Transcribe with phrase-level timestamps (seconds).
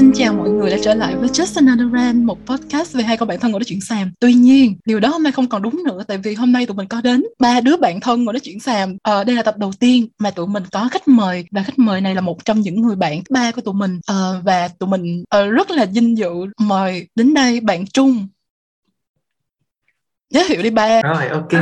[0.00, 3.16] Xin chào mọi người đã trở lại với Just Another Rant, một podcast về hai
[3.16, 4.12] con bạn thân ngồi nói chuyện xàm.
[4.20, 6.76] Tuy nhiên, điều đó hôm nay không còn đúng nữa tại vì hôm nay tụi
[6.76, 8.96] mình có đến ba đứa bạn thân ngồi nói chuyện xàm.
[9.02, 12.00] Ờ, đây là tập đầu tiên mà tụi mình có khách mời và khách mời
[12.00, 14.00] này là một trong những người bạn ba của tụi mình.
[14.06, 16.30] Ờ, và tụi mình ờ, rất là vinh dự
[16.60, 18.26] mời đến đây bạn Trung.
[20.30, 21.02] Giới thiệu đi ba.
[21.02, 21.52] Rồi ok.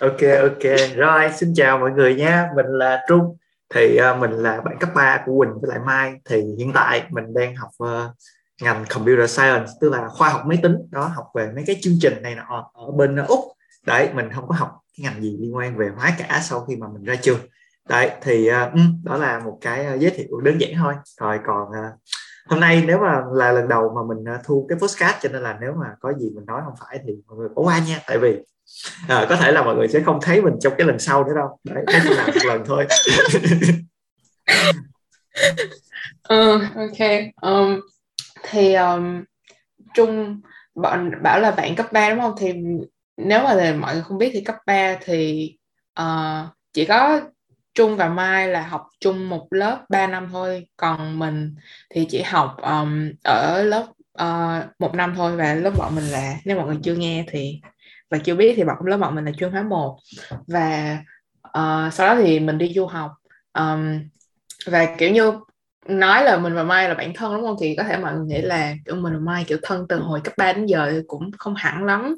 [0.00, 0.96] Ok ok.
[0.96, 2.48] Rồi xin chào mọi người nha.
[2.56, 3.36] Mình là trung
[3.74, 6.14] thì uh, mình là bạn cấp 3 của Quỳnh với lại Mai.
[6.24, 8.16] Thì hiện tại mình đang học uh,
[8.62, 10.76] ngành computer science tức là khoa học máy tính.
[10.90, 13.40] Đó học về mấy cái chương trình này nọ ở bên uh, úc.
[13.86, 16.76] Đấy mình không có học cái ngành gì liên quan về hóa cả sau khi
[16.76, 17.38] mà mình ra trường.
[17.88, 20.94] Đấy thì uh, đó là một cái uh, giới thiệu đơn giản thôi.
[21.20, 22.00] Rồi còn uh,
[22.46, 25.42] hôm nay nếu mà là lần đầu mà mình uh, thu cái postcard cho nên
[25.42, 28.00] là nếu mà có gì mình nói không phải thì mọi người bỏ qua nha.
[28.06, 28.42] Tại vì
[29.08, 31.32] à, có thể là mọi người sẽ không thấy mình trong cái lần sau nữa
[31.36, 31.58] đâu.
[31.64, 32.86] Đấy cái chỉ là một lần thôi.
[36.34, 37.10] Uh, ok.
[37.40, 37.80] Um,
[38.42, 39.24] thì um,
[39.94, 40.40] trung
[40.74, 42.34] bọn bảo là bạn cấp 3 đúng không?
[42.38, 42.52] Thì
[43.16, 45.52] nếu mà là mọi người không biết thì cấp 3 thì
[46.00, 47.20] uh, chỉ có
[47.74, 50.66] Trung và Mai là học chung một lớp 3 năm thôi.
[50.76, 51.54] Còn mình
[51.90, 53.86] thì chỉ học um, ở lớp
[54.22, 55.36] uh, một năm thôi.
[55.36, 57.60] Và lớp bọn mình là nếu mọi người chưa nghe thì
[58.10, 59.98] và chưa biết thì bọn lớp bọn mình là chuyên hóa một.
[60.46, 60.98] Và
[61.48, 63.10] uh, sau đó thì mình đi du học.
[63.58, 64.00] Um,
[64.66, 65.32] và kiểu như
[65.88, 67.56] nói là mình và Mai là bạn thân đúng không?
[67.60, 70.20] Thì có thể mọi người nghĩ là kiểu mình và Mai kiểu thân từ hồi
[70.24, 72.16] cấp 3 đến giờ thì cũng không hẳn lắm.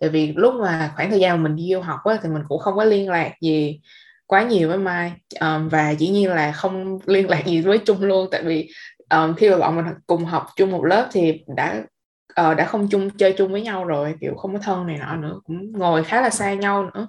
[0.00, 2.42] Tại vì lúc mà khoảng thời gian mà mình đi du học á, thì mình
[2.48, 3.80] cũng không có liên lạc gì
[4.26, 5.12] quá nhiều với Mai.
[5.40, 8.28] Um, và dĩ nhiên là không liên lạc gì với Trung luôn.
[8.30, 8.70] Tại vì
[9.10, 11.82] um, khi mà bọn mình cùng học chung một lớp thì đã
[12.30, 15.16] uh, đã không chung chơi chung với nhau rồi kiểu không có thân này nọ
[15.16, 17.08] nữa cũng ngồi khá là xa nhau nữa.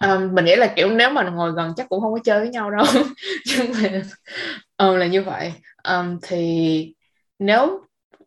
[0.00, 2.48] Um, mình nghĩ là kiểu nếu mà ngồi gần chắc cũng không có chơi với
[2.48, 2.86] nhau đâu.
[3.46, 4.02] Nhưng mà
[4.78, 5.52] um, là như vậy.
[5.88, 6.94] Um, thì
[7.38, 7.80] nếu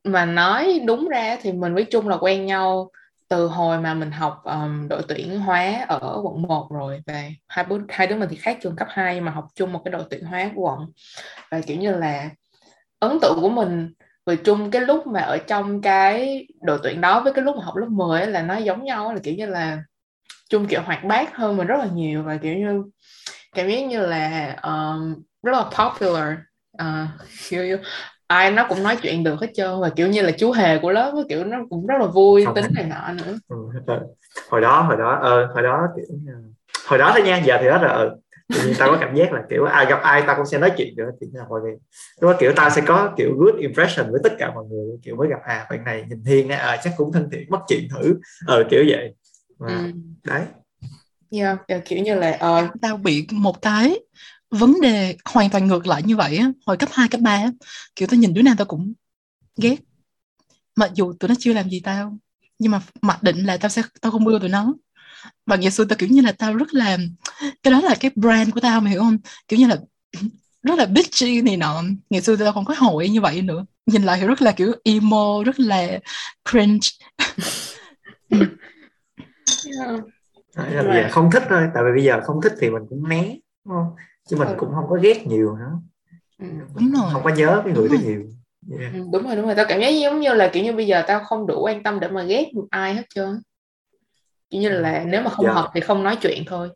[0.04, 2.90] mà nói đúng ra thì mình với Trung là quen nhau
[3.28, 7.66] từ hồi mà mình học um, đội tuyển hóa ở quận 1 rồi và hai
[7.69, 10.03] đứa hai đứa mình thì khác trường cấp 2 mà học chung một cái đội
[10.09, 10.92] tuyển hóa của quận.
[11.52, 12.30] Và kiểu như là
[13.00, 13.94] ấn tượng của mình
[14.25, 17.63] về chung cái lúc mà ở trong cái đội tuyển đó với cái lúc mà
[17.63, 19.84] học lớp 10 ấy là nó giống nhau là kiểu như là
[20.50, 22.83] chung kiểu hoạt bát hơn mình rất là nhiều và kiểu như
[23.56, 26.33] cảm giác như là um, rất là popular.
[26.81, 27.09] Uh,
[27.50, 27.78] kiểu như
[28.28, 30.91] ai nó cũng nói chuyện được hết trơn và kiểu như là chú hề của
[30.91, 33.38] lớp kiểu nó cũng rất là vui tính này nọ nữa.
[33.47, 33.57] Ừ,
[34.50, 36.06] hồi đó hồi đó ờ, hồi đó kiểu
[36.85, 38.16] hồi đó thôi nha giờ thì hết rồi ừ
[38.50, 40.96] thì tao có cảm giác là kiểu ai gặp ai tao cũng sẽ nói chuyện
[40.96, 41.72] được thì là mọi người
[42.22, 45.16] lúc đó kiểu tao sẽ có kiểu good impression với tất cả mọi người kiểu
[45.16, 47.88] mới gặp à bạn này nhìn hiền á à, chắc cũng thân thiện bắt chuyện
[47.90, 48.16] thử.
[48.48, 49.14] Ờ kiểu vậy.
[49.58, 49.92] Và, ừ.
[50.24, 50.42] đấy.
[51.31, 52.81] Yeah, yeah, kiểu như là uh...
[52.81, 54.00] tao bị một cái
[54.50, 57.46] vấn đề hoàn toàn ngược lại như vậy á hồi cấp 2, cấp 3
[57.96, 58.94] kiểu tao nhìn đứa nào tao cũng
[59.58, 59.75] ghét.
[60.75, 62.18] Mặc dù tụi nó chưa làm gì tao
[62.60, 64.74] nhưng mà mặc định là tao sẽ tao không ưa tụi nó
[65.45, 66.97] và ngày xưa tao kiểu như là tao rất là
[67.63, 69.17] cái đó là cái brand của tao mày hiểu không?
[69.47, 69.78] Kiểu như là
[70.63, 71.84] rất là bitchy này nọ.
[72.09, 73.66] Ngày xưa tao còn có hội như vậy nữa.
[73.85, 76.00] Nhìn lại thì rất là kiểu emo rất là
[76.51, 76.88] cringe.
[80.56, 80.73] Yeah.
[80.73, 81.62] là bây giờ không thích thôi.
[81.73, 83.35] Tại vì bây giờ không thích thì mình cũng né
[83.66, 83.95] đúng không?
[84.29, 84.56] Chứ mình ừ.
[84.57, 85.79] cũng không có ghét nhiều nữa
[86.39, 86.45] ừ,
[86.75, 87.09] đúng rồi.
[87.13, 88.22] Không có nhớ cái người đó nhiều.
[88.79, 88.94] Yeah.
[88.94, 89.56] ừ, đúng rồi đúng rồi.
[89.56, 92.00] Tao cảm giác giống như là kiểu như bây giờ tao không đủ quan tâm
[92.00, 93.41] để mà ghét một ai hết trơn
[94.59, 95.53] như là nếu mà không dạ.
[95.53, 96.69] hợp thì không nói chuyện thôi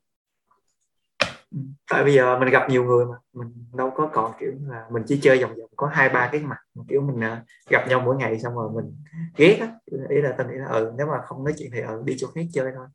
[1.89, 5.03] tại bây giờ mình gặp nhiều người mà mình đâu có còn kiểu là mình
[5.07, 7.37] chỉ chơi vòng vòng có hai ba cái mặt kiểu mình uh,
[7.69, 8.95] gặp nhau mỗi ngày xong rồi mình
[9.37, 9.67] ghét á
[10.09, 12.27] ý là tao nghĩ là ừ nếu mà không nói chuyện thì ừ đi chỗ
[12.35, 12.87] khác chơi thôi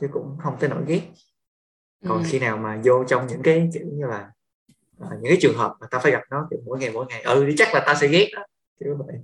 [0.00, 1.02] chứ cũng không tới nỗi ghét
[2.08, 2.24] còn ừ.
[2.26, 4.30] khi nào mà vô trong những cái kiểu như là
[5.04, 7.22] uh, những cái trường hợp mà ta phải gặp nó kiểu mỗi ngày mỗi ngày
[7.22, 8.44] ừ thì chắc là ta sẽ ghét đó
[8.80, 9.16] kiểu vậy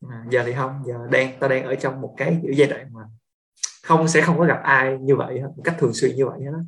[0.00, 2.92] mà giờ thì không giờ đang ta đang ở trong một cái kiểu giai đoạn
[2.92, 3.02] mà
[3.90, 6.64] không sẽ không có gặp ai như vậy một cách thường xuyên như vậy hết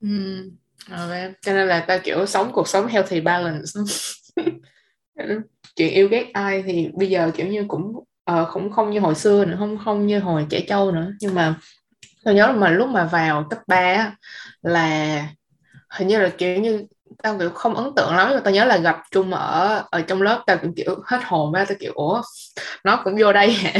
[0.00, 0.08] ừ.
[0.90, 1.32] Ờ, okay.
[1.42, 3.70] cho nên là ta kiểu sống cuộc sống healthy balance
[5.76, 7.96] chuyện yêu ghét ai thì bây giờ kiểu như cũng
[8.30, 11.34] uh, cũng không như hồi xưa nữa không không như hồi trẻ trâu nữa nhưng
[11.34, 11.54] mà
[12.24, 14.16] tôi nhớ mà lúc mà vào cấp 3
[14.62, 15.28] là
[15.90, 16.86] hình như là kiểu như
[17.22, 20.42] tao kiểu không ấn tượng lắm tao nhớ là gặp chung ở ở trong lớp
[20.46, 22.22] tao cũng kiểu hết hồn ba tao kiểu ủa
[22.84, 23.72] nó cũng vô đây hả?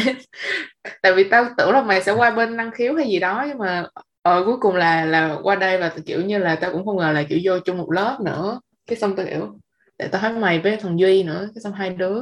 [1.03, 3.59] Tại vì tao tưởng là mày sẽ qua bên năng khiếu hay gì đó nhưng
[3.59, 3.85] mà
[4.23, 7.13] ờ, cuối cùng là là qua đây và kiểu như là tao cũng không ngờ
[7.13, 8.61] là kiểu vô chung một lớp nữa.
[8.87, 9.59] Cái xong tao kiểu
[9.99, 11.49] để tao thấy mày với thằng duy nữa.
[11.55, 12.21] Cái xong hai đứa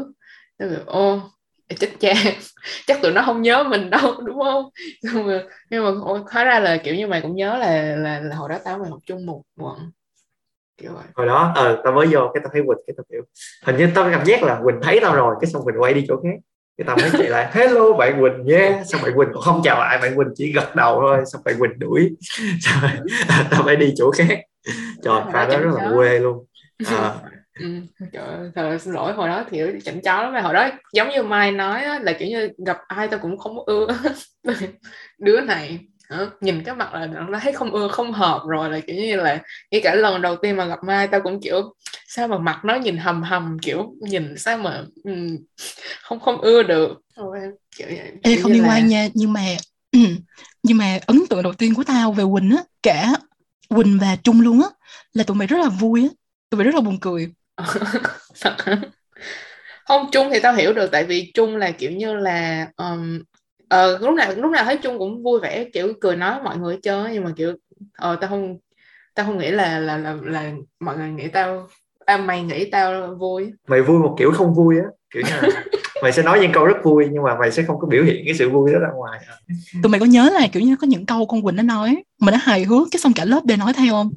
[0.58, 1.20] tao kiểu ô
[1.80, 2.12] chết cha
[2.86, 4.64] chắc tụi nó không nhớ mình đâu đúng không?
[5.02, 5.90] Nhưng mà nhưng mà
[6.32, 8.90] hóa ra là kiểu như mày cũng nhớ là là, là hồi đó tao mày
[8.90, 9.90] học chung một quận
[10.80, 11.04] kiểu vậy.
[11.14, 13.22] Hồi đó ờ tao mới vô cái tao thấy quỳnh cái tao kiểu
[13.66, 16.04] hình như tao cảm giác là quỳnh thấy tao rồi cái xong quỳnh quay đi
[16.08, 16.36] chỗ khác.
[16.78, 19.78] Cái tao mới chạy lại hello bạn quỳnh nhé xong bạn quỳnh cũng không chào
[19.80, 22.10] lại bạn quỳnh chỉ gật đầu thôi xong bạn quỳnh đuổi.
[22.60, 22.90] Xong
[23.50, 24.38] tao phải đi chỗ khác.
[25.04, 26.46] Trời pha đó rất là quê luôn.
[26.86, 27.14] À,
[27.60, 27.66] Ừ,
[28.12, 30.32] trời ơi, thật là xin lỗi hồi đó thì chậm chó lắm.
[30.32, 33.38] Mà hồi đó giống như Mai nói á, là kiểu như gặp ai tao cũng
[33.38, 33.86] không ưa.
[35.18, 35.78] Đứa này
[36.40, 39.38] nhìn cái mặt là nó thấy không ưa không hợp rồi là kiểu như là
[39.70, 41.74] ngay cả lần đầu tiên mà gặp Mai tao cũng kiểu
[42.06, 45.36] sao mà mặt nó nhìn hầm hầm kiểu nhìn sao mà um,
[46.02, 46.98] không không ưa được.
[47.76, 49.42] Kiểu, vậy, Ê, kiểu không liên là quan nha nhưng mà
[50.62, 53.12] nhưng mà ấn tượng đầu tiên của tao về Quỳnh á cả
[53.68, 54.68] Quỳnh và Trung luôn á
[55.12, 56.08] là tụi mày rất là vui á
[56.50, 57.32] tụi mày rất là buồn cười.
[58.40, 58.56] Hả?
[59.84, 63.22] không Trung thì tao hiểu được tại vì Trung là kiểu như là um,
[63.70, 66.78] ờ, lúc nào lúc nào thấy Trung cũng vui vẻ kiểu cười nói mọi người
[66.82, 67.52] á, nhưng mà kiểu
[67.96, 68.58] ờ tao không
[69.14, 71.68] tao không nghĩ là là là, là mọi người nghĩ tao
[72.06, 73.52] à, mày nghĩ tao vui.
[73.68, 74.84] Mày vui một kiểu không vui á
[75.14, 75.64] kiểu như là
[76.02, 78.22] mày sẽ nói những câu rất vui nhưng mà mày sẽ không có biểu hiện
[78.24, 79.20] cái sự vui đó ra ngoài.
[79.82, 82.32] Tụi mày có nhớ là kiểu như có những câu con Quỳnh nó nói mà
[82.32, 84.10] nó hài hước cái xong cả lớp đều nói theo không?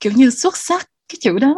[0.00, 1.54] Kiểu như xuất sắc cái chữ đó.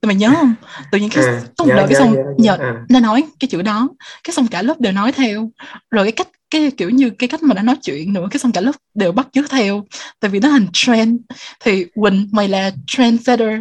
[0.00, 0.54] Tụi mày nhớ không?
[0.92, 2.56] Tự nhiên cái Ừ, nhớ, đợt cái xong nhờ.
[2.60, 2.72] Ừ.
[2.88, 3.88] nó nói cái chữ đó
[4.24, 5.50] cái xong cả lớp đều nói theo.
[5.90, 8.52] Rồi cái cách cái kiểu như cái cách mà nó nói chuyện nữa, cái xong
[8.52, 9.84] cả lớp đều bắt chước theo.
[10.20, 11.20] Tại vì nó thành trend.
[11.64, 13.60] Thì Quỳnh mày là trendsetter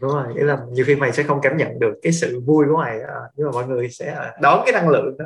[0.00, 2.66] đúng rồi nghĩa là nhiều khi mày sẽ không cảm nhận được cái sự vui
[2.70, 5.24] của mày à, nhưng mà mọi người sẽ à, đón cái năng lượng đó.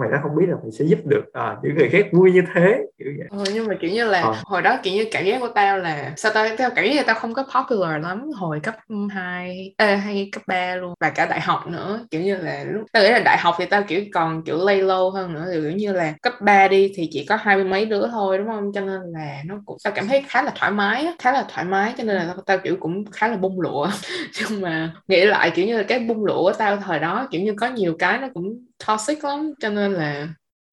[0.00, 2.42] Mày đã không biết là mày sẽ giúp được à, những người khác vui như
[2.54, 3.26] thế kiểu vậy.
[3.30, 4.34] Ờ, nhưng mà kiểu như là Ờ.
[4.44, 7.02] hồi đó kiểu như cảm giác của tao là sao tao tao cảm giác là
[7.06, 8.74] tao không có popular lắm hồi cấp
[9.10, 12.00] 2 à, hay cấp 3 luôn và cả đại học nữa.
[12.10, 14.82] Kiểu như là lúc tao nghĩ là đại học thì tao kiểu còn kiểu lay
[14.82, 17.64] low hơn nữa thì kiểu như là cấp 3 đi thì chỉ có hai mươi
[17.64, 18.72] mấy đứa thôi đúng không?
[18.74, 21.64] Cho nên là nó cũng tao cảm thấy khá là thoải mái khá là thoải
[21.64, 23.88] mái cho nên là tao, tao kiểu cũng khá là bung lụa
[24.40, 27.40] nhưng mà nghĩ lại kiểu như là cái bung lụa của tao thời đó kiểu
[27.40, 30.28] như có nhiều cái nó cũng toxic lắm cho nên là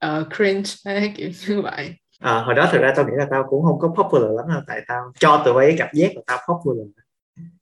[0.06, 1.95] uh, cringe kiểu như vậy.
[2.19, 4.62] À, hồi đó thực ra tao nghĩ là tao cũng không có popular lắm đâu
[4.68, 6.88] tại tao cho tụi ấy cảm giác là tao popular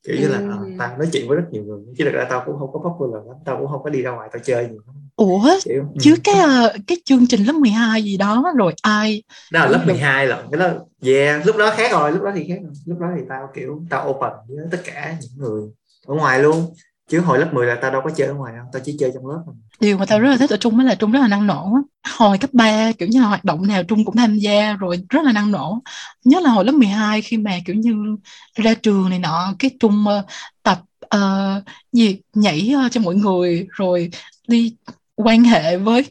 [0.04, 0.78] kiểu như là à, Ừm.
[0.78, 3.28] tao nói chuyện với rất nhiều người chứ thực ra tao cũng không có popular
[3.28, 4.82] lắm tao cũng không có đi ra ngoài tao chơi nhiều
[5.16, 5.98] ủa kiểu ừ.
[6.00, 9.84] chứ cái ờ, cái chương trình lớp 12 gì đó rồi ai đó là lớp
[9.86, 10.68] 12 lận cái đó
[11.06, 13.82] yeah lúc đó khác rồi lúc đó thì khác rồi lúc đó thì tao kiểu
[13.90, 15.62] tao open với tất cả những người
[16.08, 16.74] ở ngoài luôn
[17.10, 19.12] chứ hồi lớp 10 là tao đâu có chơi ở ngoài đâu tao chỉ chơi
[19.14, 19.56] trong lớp thôi.
[19.80, 21.74] Điều mà tao rất là thích ở Trung đó là Trung rất là năng nổ
[22.18, 25.24] hồi cấp 3 kiểu như là hoạt động nào Trung cũng tham gia rồi rất
[25.24, 25.80] là năng nổ.
[26.26, 28.18] Nhất là hồi lớp 12 khi mà kiểu như
[28.56, 30.26] ra trường này nọ cái Trung uh,
[30.64, 30.82] tập
[31.16, 34.10] uh, gì nhảy uh, cho mọi người rồi
[34.48, 34.76] đi
[35.16, 36.06] quan hệ với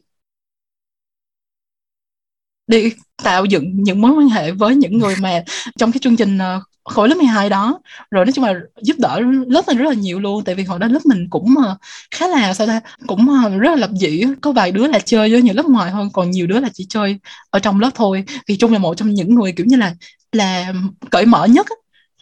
[2.67, 2.93] đi
[3.25, 5.45] tạo dựng những mối quan hệ với những người mà
[5.79, 6.39] trong cái chương trình
[6.89, 7.81] khối lớp 12 đó.
[8.11, 10.79] Rồi nói chung là giúp đỡ lớp mình rất là nhiều luôn tại vì hồi
[10.79, 11.77] đó lớp mình cũng mà
[12.11, 15.31] khá là sao ta cũng ờ, rất là lập dị có vài đứa là chơi
[15.33, 17.19] với những lớp ngoài hơn còn nhiều đứa là chỉ chơi
[17.51, 18.25] ở trong lớp thôi.
[18.49, 19.95] Thì Trung là một trong những người kiểu như là
[20.33, 20.73] là
[21.11, 21.67] cởi mở nhất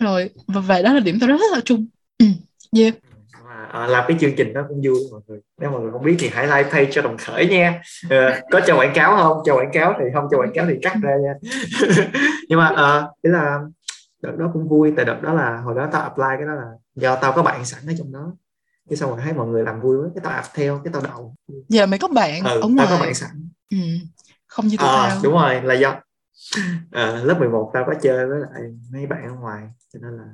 [0.00, 1.86] rồi và, và đó là điểm tôi rất là chung.
[2.18, 2.26] Ừ.
[2.78, 2.94] yeah.
[3.48, 5.40] à, à làm cái chương trình đó cũng vui mọi người.
[5.60, 7.80] Nếu mọi người không biết thì hãy like page cho đồng khởi nha.
[8.10, 9.38] Ờ, có cho quảng cáo không?
[9.46, 11.34] Cho quảng cáo thì không cho quảng cáo thì cắt ra nha.
[12.48, 13.58] Nhưng mà uh, ý là
[14.22, 16.66] đợt đó cũng vui tại đợt đó là hồi đó tao apply cái đó là
[16.94, 18.32] do tao có bạn sẵn ở trong đó
[18.90, 21.02] cái xong rồi thấy mọi người làm vui quá cái tao ạp theo cái tao
[21.02, 21.34] đậu
[21.68, 23.76] giờ mày có bạn ừ, ở tao ngoài có bạn sẵn ừ.
[24.46, 26.00] không như tụi Ờ, tao đúng rồi là do
[26.92, 30.24] Ờ, lớp 11 tao có chơi với lại mấy bạn ở ngoài cho nên là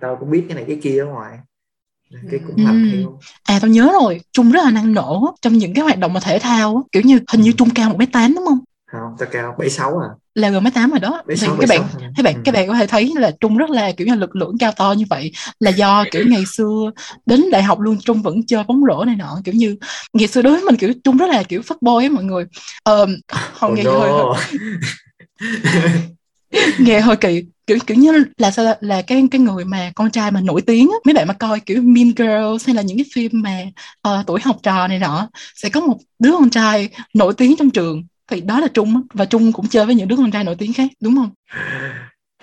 [0.00, 1.38] tao cũng biết cái này cái kia ở ngoài
[2.30, 2.88] cái cũng làm Ừ.
[2.92, 6.12] theo À tao nhớ rồi, Trung rất là năng nổ trong những cái hoạt động
[6.12, 7.54] mà thể thao kiểu như hình như Ừ.
[7.58, 8.58] Trung cao 1m8 đúng không?
[8.86, 10.08] không tao cao 76 à
[10.40, 11.22] Là gần 1m8 rồi đó.
[11.28, 12.10] Thì 76 các bạn 76 thôi.
[12.16, 12.40] các bạn Ừ.
[12.44, 14.92] các bạn có thể thấy là Trung rất là kiểu như lực lượng cao to
[14.92, 16.90] như vậy là do kiểu ngày xưa
[17.26, 19.76] đến đại học luôn Trung vẫn chơi bóng rổ này nọ kiểu như
[20.12, 22.44] ngày xưa đối với mình kiểu Trung rất là kiểu fuckboy á mọi người.
[22.82, 24.34] Ờ, không Oh hơi, no.
[26.78, 30.10] nghe hơi kỳ kiểu kiểu như là sao ta- là cái cái người mà con
[30.10, 32.96] trai mà nổi tiếng á mấy bạn mà coi kiểu Mean Girls hay là những
[32.98, 33.62] cái phim mà
[34.02, 37.70] ờ, tuổi học trò này nọ sẽ có một đứa con trai nổi tiếng trong
[37.70, 40.56] trường thì đó là Trung và Trung cũng chơi với những đứa con trai nổi
[40.58, 41.30] tiếng khác đúng không?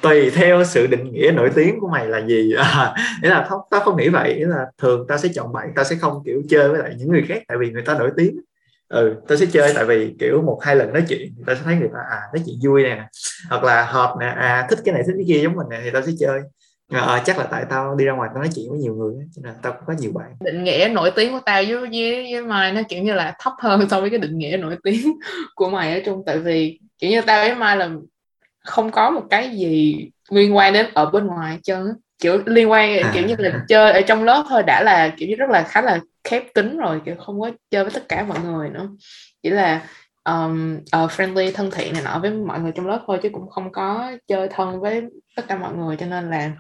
[0.02, 2.54] Tùy theo sự định nghĩa nổi tiếng của mày là gì.
[2.58, 4.36] À, nghĩa là không tao không nghĩ vậy.
[4.38, 7.12] Nghĩa là thường tao sẽ chọn bạn tao sẽ không kiểu chơi với lại những
[7.12, 8.40] người khác tại vì người ta nổi tiếng.
[8.90, 11.76] Ừ tao sẽ chơi tại vì kiểu một hai lần nói chuyện tao sẽ thấy
[11.76, 13.08] người ta à nói chuyện vui nè
[13.50, 15.90] hoặc là hợp nè à thích cái này thích cái kia giống mình nè thì
[15.94, 16.40] tao sẽ chơi
[16.92, 19.42] à, chắc là tại tao đi ra ngoài tao nói chuyện với nhiều người cho
[19.44, 20.36] nên tao cũng có nhiều bạn.
[20.40, 23.54] Định nghĩa nổi tiếng của tao với với, với Mai nó kiểu như là thấp
[23.60, 25.20] hơn so với cái định nghĩa nổi tiếng
[25.56, 26.24] của mày ở chung.
[26.26, 27.90] Tại vì kiểu như tao với Mai là
[28.66, 31.82] không có một cái gì liên quan đến ở bên ngoài á.
[32.20, 33.12] Kiểu liên quan à.
[33.14, 35.82] kiểu như là chơi ở trong lớp thôi đã là kiểu như rất là khá
[35.82, 38.90] là khép kín rồi kiểu không có chơi với tất cả mọi người nữa.
[39.44, 39.82] Chỉ là
[40.24, 43.50] um, uh, friendly thân thiện này nọ với mọi người trong lớp thôi chứ cũng
[43.50, 45.04] không có chơi thân với
[45.36, 46.52] tất cả mọi người cho nên là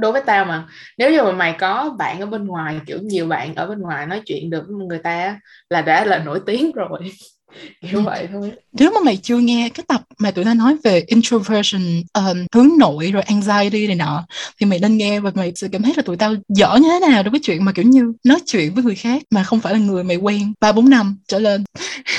[0.00, 0.64] đối với tao mà.
[0.98, 4.06] Nếu như mà mày có bạn ở bên ngoài kiểu nhiều bạn ở bên ngoài
[4.06, 5.40] nói chuyện được với người ta
[5.70, 7.00] là đã là nổi tiếng rồi.
[7.90, 8.52] Kiểu vậy thôi.
[8.72, 11.82] Nếu mà mày chưa nghe cái tập mà tụi ta nói về introversion
[12.14, 14.26] um, hướng nội rồi anxiety này nọ
[14.60, 17.08] thì mày nên nghe và mày sẽ cảm thấy là tụi tao dở như thế
[17.08, 19.72] nào đối với chuyện mà kiểu như nói chuyện với người khác mà không phải
[19.72, 21.64] là người mày quen ba bốn năm trở lên.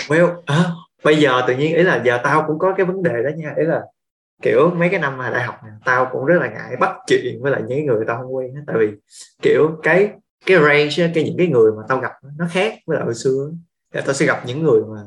[0.08, 0.72] Well à,
[1.04, 3.54] bây giờ tự nhiên ý là giờ tao cũng có cái vấn đề đó nha.
[3.58, 3.82] Ý là
[4.42, 7.42] kiểu mấy cái năm mà đại học này, tao cũng rất là ngại bắt chuyện
[7.42, 8.88] với lại những người tao không quen tại vì
[9.42, 10.10] kiểu cái
[10.46, 13.52] cái range cái những cái người mà tao gặp nó khác với lại hồi xưa
[13.94, 15.02] thì tao sẽ gặp những người mà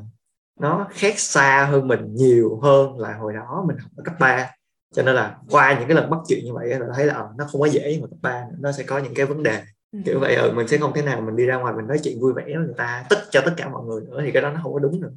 [0.60, 4.50] nó khác xa hơn mình nhiều hơn là hồi đó mình học ở cấp 3
[4.94, 7.28] cho nên là qua những cái lần bắt chuyện như vậy là thấy là ờ,
[7.38, 9.62] nó không có dễ như cấp 3 nó sẽ có những cái vấn đề.
[9.92, 9.98] Ừ.
[10.04, 12.20] kiểu vậy ừ, mình sẽ không thể nào mình đi ra ngoài mình nói chuyện
[12.20, 14.50] vui vẻ với người ta tất cho tất cả mọi người nữa thì cái đó
[14.50, 15.12] nó không có đúng nữa.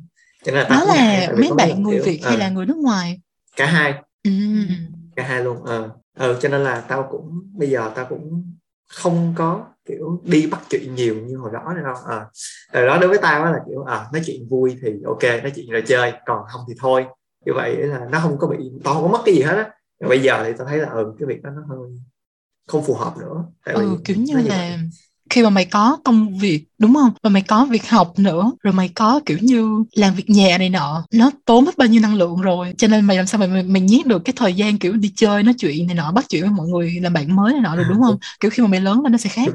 [0.45, 3.21] Cho nên là đó là mấy bạn người Việt hay là người nước ngoài
[3.55, 3.93] cả hai.
[4.23, 4.31] Ừ.
[5.15, 5.89] cả hai luôn ờ.
[6.19, 8.53] Ừ, cho nên là tao cũng bây giờ tao cũng
[8.87, 12.25] không có kiểu đi bắt chuyện nhiều như hồi đó nữa đâu à,
[12.73, 15.69] từ đó đối với tao là kiểu à, nói chuyện vui thì ok nói chuyện
[15.69, 17.05] rồi chơi còn không thì thôi.
[17.45, 19.69] Như vậy là nó không có bị tao không có mất cái gì hết á.
[20.09, 21.79] Bây giờ thì tao thấy là ừ cái việc đó nó hơi
[22.67, 23.45] không phù hợp nữa.
[23.65, 24.49] Tại ừ, kiểu như là như
[25.29, 27.11] khi mà mày có công việc đúng không?
[27.23, 30.69] Và mày có việc học nữa rồi mày có kiểu như làm việc nhà này
[30.69, 32.73] nọ nó tốn mất bao nhiêu năng lượng rồi.
[32.77, 35.13] Cho nên mày làm sao mày mày, mày nhét được cái thời gian kiểu đi
[35.15, 37.75] chơi nói chuyện này nọ bắt chuyện với mọi người làm bạn mới này nọ
[37.75, 38.17] được đúng không?
[38.39, 39.53] Kiểu khi mà mày lớn lên nó sẽ khác.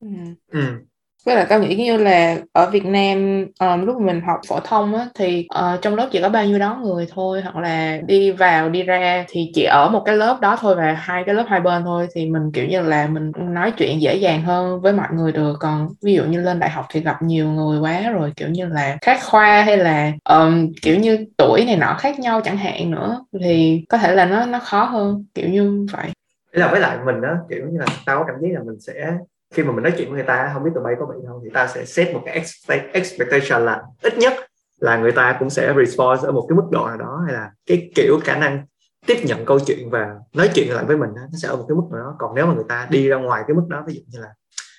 [0.00, 0.08] Ừ.
[0.52, 0.89] ừ
[1.26, 4.94] với lại tao nghĩ như là ở Việt Nam um, lúc mình học phổ thông
[4.94, 8.30] á, thì uh, trong lớp chỉ có bao nhiêu đó người thôi hoặc là đi
[8.30, 11.44] vào đi ra thì chỉ ở một cái lớp đó thôi và hai cái lớp
[11.48, 14.92] hai bên thôi thì mình kiểu như là mình nói chuyện dễ dàng hơn với
[14.92, 15.56] mọi người được.
[15.60, 18.66] Còn ví dụ như lên đại học thì gặp nhiều người quá rồi kiểu như
[18.66, 22.90] là khác khoa hay là um, kiểu như tuổi này nọ khác nhau chẳng hạn
[22.90, 26.06] nữa thì có thể là nó nó khó hơn kiểu như vậy.
[26.52, 29.12] Là với lại mình á kiểu như là tao có cảm giác là mình sẽ
[29.54, 31.40] khi mà mình nói chuyện với người ta, không biết tụi bay có bị không,
[31.44, 32.44] thì ta sẽ set một cái
[32.92, 34.32] expectation là ít nhất
[34.78, 37.50] là người ta cũng sẽ respond ở một cái mức độ nào đó, hay là
[37.66, 38.66] cái kiểu khả năng
[39.06, 41.76] tiếp nhận câu chuyện và nói chuyện lại với mình nó sẽ ở một cái
[41.76, 42.16] mức nào đó.
[42.18, 44.28] Còn nếu mà người ta đi ra ngoài cái mức đó, ví dụ như là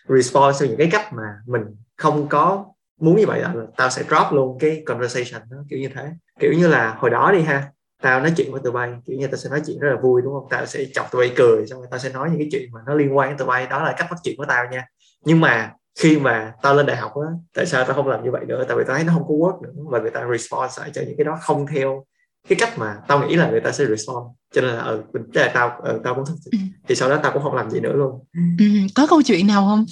[0.07, 1.61] respond theo những cái cách mà mình
[1.97, 2.65] không có
[2.99, 6.09] muốn như vậy, là tao sẽ drop luôn cái conversation đó, kiểu như thế.
[6.39, 7.71] Kiểu như là hồi đó đi ha
[8.01, 10.21] tao nói chuyện với tụi bay kiểu như tao sẽ nói chuyện rất là vui
[10.21, 10.47] đúng không?
[10.49, 12.79] Tao sẽ chọc tụi bay cười xong rồi tao sẽ nói những cái chuyện mà
[12.87, 13.67] nó liên quan đến tụi bay.
[13.67, 14.85] Đó là cách bắt chuyện của tao nha.
[15.25, 18.31] Nhưng mà khi mà tao lên đại học á tại sao tao không làm như
[18.31, 18.65] vậy nữa?
[18.67, 21.01] Tại vì tao thấy nó không có work nữa và người ta respond lại cho
[21.01, 22.05] những cái đó không theo
[22.47, 24.25] cái cách mà tao nghĩ là người ta sẽ respond.
[24.53, 25.03] Cho nên là ừ
[25.33, 26.35] là tao ừ, tao cũng thích.
[26.51, 26.57] Ừ.
[26.87, 28.25] thì sau đó tao cũng không làm gì nữa luôn.
[28.59, 28.65] Ừ,
[28.95, 29.85] có câu chuyện nào không?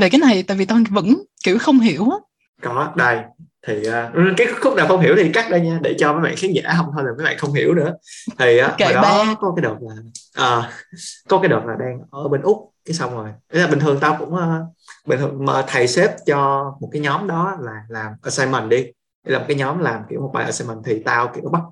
[0.00, 2.16] Về cái này tại vì tao vẫn kiểu không hiểu á.
[2.62, 3.18] Có đây
[3.66, 6.34] thì uh, cái khúc nào không hiểu thì cắt đây nha để cho mấy bạn
[6.36, 7.94] khán giả không thôi là mấy bạn không hiểu nữa.
[8.38, 9.34] Thì uh, hồi đó ba.
[9.40, 9.94] có cái đợt là
[10.58, 10.64] uh,
[11.28, 13.28] có cái đợt là đang ở bên úc cái xong rồi.
[13.52, 14.40] Thế là bình thường tao cũng uh,
[15.06, 18.86] bình thường mà thầy xếp cho một cái nhóm đó là làm assignment đi.
[19.26, 21.62] Để làm cái nhóm làm kiểu một bài assignment thì tao kiểu bắt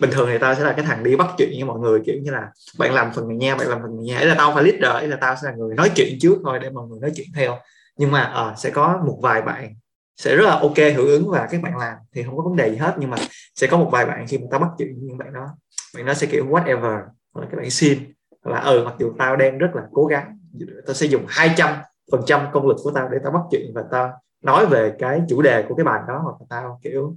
[0.00, 2.16] bình thường thì tao sẽ là cái thằng đi bắt chuyện với mọi người kiểu
[2.22, 4.18] như là bạn làm phần này nha bạn làm phần này nha.
[4.18, 6.58] Ấy là tao phải leader ấy là tao sẽ là người nói chuyện trước thôi
[6.62, 7.58] để mọi người nói chuyện theo.
[7.98, 9.74] Nhưng mà uh, sẽ có một vài bạn
[10.16, 12.70] sẽ rất là ok hưởng ứng và các bạn làm thì không có vấn đề
[12.70, 12.94] gì hết.
[12.98, 13.16] Nhưng mà
[13.54, 15.46] sẽ có một vài bạn khi mà tao bắt chuyện với những bạn đó
[15.94, 17.98] bạn nó sẽ kiểu whatever hoặc là các bạn xin.
[18.44, 20.38] Là ừ mặc dù tao đang rất là cố gắng
[20.86, 21.74] tao sẽ dùng 200
[22.12, 25.22] phần trăm công lực của tao để tao bắt chuyện và tao nói về cái
[25.28, 26.20] chủ đề của cái bài đó.
[26.22, 27.16] Hoặc là tao kiểu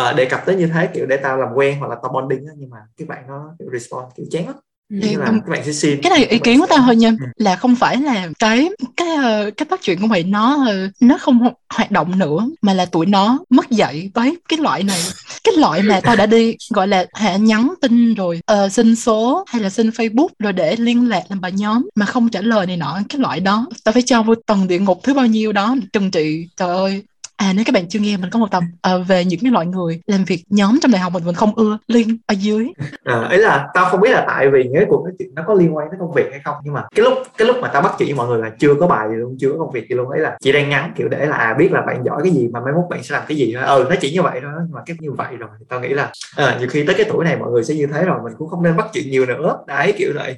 [0.00, 2.46] uh, đề cập tới như thế kiểu để tao làm quen hoặc là tao bonding
[2.46, 4.56] đó, nhưng mà các bạn nó kiểu respond kiểu chán lắm
[4.90, 6.00] thì là các bạn sẽ xin.
[6.02, 7.08] Cái này ý kiến của tao thôi nha.
[7.08, 7.26] Ừ.
[7.36, 11.18] là không phải là cái cái uh, cái bắt chuyện của mày nó uh, nó
[11.18, 15.00] không hoạt động nữa mà là tụi nó mất dạy với cái loại này.
[15.44, 19.44] Cái loại mà tao đã đi gọi là hạ nhắn tin rồi uh, xin số
[19.46, 22.66] hay là xin facebook rồi để liên lạc làm bài nhóm mà không trả lời
[22.66, 23.66] này nọ cái loại đó.
[23.84, 26.48] Tao phải cho vô tầng địa ngục thứ bao nhiêu đó trừng trị.
[26.56, 27.02] Trời ơi
[27.36, 28.62] à nếu các bạn chưa nghe mình có một tập
[28.94, 31.54] uh, về những cái loại người làm việc nhóm trong đại học mình mình không
[31.54, 32.68] ưa link ở dưới.
[33.04, 35.54] À, ấy là tao không biết là tại vì cái cuộc nói chuyện nó có
[35.54, 37.82] liên quan tới công việc hay không nhưng mà cái lúc cái lúc mà tao
[37.82, 39.88] bắt chuyện với mọi người là chưa có bài gì luôn chưa có công việc
[39.88, 42.20] gì luôn ấy là chỉ đang nhắn kiểu để là à biết là bạn giỏi
[42.24, 43.62] cái gì mà mai mốt bạn sẽ làm cái gì thôi.
[43.64, 46.12] Ừ nó chỉ như vậy thôi nhưng mà cái như vậy rồi tao nghĩ là
[46.36, 48.48] à, nhiều khi tới cái tuổi này mọi người sẽ như thế rồi mình cũng
[48.48, 49.58] không nên bắt chuyện nhiều nữa.
[49.66, 50.36] Đấy kiểu vậy.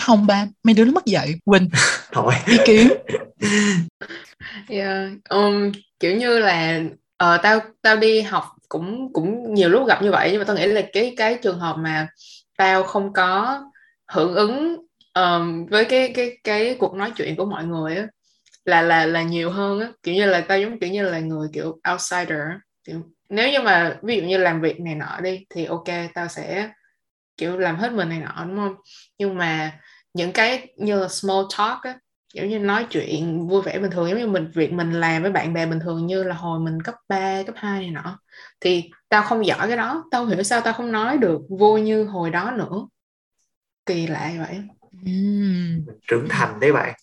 [0.00, 1.68] Không ba mấy đứa nó mất dạy quỳnh.
[2.12, 2.34] Thôi.
[2.46, 2.88] Ý kiến.
[4.68, 5.12] Yeah.
[5.30, 6.80] um, kiểu như là
[7.24, 10.56] uh, tao tao đi học cũng cũng nhiều lúc gặp như vậy nhưng mà tao
[10.56, 12.08] nghĩ là cái cái trường hợp mà
[12.56, 13.62] tao không có
[14.08, 14.76] hưởng ứng
[15.14, 18.06] um, với cái cái cái cuộc nói chuyện của mọi người á
[18.64, 19.92] là là là nhiều hơn á.
[20.02, 22.40] Kiểu như là tao giống kiểu như là người kiểu outsider
[22.84, 26.28] kiểu, nếu như mà ví dụ như làm việc này nọ đi thì ok tao
[26.28, 26.70] sẽ
[27.36, 28.74] kiểu làm hết mình này nọ đúng không?
[29.18, 29.80] Nhưng mà
[30.14, 31.98] những cái như là small talk á
[32.36, 35.30] kiểu như nói chuyện vui vẻ bình thường giống như mình việc mình làm với
[35.30, 38.18] bạn bè bình thường như là hồi mình cấp 3, cấp 2 này nọ.
[38.60, 42.04] Thì tao không giỏi cái đó tao hiểu sao tao không nói được vui như
[42.04, 42.86] hồi đó nữa.
[43.86, 44.58] Kỳ lạ vậy.
[45.02, 45.86] Uhm.
[46.08, 46.94] trưởng thành đấy bạn.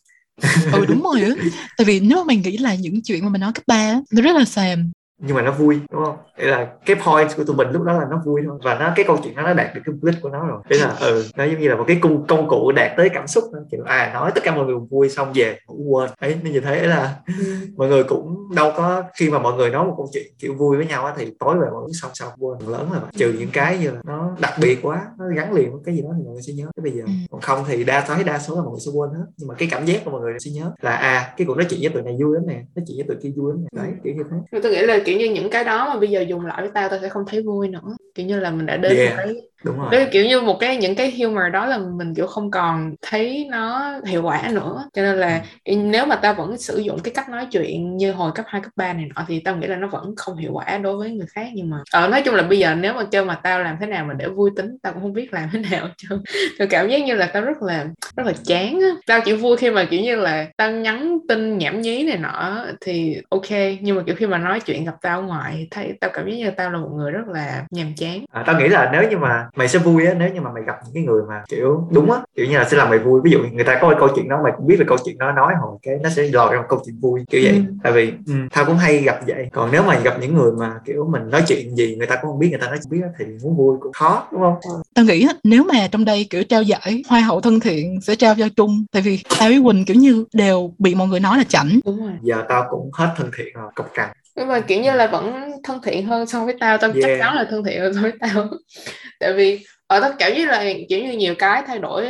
[0.73, 1.29] Ừ đúng rồi á.
[1.77, 4.21] Tại vì nếu mà mình nghĩ là những chuyện mà mình nói cấp ba nó
[4.21, 4.91] rất là xàm
[5.25, 6.17] nhưng mà nó vui đúng không?
[6.37, 8.59] Thế là cái point của tụi mình lúc đó là nó vui thôi.
[8.63, 10.61] Và nó cái câu chuyện đó nó đạt được cái mục đích của nó rồi.
[10.69, 13.27] Thế là ừ nó giống như là một cái công công cụ đạt tới cảm
[13.27, 13.59] xúc đó.
[13.71, 16.09] kiểu à nói tất cả mọi người vui xong về ngủ quên.
[16.19, 17.15] Ấy nên như thế là
[17.77, 20.77] mọi người cũng đâu có khi mà mọi người nói một câu chuyện kiểu vui
[20.77, 22.71] với nhau á thì tối về mọi người xong xong quên.
[22.71, 25.81] Lớn rồi trừ những cái như là nó đặc biệt quá nó gắn liền với
[25.85, 26.65] cái gì đó thì mọi người sẽ nhớ.
[26.75, 29.09] Cái bây giờ còn không thì đa số đa số là mọi người sẽ quên
[29.09, 29.25] hết.
[29.37, 31.65] Nhưng mà cái cảm giác của mọi người sẽ nhớ là à cái cuộc nói
[31.69, 33.81] chuyện với tụi này vui lắm nè nói chuyện với tụi kia vui lắm nè.
[33.81, 34.59] Đấy kiểu như thế.
[34.63, 36.89] Tôi nghĩ là kiểu như những cái đó mà bây giờ dùng lại với tao
[36.89, 37.81] tao sẽ không thấy vui nữa
[38.15, 39.09] kiểu như là mình đã đến yeah.
[39.09, 39.87] một cái đúng rồi.
[39.91, 43.47] cái kiểu như một cái những cái humor đó là mình kiểu không còn thấy
[43.51, 44.83] nó hiệu quả nữa.
[44.93, 45.75] Cho nên là ừ.
[45.75, 48.71] nếu mà tao vẫn sử dụng cái cách nói chuyện như hồi cấp 2, cấp
[48.75, 51.27] 3 này nọ thì tao nghĩ là nó vẫn không hiệu quả đối với người
[51.29, 51.47] khác.
[51.53, 53.77] Nhưng mà ở ờ, nói chung là bây giờ nếu mà kêu mà tao làm
[53.79, 55.89] thế nào mà để vui tính tao cũng không biết làm thế nào.
[55.97, 56.17] Chứ
[56.59, 58.89] tao cảm giác như là tao rất là rất là chán á.
[59.07, 62.65] Tao chỉ vui khi mà kiểu như là tao nhắn tin nhảm nhí này nọ
[62.81, 63.49] thì ok.
[63.81, 66.51] Nhưng mà kiểu khi mà nói chuyện gặp tao ngoài thấy tao cảm giác như
[66.51, 69.47] tao là một người rất là nhàm chán à, tao nghĩ là nếu như mà
[69.55, 72.11] mày sẽ vui á nếu như mà mày gặp những cái người mà kiểu đúng
[72.11, 73.21] á kiểu như là sẽ làm mày vui.
[73.23, 75.17] Ví dụ người ta có một câu chuyện đó mày cũng biết là câu chuyện
[75.17, 77.53] đó nói hồi cái nó sẽ lòi ra một câu chuyện vui kiểu vậy.
[77.55, 77.73] Ừ.
[77.83, 79.49] tại vì um, tao cũng hay gặp vậy.
[79.51, 82.31] Còn nếu mà gặp những người mà kiểu mình nói chuyện gì người ta cũng
[82.31, 84.55] không biết người ta nói biết thì muốn vui cũng khó đúng không?
[84.93, 88.35] Tao nghĩ nếu mà trong đây kiểu trao giải hoa hậu thân thiện sẽ trao
[88.37, 88.85] cho trung.
[88.91, 91.79] Tại vì tao với quỳnh kiểu như đều bị mọi người nói là chảnh.
[91.85, 92.11] Đúng rồi.
[92.21, 95.51] Giờ tao cũng hết thân thiện rồi cọc cằn nhưng mà kiểu như là vẫn
[95.63, 96.77] thân thiện hơn so với tao.
[96.77, 97.03] Tao yeah.
[97.03, 98.49] chắc chắn là thân thiện hơn so với tao.
[99.19, 102.07] Tại vì ở tất cả như là kiểu như nhiều cái thay đổi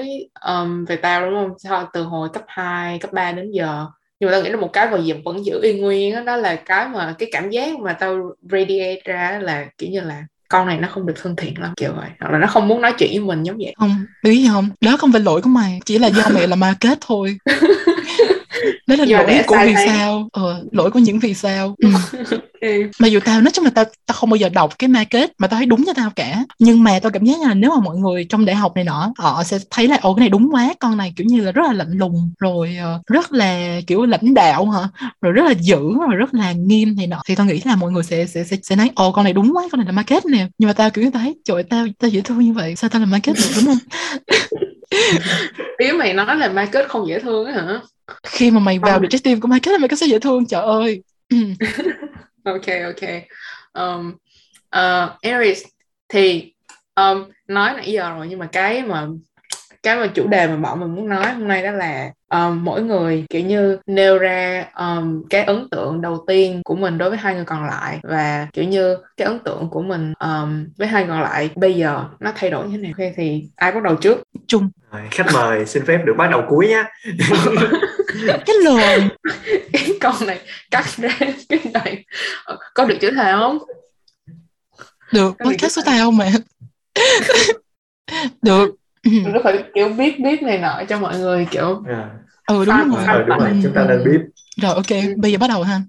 [0.48, 1.60] um, về tao đúng không?
[1.60, 3.86] Sau, từ hồi cấp 2, cấp 3 đến giờ.
[4.20, 6.36] Nhưng mà tao nghĩ là một cái mà vẫn vẫn giữ y nguyên đó, đó
[6.36, 10.68] là cái mà cái cảm giác mà tao radiate ra là kiểu như là con
[10.68, 12.10] này nó không được thân thiện lắm kiểu vậy.
[12.20, 13.74] Hoặc là nó không muốn nói chuyện với mình giống vậy.
[13.78, 14.70] Không biết gì không?
[14.82, 17.38] Đó không phải lỗi của mày chỉ là do mẹ là ma kết thôi
[18.88, 20.30] đó là lỗi của vì sao?
[20.32, 21.76] Ờ, lỗi của những vì sao.
[22.64, 22.84] Ừ.
[23.00, 25.48] mà dù tao nói chung là tao tao không bao giờ đọc cái market mà
[25.48, 26.44] tao thấy đúng cho tao cả.
[26.60, 29.14] Nhưng mà tao cảm giác là nếu mà mọi người trong đại học này nọ
[29.18, 31.62] họ sẽ thấy là ồ cái này đúng quá con này kiểu như là rất
[31.68, 34.82] là lạnh lùng rồi uh, rất là kiểu lãnh đạo hả?
[35.22, 37.22] Rồi rất là dữ rồi rất là nghiêm này nọ.
[37.26, 39.52] Thì tao nghĩ là mọi người sẽ sẽ sẽ, sẽ nói ồ con này đúng
[39.56, 40.48] quá con này là market nè.
[40.58, 43.00] Nhưng mà tao kiểu như thấy trời tao tao dễ thương như vậy sao tao
[43.00, 43.78] là market được đúng không?
[45.78, 47.82] Ý mày nói là market không dễ thương á hả
[48.24, 50.48] khi mà mày vào được trái tim của market là mày có sẽ dễ thương
[50.48, 51.04] trời ơi.
[52.44, 53.10] Ok ok.
[53.74, 54.12] Um,
[54.76, 55.64] uh, Aries
[56.10, 56.54] thì
[56.96, 59.08] um, nói nãy giờ rồi nhưng mà cái mà
[59.84, 62.84] cái mà chủ đề mà bọn mình muốn nói hôm nay đó là um, mỗi
[62.84, 67.20] người kiểu như nêu ra um, cái ấn tượng đầu tiên của mình đối với
[67.20, 71.04] hai người còn lại và kiểu như cái ấn tượng của mình um, với hai
[71.04, 72.92] người còn lại bây giờ nó thay đổi như thế nào.
[72.98, 74.24] Okay, thì ai bắt đầu trước?
[74.48, 74.70] Chung
[75.12, 76.84] khách mời xin phép được bắt đầu cuối nhé
[78.46, 79.10] cái lời.
[79.74, 80.40] Cái con này
[80.72, 81.10] cắt ra
[81.50, 82.06] cái này.
[82.74, 83.60] Có được chữ thề không?
[85.14, 85.36] Được.
[85.46, 86.32] Podcast số thề không mẹ?
[88.42, 92.06] Được nó phải kiểu biết biết này nọ cho mọi người kiểu yeah.
[92.48, 93.06] ừ đúng rồi.
[93.08, 94.20] ừ, đúng rồi chúng ta nên biết.
[94.62, 95.82] Rồi ok bây giờ bắt đầu ha.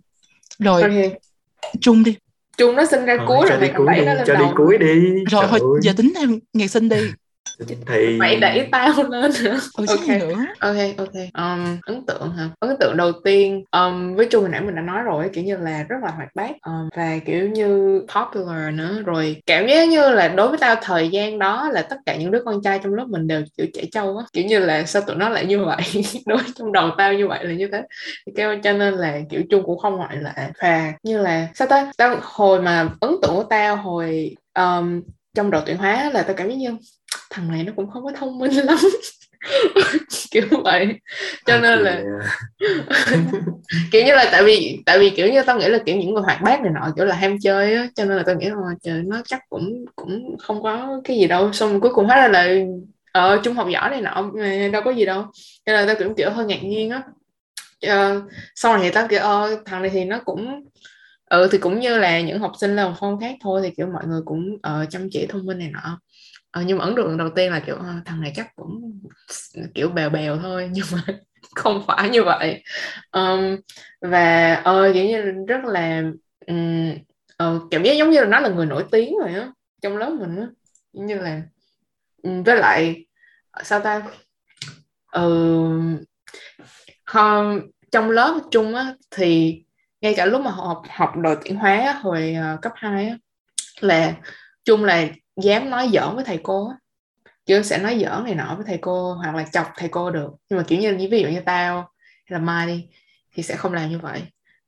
[0.58, 1.18] Rồi okay.
[1.80, 2.16] chung đi.
[2.56, 5.24] Chung nó sinh ra cuối rồi, cho đi cuối đi cho đi cuối đi.
[5.30, 7.10] Rồi thôi giờ tính theo ngày sinh đi
[7.88, 9.58] thì mày đẩy tao lên nữa.
[9.76, 10.08] Ừ, ok.
[10.08, 10.46] nữa?
[10.58, 11.14] Ok ok.
[11.34, 12.48] Um, ấn tượng hả?
[12.58, 15.56] Ấn tượng đầu tiên um, với chung hồi nãy mình đã nói rồi kiểu như
[15.56, 19.02] là rất là hoạt bát um, và kiểu như popular nữa.
[19.04, 22.30] Rồi cảm giác như là đối với tao thời gian đó là tất cả những
[22.30, 24.24] đứa con trai trong lớp mình đều kiểu trẻ trâu á.
[24.32, 25.82] Kiểu như là sao tụi nó lại như vậy?
[26.26, 27.82] Đối trong đầu tao như vậy là như thế.
[28.34, 30.50] Cái cho nên là kiểu chung cũng không ngoại lệ.
[30.62, 31.92] Và như là sao ta?
[31.96, 35.02] Tao hồi mà ấn tượng của tao hồi um,
[35.34, 36.76] trong đội tuyển hóa là tao cảm giác như
[37.30, 38.78] thằng này nó cũng không có thông minh lắm.
[40.30, 41.00] Kiểu vậy.
[41.46, 42.02] Cho nên là
[43.92, 46.22] kiểu như là tại vì tại vì kiểu như tao nghĩ là kiểu những người
[46.22, 48.56] hoạt bát này nọ kiểu là ham chơi á cho nên là tao nghĩ là
[48.82, 51.52] trời nó chắc cũng cũng không có cái gì đâu.
[51.52, 52.48] Xong cuối cùng hết là
[53.12, 54.30] ở uh, trung học giỏi này nọ
[54.72, 55.22] đâu có gì đâu.
[55.66, 57.02] Cho nên là tao cũng kiểu hơi ngạc nhiên á.
[57.86, 58.22] Uh,
[58.54, 59.20] sau này thì tao kiểu
[59.64, 60.64] thằng này thì nó cũng
[61.30, 64.06] ừ thì cũng như là những học sinh là phong khác thôi thì kiểu mọi
[64.06, 66.00] người cũng uh, chăm chỉ thông minh này nọ
[66.54, 69.00] ờ, nhưng mà ấn tượng đầu tiên là kiểu à, thằng này chắc cũng
[69.74, 71.14] kiểu bèo bèo thôi nhưng mà
[71.54, 72.62] không phải như vậy.
[73.12, 73.56] Um,
[74.00, 76.02] và ơi uh, kiểu như rất là
[76.46, 76.92] um,
[77.42, 79.50] uh, cảm giác giống như là nó là người nổi tiếng rồi á
[79.82, 80.46] trong lớp mình á.
[80.92, 81.42] Như là
[82.22, 83.06] um, với lại
[83.62, 84.02] sao ta?
[85.06, 86.00] Ờ, uh,
[87.04, 87.60] không,
[87.92, 89.62] trong lớp chung á thì
[90.00, 93.18] ngay cả lúc mà học học đội tuyển hóa hồi uh, cấp 2 á
[93.80, 94.14] là
[94.64, 96.76] chung là dám nói giỡn với thầy cô á.
[97.46, 100.30] Chứ sẽ nói giỡn này nọ với thầy cô hoặc là chọc thầy cô được.
[100.50, 101.76] Nhưng mà kiểu như ví dụ như tao
[102.26, 102.86] hay là mai đi
[103.34, 104.22] thì sẽ không làm như vậy.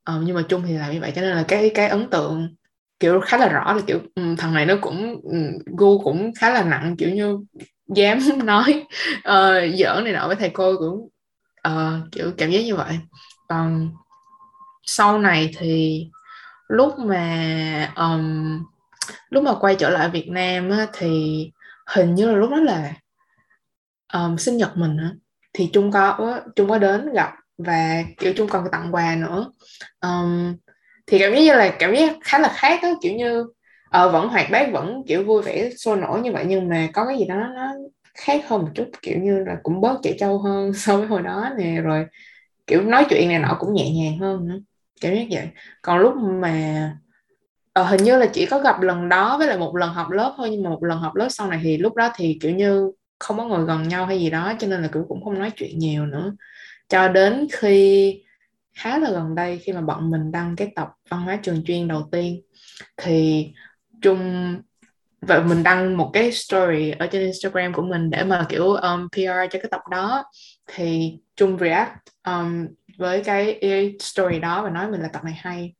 [0.05, 2.55] Um, nhưng mà chung thì làm như vậy cho nên là cái cái ấn tượng
[2.99, 6.49] kiểu khá là rõ là kiểu um, thằng này nó cũng um, gu cũng khá
[6.49, 7.39] là nặng kiểu như
[7.87, 8.85] dám nói
[9.17, 11.09] uh, giỡn này nọ với thầy cô cũng
[11.67, 12.99] uh, kiểu cảm giác như vậy.
[13.49, 13.91] Còn
[14.83, 16.07] sau này thì
[16.67, 18.63] lúc mà um,
[19.29, 21.43] lúc mà quay trở lại Việt Nam á, thì
[21.87, 22.93] hình như là lúc đó là
[24.13, 25.11] um, sinh nhật mình á,
[25.53, 29.51] thì Trung có Trung có đến gặp và kiểu Trung còn tặng quà nữa.
[30.01, 30.55] Um,
[31.07, 34.27] thì cảm giác như là cảm giác khá là khác á, kiểu như uh, vẫn
[34.29, 37.25] hoạt bát vẫn kiểu vui vẻ sôi nổi như vậy nhưng mà có cái gì
[37.25, 37.73] đó nó
[38.17, 41.21] khác hơn một chút kiểu như là cũng bớt trẻ trâu hơn so với hồi
[41.21, 42.05] đó nè rồi
[42.67, 44.59] kiểu nói chuyện này nọ cũng nhẹ nhàng hơn nữa.
[45.01, 45.47] Cảm giác vậy.
[45.81, 46.91] Còn lúc mà
[47.77, 50.33] ờ, hình như là chỉ có gặp lần đó với lại một lần học lớp
[50.37, 52.91] thôi nhưng mà một lần học lớp sau này thì lúc đó thì kiểu như
[53.19, 55.51] không có ngồi gần nhau hay gì đó cho nên là kiểu cũng không nói
[55.55, 56.35] chuyện nhiều nữa.
[56.89, 58.23] Cho đến khi
[58.73, 61.87] khá là gần đây khi mà bọn mình đăng cái tập văn hóa trường chuyên
[61.87, 62.41] đầu tiên
[62.97, 63.47] thì
[64.01, 64.55] Chung
[65.21, 69.07] và mình đăng một cái story ở trên Instagram của mình để mà kiểu um,
[69.11, 70.23] PR cho cái tập đó.
[70.67, 71.91] Thì Chung react
[72.27, 73.59] um, với cái
[73.99, 75.73] story đó và nói mình là tập này hay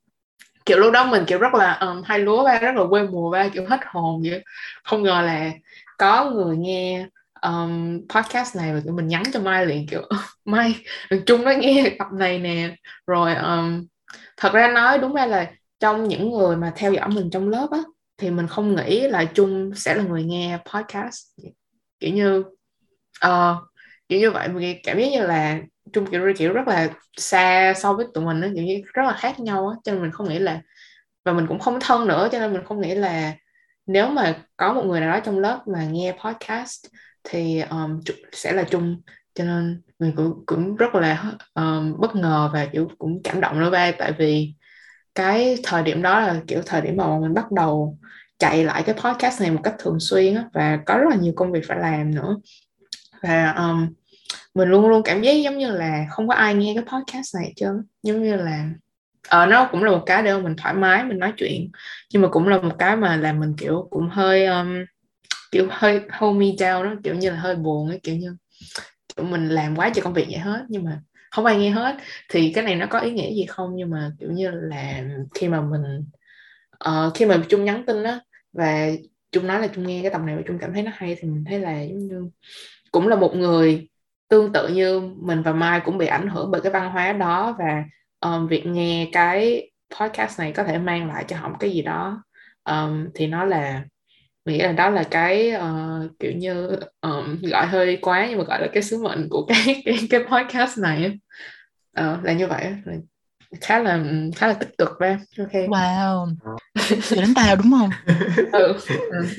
[0.68, 3.30] kiểu lúc đó mình kiểu rất là um, hay lúa ba rất là quê mùa
[3.30, 4.44] ba kiểu hết hồn vậy.
[4.84, 5.50] Không ngờ là
[5.98, 7.06] có người nghe
[7.42, 10.02] um, podcast này và kiểu mình nhắn cho Mai liền kiểu
[10.44, 10.74] Mai
[11.26, 12.76] chung nó nghe tập này nè.
[13.06, 13.86] Rồi um,
[14.36, 15.50] thật ra nói đúng ra là
[15.80, 17.78] trong những người mà theo dõi mình trong lớp á
[18.18, 21.20] thì mình không nghĩ là chung sẽ là người nghe podcast.
[22.00, 22.44] Kiểu như
[23.26, 23.56] uh,
[24.08, 25.58] kiểu như vậy mình cảm giác như là
[25.92, 29.12] chung kiểu kiểu rất là xa so với tụi mình nó kiểu như rất là
[29.12, 30.60] khác nhau á cho nên mình không nghĩ là
[31.24, 33.32] và mình cũng không thân nữa cho nên mình không nghĩ là
[33.86, 36.86] nếu mà có một người nào đó trong lớp mà nghe podcast
[37.24, 38.00] thì um,
[38.32, 39.02] sẽ là chung
[39.34, 43.60] cho nên mình cũng cũng rất là um, bất ngờ và kiểu cũng cảm động
[43.60, 44.54] nữa ba tại vì
[45.14, 47.98] cái thời điểm đó là kiểu thời điểm mà mình bắt đầu
[48.38, 51.32] chạy lại cái podcast này một cách thường xuyên á, và có rất là nhiều
[51.36, 52.36] công việc phải làm nữa.
[53.22, 53.94] Và um,
[54.58, 57.52] mình luôn luôn cảm giác giống như là không có ai nghe cái podcast này
[57.56, 57.66] chứ
[58.02, 58.70] giống như là
[59.28, 61.70] ờ uh, nó cũng là một cái để mình thoải mái mình nói chuyện.
[62.12, 64.84] Nhưng mà cũng là một cái mà làm mình kiểu cũng hơi um,
[65.52, 68.36] kiểu hơi hold me down đó kiểu như là hơi buồn ấy kiểu như
[69.16, 71.96] kiểu mình làm quá cho công việc vậy hết nhưng mà không ai nghe hết.
[72.28, 73.70] Thì cái này nó có ý nghĩa gì không?
[73.76, 76.04] Nhưng mà kiểu như là khi mà mình
[76.88, 78.20] uh, khi mà chung nhắn tin đó
[78.52, 78.90] và
[79.32, 81.28] chung nói là chung nghe cái tập này và chung cảm thấy nó hay thì
[81.28, 82.30] mình thấy là giống như
[82.90, 83.88] cũng là một người
[84.28, 87.56] tương tự như mình và Mai cũng bị ảnh hưởng bởi cái văn hóa đó
[87.58, 87.84] và
[88.20, 91.82] um, việc nghe cái podcast này có thể mang lại cho họ một cái gì
[91.82, 92.22] đó
[92.64, 93.84] um, thì nó là
[94.44, 98.60] nghĩ là đó là cái uh, kiểu như um, gọi hơi quá nhưng mà gọi
[98.60, 101.18] là cái sứ mệnh của cái cái, cái podcast này
[102.00, 102.74] uh, là như vậy
[103.60, 104.04] khá là
[104.36, 105.52] khá là tích cực ba ok.
[105.52, 106.26] Wow
[106.88, 107.90] Giờ đến tao đúng không?
[108.52, 108.74] ừ,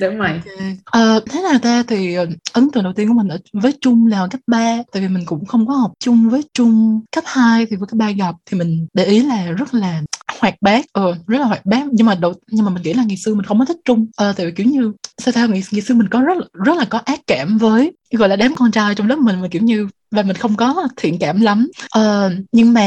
[0.00, 0.32] ừ mày.
[0.32, 0.76] Okay.
[0.84, 4.06] Ờ, thế nào ta thì ờ, ấn tượng đầu tiên của mình ở với Trung
[4.06, 7.66] là cấp 3 Tại vì mình cũng không có học chung với Trung cấp 2
[7.66, 10.02] thì với cấp 3 gặp thì mình để ý là rất là
[10.40, 13.04] hoạt bát ờ rất là hoạt bát nhưng mà đầu nhưng mà mình nghĩ là
[13.04, 15.62] ngày xưa mình không có thích trung ờ tại vì kiểu như sao sao ngày,
[15.72, 18.70] ngày xưa mình có rất rất là có ác cảm với gọi là đám con
[18.70, 21.68] trai trong lớp mình mà kiểu như và mình không có thiện cảm lắm.
[21.98, 22.82] Uh, nhưng mà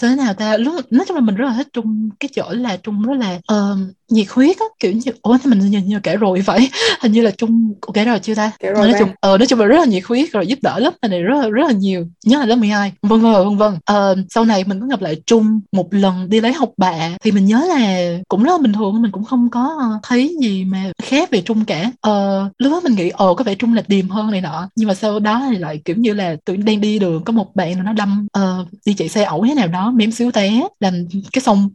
[0.00, 2.76] thế nào ta lúc nói chung là mình rất là thích trung cái chỗ là
[2.76, 3.78] trung rất là uh,
[4.10, 6.70] nhiệt huyết á kiểu như ủa mình nhìn như kể rồi vậy?
[7.00, 8.52] Hình như là trung kể rồi chưa ta?
[8.60, 10.78] Kể rồi nói chung ờ nói chung là rất là nhiệt huyết rồi giúp đỡ
[10.78, 12.06] lớp này rất là rất là nhiều.
[12.24, 13.74] Nhớ là lớp 12 vân vân vân vân.
[13.84, 17.32] Ờ, sau này mình có gặp lại trung một lần đi lấy học bạ thì
[17.32, 20.92] mình nhớ là cũng rất là bình thường mình cũng không có thấy gì mà
[21.02, 21.90] khác về trung cả.
[22.00, 24.68] Ờ, lúc đó mình nghĩ ồ có vẻ trung là điềm hơn này nọ.
[24.76, 27.56] Nhưng mà sau đó thì lại kiểu như là tụi đang đi đường có một
[27.56, 30.94] bạn nó đâm uh, đi chạy xe ẩu thế nào đó mém xíu té làm
[31.32, 31.68] cái xong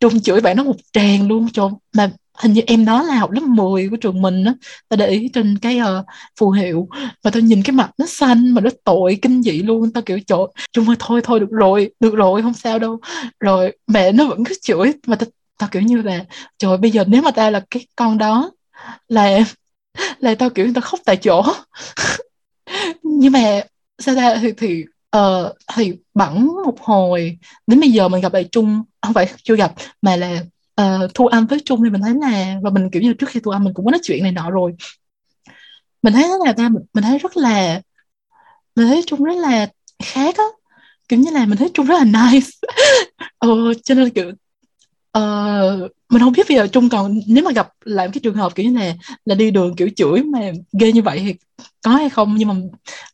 [0.00, 3.30] trung chửi bạn nó một tràng luôn cho mà hình như em đó là học
[3.30, 4.54] lớp 10 của trường mình á
[4.88, 6.06] tao để ý trên cái uh,
[6.40, 6.88] phù hiệu.
[7.22, 10.18] Và tao nhìn cái mặt nó xanh mà nó tội kinh dị luôn tao kiểu
[10.26, 13.00] chỗ chung ơi thôi thôi được rồi được rồi không sao đâu.
[13.40, 15.26] Rồi mẹ nó vẫn cứ chửi mà tao
[15.58, 16.24] tao kiểu như là
[16.58, 18.50] trời bây giờ nếu mà ta là cái con đó
[19.08, 19.38] là
[20.20, 21.42] là tao kiểu tao khóc tại chỗ.
[23.02, 23.60] Nhưng mà
[23.98, 24.84] sao ta thì thì
[25.16, 29.56] uh, thì bẵng một hồi đến bây giờ mình gặp lại Chung không phải chưa
[29.56, 30.44] gặp mà là
[30.80, 33.40] uh, thu âm với Trung thì mình thấy là và mình kiểu như trước khi
[33.40, 34.74] thu âm mình cũng có nói chuyện này nọ rồi.
[36.02, 37.80] Mình thấy là ta mình thấy rất là
[38.76, 39.68] mình thấy Trung rất là
[40.04, 40.44] khác á.
[41.08, 42.50] Kiểu như là mình thấy Trung rất là nice.
[43.38, 43.48] Ờ,
[43.84, 44.32] cho nên là kiểu
[45.18, 48.54] uh, mình không biết bây giờ Trung còn nếu mà gặp lại cái trường hợp
[48.54, 50.40] kiểu như này là đi đường kiểu chửi mà
[50.80, 51.34] ghê như vậy thì
[51.84, 52.34] có hay không?
[52.38, 52.54] Nhưng mà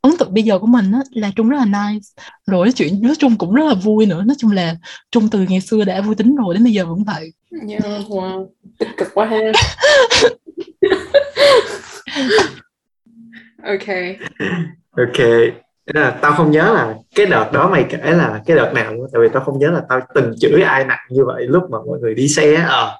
[0.01, 2.07] ấn tượng bây giờ của mình á, là Trung rất là nice.
[2.47, 4.23] Rồi nói chuyện nói Trung cũng rất là vui nữa.
[4.23, 4.77] Nói chung là
[5.11, 7.33] Trung từ ngày xưa đã vui tính rồi đến bây giờ vẫn vậy
[7.69, 8.49] yeah, wow.
[8.79, 9.39] tích cực quá ha.
[13.67, 13.89] Ok.
[14.91, 15.27] Ok.
[15.87, 19.07] Là tao không nhớ là cái đợt đó mày kể là cái đợt nào nữa
[19.13, 21.79] tại vì tao không nhớ là tao từng chửi ai nặng như vậy lúc mà
[21.87, 22.99] mọi người đi xe ờ à,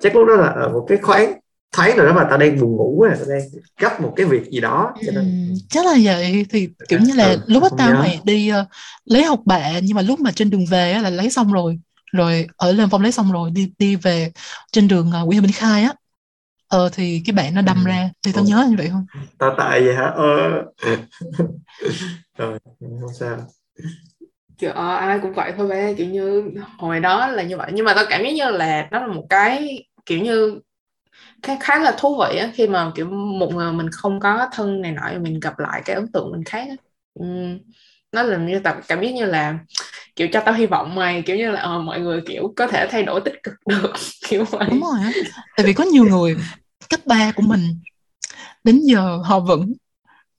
[0.00, 1.32] chắc lúc đó là một cái khoáng
[1.72, 3.48] thấy rồi đó mà tao đang buồn ngủ à tao đang
[3.80, 5.24] gấp một cái việc gì đó cho nên...
[5.24, 6.46] ừ, chắc là vậy.
[6.50, 8.66] Thì kiểu như là ừ, lúc đó tao mày đi uh,
[9.04, 11.78] lấy học bạ nhưng mà lúc mà trên đường về á, là lấy xong rồi
[12.16, 14.32] rồi ở lên phong lấy xong rồi đi đi về
[14.72, 15.94] trên đường uh, Nguyễn Minh Khai á.
[16.68, 17.88] Ờ thì cái bạn nó đâm ừ.
[17.88, 18.48] ra thì tao ừ.
[18.48, 19.06] nhớ như vậy không?
[19.38, 20.12] Tao tại vậy hả?
[20.16, 20.64] Ờ.
[22.38, 23.36] Rồi không sao.
[24.74, 27.70] Ơi, ai cũng vậy thôi bé kiểu như hồi đó là như vậy.
[27.74, 30.60] Nhưng mà tao cảm giác như là nó là một cái kiểu như
[31.42, 34.80] khá khá là thú vị á khi mà kiểu một người mình không có thân
[34.80, 36.76] này nọ mình gặp lại cái ấn tượng mình khác á.
[37.22, 37.58] Uhm,
[38.16, 39.58] nó là như tập cảm giác như là
[40.16, 42.86] kiểu cho tao hy vọng mày kiểu như là uh, mọi người kiểu có thể
[42.90, 43.92] thay đổi tích cực được
[44.28, 44.66] kiểu vậy.
[44.70, 45.12] Đúng rồi
[45.56, 46.36] tại vì có nhiều người
[46.90, 47.60] cấp ba của mình
[48.64, 49.72] đến giờ họ vẫn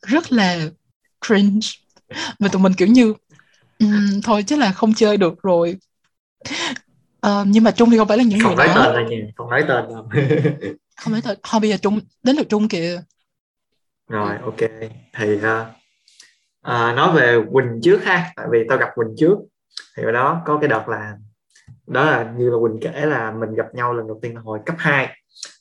[0.02, 0.60] rất là
[1.28, 1.68] cringe.
[2.40, 3.13] Và tụi mình kiểu như
[3.80, 5.78] um, thôi chắc là không chơi được rồi.
[7.28, 8.84] Uh, nhưng mà trung thì không phải là những không người nói đó.
[8.86, 10.10] tên là không nói tên đâu.
[10.98, 11.38] Không nói tên.
[11.44, 13.02] Không bây giờ trung đến được trung kìa.
[14.10, 14.58] Rồi ok.
[15.18, 15.44] Thì uh,
[16.71, 19.38] uh, nói về quỳnh trước ha tại vì tao gặp quỳnh trước.
[19.97, 21.17] Thì ở đó có cái đợt là
[21.88, 24.60] đó là như là quỳnh kể là mình gặp nhau lần đầu tiên là hồi
[24.65, 25.10] cấp 2 uh,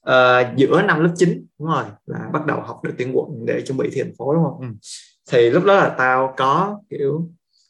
[0.01, 3.63] ờ, giữa năm lớp 9 đúng rồi là bắt đầu học đội tuyển quận để
[3.67, 4.61] chuẩn bị thi thành phố đúng không?
[4.61, 4.67] Ừ.
[5.31, 7.29] thì lúc đó là tao có kiểu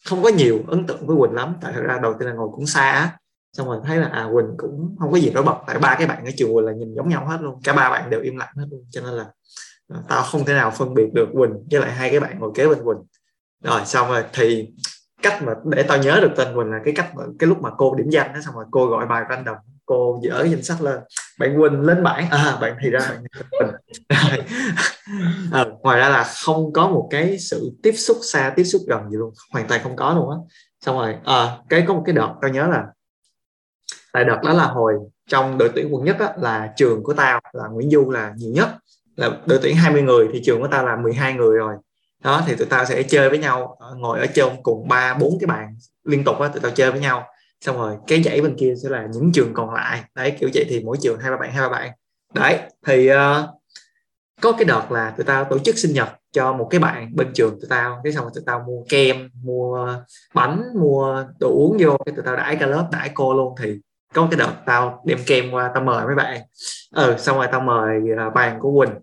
[0.08, 2.48] không có nhiều ấn tượng với quỳnh lắm tại thật ra đầu tiên là ngồi
[2.52, 3.18] cũng xa á.
[3.52, 6.06] Xong rồi thấy là à quỳnh cũng không có gì nổi bật tại ba cái
[6.06, 8.36] bạn ở trường quỳnh là nhìn giống nhau hết luôn cả ba bạn đều im
[8.36, 8.84] lặng hết luôn.
[8.90, 9.24] Cho nên là
[9.88, 12.50] à, tao không thể nào phân biệt được quỳnh với lại hai cái bạn ngồi
[12.54, 12.98] kế bên quỳnh
[13.66, 14.68] rồi xong rồi thì
[15.22, 17.70] cách mà để tao nhớ được tên quỳnh là cái cách mà cái lúc mà
[17.78, 21.00] cô điểm danh đó xong rồi cô gọi bài random cô dỡ danh sách lên
[21.38, 22.30] bạn quỳnh lên bảng.
[22.30, 23.70] À bạn thì ra bạn quỳnh.
[25.52, 29.10] À, ngoài ra là không có một cái sự tiếp xúc xa tiếp xúc gần
[29.10, 30.36] gì luôn hoàn toàn không có luôn á.
[30.80, 32.84] Xong rồi à, cái có một cái đợt tao nhớ là
[34.12, 34.94] tại đợt đó là hồi
[35.28, 38.52] trong đội tuyển quận nhất á, là trường của tao là Nguyễn Du là nhiều
[38.52, 38.68] nhất
[39.16, 41.74] là đội tuyển 20 người thì trường của tao là 12 người rồi
[42.24, 45.38] đó thì tụi tao sẽ chơi với nhau ờ, ngồi ở trong cùng ba bốn
[45.40, 47.26] cái bàn liên tục á tụi tao chơi với nhau.
[47.60, 50.02] Xong rồi cái dãy bên kia sẽ là những trường còn lại.
[50.14, 51.90] Đấy kiểu vậy thì mỗi trường hai ba bạn hai ba bạn.
[52.34, 53.16] Đấy thì uh,
[54.40, 57.32] có cái đợt là tụi tao tổ chức sinh nhật cho một cái bạn bên
[57.34, 58.00] trường tụi tao.
[58.04, 59.94] Cái xong rồi tụi tao mua kem mua
[60.34, 63.54] bánh mua đồ uống vô cái tụi tao đãi cả lớp đãi cô luôn.
[63.62, 63.78] Thì
[64.14, 66.40] có cái đợt tao đem kem qua tao mời mấy bạn.
[66.94, 68.94] Ừ xong rồi tao mời ờ, bạn bàn của quỳnh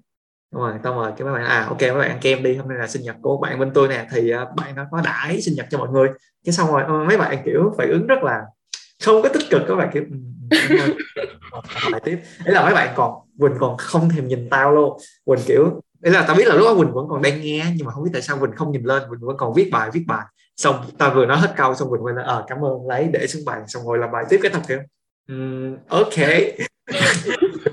[0.53, 2.67] đúng rồi tao mời cái mấy bạn à ok mấy bạn ăn kem đi hôm
[2.69, 5.41] nay là sinh nhật của bạn bên tôi nè thì uh, bạn nó có đãi
[5.41, 6.09] sinh nhật cho mọi người
[6.45, 8.41] cái xong rồi uh, mấy bạn kiểu phải ứng rất là
[9.03, 10.03] không có tích cực các bạn kiểu
[11.91, 15.39] lại tiếp đấy là mấy bạn còn quỳnh còn không thèm nhìn tao luôn quỳnh
[15.45, 17.93] kiểu đấy là tao biết là lúc đó quỳnh vẫn còn đang nghe nhưng mà
[17.93, 20.25] không biết tại sao quỳnh không nhìn lên quỳnh vẫn còn viết bài viết bài
[20.57, 23.09] xong tao vừa nói hết câu xong quỳnh quay lại ờ à, cảm ơn lấy
[23.13, 24.79] để xuống bàn xong rồi làm bài tiếp cái tập kiểu
[25.29, 26.13] um, ok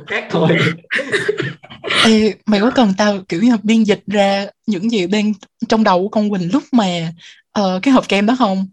[0.07, 0.49] khác thôi
[2.07, 5.33] Ê, mày có cần tao kiểu như biên dịch ra những gì đang
[5.69, 7.13] trong đầu của con Quỳnh lúc mà
[7.61, 8.69] uh, cái hộp kem đó không?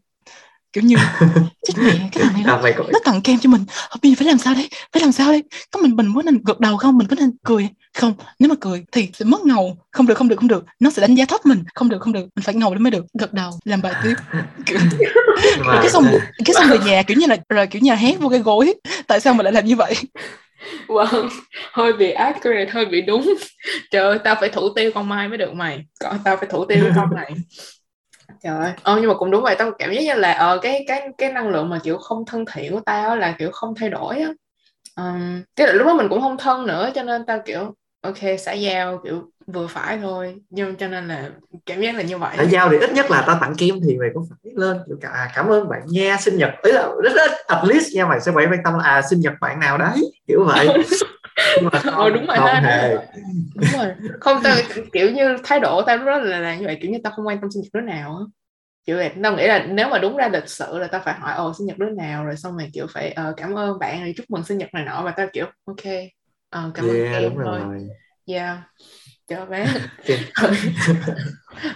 [0.73, 0.95] Kiểu như
[1.67, 3.65] chết mẹ cái thằng này nó, à, nó tặng kem cho mình.
[4.01, 6.41] Bây giờ phải làm sao đây phải làm sao đây có mình mình có nên
[6.45, 6.97] gật đầu không?
[6.97, 8.13] Mình có nên cười không?
[8.39, 9.77] Nếu mà cười thì sẽ mất ngầu.
[9.91, 10.65] Không được không được không được.
[10.79, 11.63] Nó sẽ đánh giá thấp mình.
[11.75, 13.05] Không được không được mình phải ngầu mới được.
[13.19, 14.15] Gật đầu làm bài tiếp.
[14.65, 14.79] Kiểu...
[15.65, 15.79] mà...
[15.81, 16.05] cái xong
[16.45, 18.73] cái xong về nhà kiểu như là rồi kiểu như là hét vô cái gối.
[19.07, 19.95] Tại sao mình lại làm như vậy?
[20.87, 21.29] Wow,
[21.71, 23.33] hơi bị accurate, hơi bị đúng.
[23.91, 25.85] Trời ơi, tao phải thủ tiêu con Mai mới được mày.
[25.99, 27.33] Còn tao phải thủ tiêu con này.
[28.43, 30.85] Trời ơi, ờ, nhưng mà cũng đúng vậy, tao cảm giác như là ờ cái
[30.87, 33.89] cái cái năng lượng mà kiểu không thân thiện của tao là kiểu không thay
[33.89, 34.29] đổi á.
[34.95, 38.53] Um, cái lúc đó mình cũng không thân nữa cho nên tao kiểu ok xã
[38.53, 40.35] giao kiểu vừa phải thôi.
[40.49, 41.29] Nhưng cho nên là
[41.65, 42.33] cảm giác là như vậy.
[42.37, 44.97] Xã giao thì ít nhất là tao tặng kim thì mày cũng phải lên kiểu
[45.01, 46.49] cả à, cảm ơn bạn nha sinh nhật.
[46.63, 49.19] Ý là rất ít at least nha mày sẽ phải quan tâm là à sinh
[49.19, 50.67] nhật bạn nào đấy kiểu vậy
[51.61, 52.61] mà ờ đúng rồi không ha.
[52.61, 52.95] hề.
[53.55, 53.87] Đúng rồi.
[54.19, 54.55] Không tao
[54.93, 57.27] kiểu như thái độ tao lúc đó là, là như vậy kiểu như tao không
[57.27, 58.23] quan tâm sinh nhật đứa nào á.
[58.85, 61.33] Kiểu vậy tao nghĩ là nếu mà đúng ra lịch sự là tao phải hỏi
[61.35, 62.25] ồ sinh nhật đứa nào?
[62.25, 64.85] Rồi xong rồi kiểu phải uh, cảm ơn bạn rồi chúc mừng sinh nhật này
[64.85, 65.01] nọ.
[65.01, 67.59] Và tao kiểu ok uh, cảm ơn yeah, em đúng thôi.
[67.59, 67.87] rồi.
[68.25, 68.57] Yeah.
[69.29, 69.65] Cho bé.
[70.35, 70.51] Thời,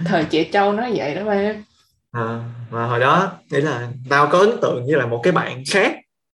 [0.06, 1.54] thời trẻ trâu nói vậy đó ba
[2.12, 5.63] à, mà hồi đó nghĩ là tao có ấn tượng như là một cái bạn
[5.71, 5.95] khác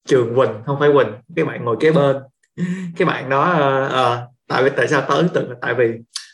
[0.09, 2.17] trường Quỳnh không phải Quỳnh cái bạn ngồi kế bên
[2.97, 5.87] cái bạn đó uh, uh, tại vì tại sao tao ấn tượng là tại vì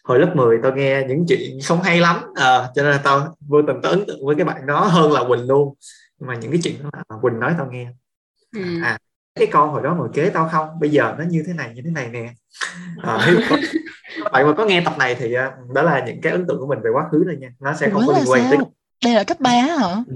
[0.05, 3.37] hồi lớp 10 tao nghe những chuyện không hay lắm à, cho nên là tao
[3.49, 5.75] vô tình tao ấn tượng với cái bạn đó hơn là Quỳnh luôn
[6.19, 7.89] nhưng mà những cái chuyện đó là Quỳnh nói tao nghe
[8.57, 8.63] ừ.
[8.83, 8.99] à
[9.35, 11.83] cái con hồi đó ngồi kế tao không bây giờ nó như thế này như
[11.85, 12.33] thế này nè
[13.03, 13.57] à, có,
[14.33, 16.67] bạn mà có nghe tập này thì uh, đó là những cái ấn tượng của
[16.67, 18.59] mình về quá khứ thôi nha nó sẽ không Ủa có là liên quan tới?
[19.05, 19.97] Đây là cấp 3 hả?
[20.07, 20.15] Ừ.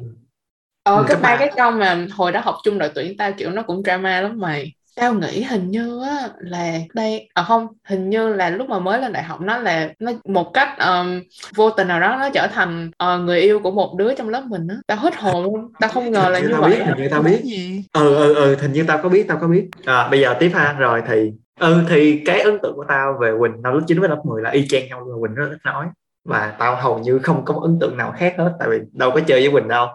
[0.82, 3.50] ờ Ừ, các ba cái câu mà hồi đó học chung đội tuyển tao kiểu
[3.50, 8.10] nó cũng drama lắm mày tao nghĩ hình như á là đây à không hình
[8.10, 11.22] như là lúc mà mới lên đại học nó là nó một cách um,
[11.54, 14.44] vô tình nào đó nó trở thành ờ, người yêu của một đứa trong lớp
[14.46, 14.76] mình á.
[14.86, 17.22] Tao hết hồn luôn tao không ngờ là như tao vậy biết hình như tao
[17.22, 17.40] biết.
[17.44, 17.84] Gì?
[17.92, 19.68] ừ ừ ừ hình như tao có biết tao có biết.
[19.84, 23.32] À, bây giờ tiếp ha rồi thì ừ thì cái ấn tượng của tao về
[23.40, 25.58] Quỳnh năm lớp 9 với lớp 10 là y chang nhau luôn Quỳnh rất ít
[25.64, 25.86] nói.
[26.24, 29.20] Và tao hầu như không có ấn tượng nào khác hết tại vì đâu có
[29.20, 29.86] chơi với Quỳnh đâu.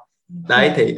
[0.49, 0.97] Đấy thì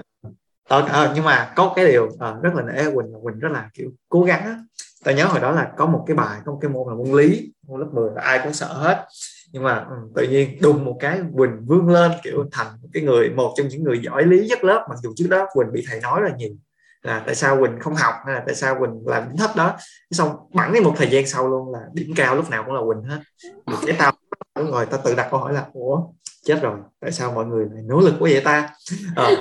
[0.71, 3.69] tao à, nhưng mà có cái điều à, rất là nể Quỳnh Quỳnh rất là
[3.73, 4.57] kiểu cố gắng á.
[5.03, 7.17] Tao nhớ hồi đó là có một cái bài có một cái môn là môn
[7.17, 9.05] lý môn lớp 10 là ai cũng sợ hết.
[9.51, 13.03] Nhưng mà ừ, tự nhiên đùng một cái Quỳnh vươn lên kiểu thành một cái
[13.03, 15.85] người một trong những người giỏi lý nhất lớp mặc dù trước đó Quỳnh bị
[15.89, 16.49] thầy nói là nhiều
[17.01, 19.77] là tại sao Quỳnh không học hay là tại sao Quỳnh làm điểm thấp đó.
[20.11, 22.81] Xong bẵng đi một thời gian sau luôn là điểm cao lúc nào cũng là
[22.81, 23.19] Quỳnh hết.
[23.67, 24.11] Thì cái tao
[24.55, 26.01] đúng rồi tao tự đặt câu hỏi là ủa
[26.43, 28.69] chết rồi tại sao mọi người lại nỗ lực quá vậy ta?
[29.15, 29.35] Ờ,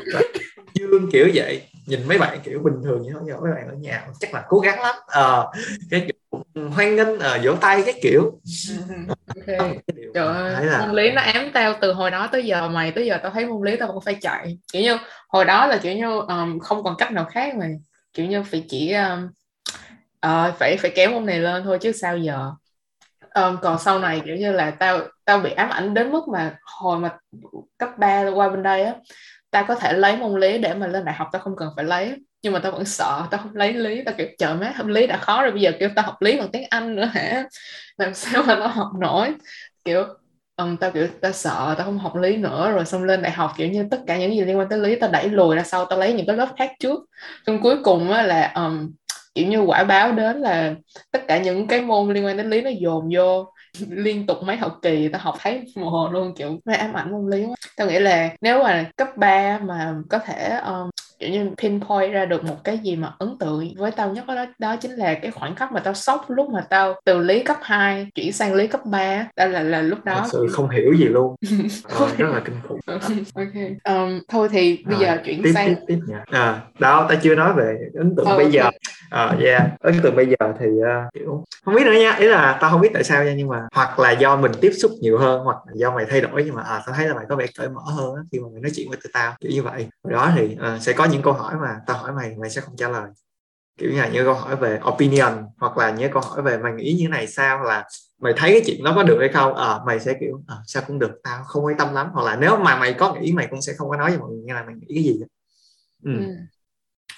[0.74, 4.06] dương kiểu vậy nhìn mấy bạn kiểu bình thường như thế mấy bạn ở nhà
[4.20, 4.94] chắc là cố gắng lắm.
[5.06, 5.42] À,
[5.90, 6.19] cái kiểu
[6.54, 8.40] hoan nghênh ờ, vỗ tay cái kiểu.
[9.36, 9.46] Ok.
[9.46, 12.68] Cái điều Trời ơi, là môn lý nó ám tao từ hồi đó tới giờ
[12.68, 14.58] mày tới giờ tao thấy môn lý tao vẫn phải chạy.
[14.72, 14.96] Kiểu như
[15.28, 17.70] hồi đó là kiểu như um, không còn cách nào khác mày
[18.14, 19.28] kiểu như phải chỉ um,
[20.20, 22.50] ờ, phải phải kéo môn này lên thôi chứ sao giờ?
[23.34, 26.56] Um, còn sau này kiểu như là tao tao bị ám ảnh đến mức mà
[26.62, 27.16] hồi mà
[27.78, 28.94] cấp 3 qua bên đây á
[29.50, 31.84] tao có thể lấy môn lý để mà lên đại học tao không cần phải
[31.84, 34.86] lấy nhưng mà tao vẫn sợ tao không lấy lý tao kiểu chờ má học
[34.86, 37.44] lý đã khó rồi bây giờ kiểu tao học lý bằng tiếng Anh nữa hả?
[37.98, 39.34] Làm sao mà tao học nổi?
[39.84, 40.04] Kiểu
[40.56, 43.52] um, tao kiểu tao sợ tao không học lý nữa rồi xong lên đại học
[43.56, 45.84] kiểu như tất cả những gì liên quan tới lý tao đẩy lùi ra sau
[45.84, 47.00] tao lấy những cái lớp khác trước.
[47.46, 48.90] Xong cuối cùng á là um,
[49.34, 50.74] kiểu như quả báo đến là
[51.12, 53.52] tất cả những cái môn liên quan đến lý nó dồn vô.
[53.90, 57.12] liên tục mấy học kỳ tao học thấy mồ hôi luôn kiểu mấy ám ảnh
[57.12, 57.54] môn lý quá.
[57.76, 62.24] Tao nghĩ là nếu mà cấp 3 mà có thể um, kiểu như pinpoint ra
[62.26, 65.30] được một cái gì mà ấn tượng với tao nhất đó đó chính là cái
[65.30, 68.66] khoảnh khắc mà tao sốc lúc mà tao từ lý cấp 2 chuyển sang lý
[68.66, 70.14] cấp 3 đó là là lúc đó.
[70.14, 71.34] Thật sự không hiểu gì luôn.
[71.84, 72.80] Ờ, rất là kinh khủng.
[73.34, 73.54] Ok
[73.84, 76.24] um, thôi thì bây Rồi, giờ chuyển tiếp sang tiếp tiếp nha.
[76.26, 78.52] À, đó ta chưa nói về ấn tượng Ờ, bây ok.
[78.52, 78.70] giờ.
[79.10, 79.62] À, yeah.
[79.80, 82.16] ấn tượng bây giờ thì uh, kiểu không biết nữa nha.
[82.18, 84.72] Ý là tao không biết tại sao nha nhưng mà hoặc là do mình tiếp
[84.82, 87.14] xúc nhiều hơn hoặc là do mày thay đổi nhưng mà à, tao thấy là
[87.14, 89.34] mày có vẻ cởi mở hơn á, khi mà mày nói chuyện với tụi tao
[89.40, 89.88] kiểu như vậy.
[90.04, 92.60] Hồi đó thì uh, sẽ có những câu hỏi mà tao hỏi mày mày sẽ
[92.60, 93.10] không trả lời.
[93.78, 96.72] Kiểu như là những câu hỏi về opinion hoặc là những câu hỏi về mày
[96.72, 97.88] nghĩ như này sao là
[98.20, 100.82] mày thấy cái chuyện đó có được hay không ờ mày sẽ kiểu ờ, sao
[100.86, 102.10] cũng được tao không quan tâm lắm.
[102.12, 104.30] Hoặc là nếu mà mày có nghĩ mày cũng sẽ không có nói với mọi
[104.30, 105.20] người nghe là mày nghĩ cái gì
[106.04, 106.12] ừ.
[106.18, 106.32] ừ.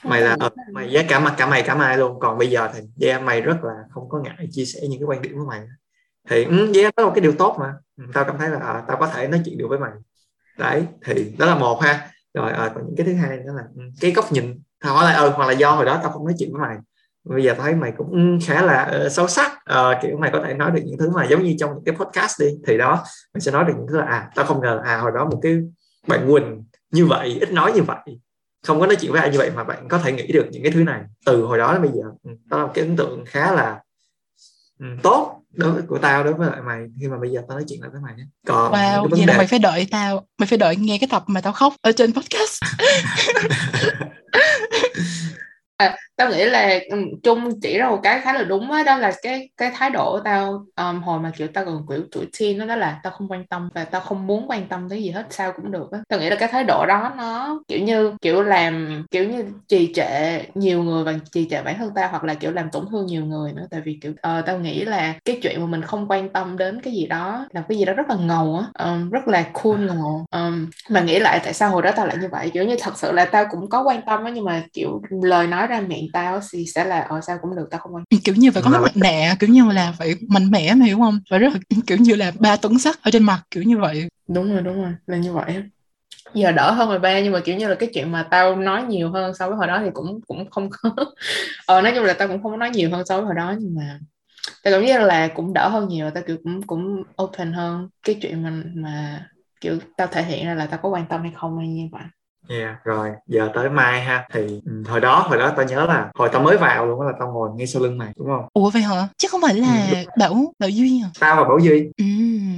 [0.05, 0.37] mày là
[0.73, 2.21] mày với cả mặt cả mày cả mày luôn.
[2.21, 5.07] Còn bây giờ thì yeah, mày rất là không có ngại chia sẻ những cái
[5.07, 5.61] quan điểm của mày
[6.29, 7.75] thì ừ, yeah, đó là một cái điều tốt mà.
[7.99, 9.91] Ừ, tao cảm thấy là à, tao có thể nói chuyện được với mày.
[10.59, 12.11] Đấy thì đó là một ha.
[12.35, 14.61] Rồi à, còn những cái thứ hai đó là ừ, cái góc nhìn.
[14.81, 16.77] Tao hỏi là ừ hoặc là do hồi đó tao không nói chuyện với mày.
[17.25, 19.53] Bây giờ tao thấy mày cũng khá là uh, sâu sắc.
[19.53, 21.95] Uh, kiểu mày có thể nói được những thứ mà giống như trong những cái
[21.95, 22.47] podcast đi.
[22.67, 23.05] Thì đó
[23.35, 25.39] mình sẽ nói được những thứ là à tao không ngờ à hồi đó một
[25.43, 25.59] cái
[26.07, 27.99] bạn Quỳnh như vậy ít nói như vậy.
[28.67, 30.63] Không có nói chuyện với ai như vậy mà bạn có thể nghĩ được những
[30.63, 31.03] cái thứ này.
[31.27, 32.03] Từ hồi đó đến bây giờ
[32.45, 33.81] đó là một cái ấn tượng khá là
[34.81, 37.59] um, tốt đối với của tao đối với lại mày khi mà bây giờ tao
[37.59, 39.87] nói chuyện lại với mày nhé còn Wow, vậy vấn là đề mày phải đợi
[39.91, 42.63] tao Mày phải đợi nghe cái tập mà tao khóc Ở trên podcast
[46.17, 49.13] tao nghĩ là um, chung chỉ ra một cái khá là đúng á đó là
[49.23, 52.67] cái cái thái độ tao um, hồi mà kiểu tao còn kiểu tuổi teen đó,
[52.67, 55.27] đó là tao không quan tâm và tao không muốn quan tâm tới gì hết
[55.31, 55.99] sao cũng được á.
[56.09, 59.93] Tao nghĩ là cái thái độ đó nó kiểu như kiểu làm kiểu như trì
[59.95, 63.07] trệ nhiều người và trì trệ bản thân tao hoặc là kiểu làm tổn thương
[63.07, 63.67] nhiều người nữa.
[63.71, 66.81] Tại vì kiểu uh, tao nghĩ là cái chuyện mà mình không quan tâm đến
[66.81, 69.81] cái gì đó là cái gì đó rất là ngầu á um, rất là cool
[69.81, 70.27] ngầu.
[70.31, 72.51] Um, mà nghĩ lại tại sao hồi đó tao lại như vậy?
[72.55, 75.47] Kiểu như thật sự là tao cũng có quan tâm á nhưng mà kiểu lời
[75.47, 78.05] nói ra miệng hiện tao thì sẽ là ở sao cũng được tao không quan
[78.25, 81.19] kiểu như phải có mặt nạ kiểu như là phải mạnh mẽ mà hiểu không?
[81.31, 84.09] Phải rất là kiểu như là ba tấn sắt ở trên mặt kiểu như vậy.
[84.29, 85.63] Đúng rồi đúng rồi là như vậy
[86.35, 88.83] giờ đỡ hơn rồi ba nhưng mà kiểu như là cái chuyện mà tao nói
[88.83, 90.91] nhiều hơn so với hồi đó thì cũng cũng không có
[91.67, 93.55] ờ nói chung là tao cũng không có nói nhiều hơn so với hồi đó
[93.59, 93.99] nhưng mà
[94.65, 97.89] tao cảm giác là cũng đỡ hơn nhiều tao kiểu cũng cũng open hơn.
[98.03, 99.27] Cái chuyện mà mà
[99.61, 102.03] kiểu tao thể hiện ra là tao có quan tâm hay không hay như vậy
[102.49, 106.11] Yeah, rồi giờ tới mai ha thì um, hồi đó hồi đó tao nhớ là
[106.15, 108.45] hồi tao mới vào luôn là tao ngồi ngay sau lưng mày đúng không?
[108.53, 109.09] Ủa vậy hả?
[109.17, 111.09] Chứ không phải là ừ, Bảo Bảo Duy à?
[111.21, 111.91] Tao và Bảo Duy.
[111.97, 112.05] Ừ.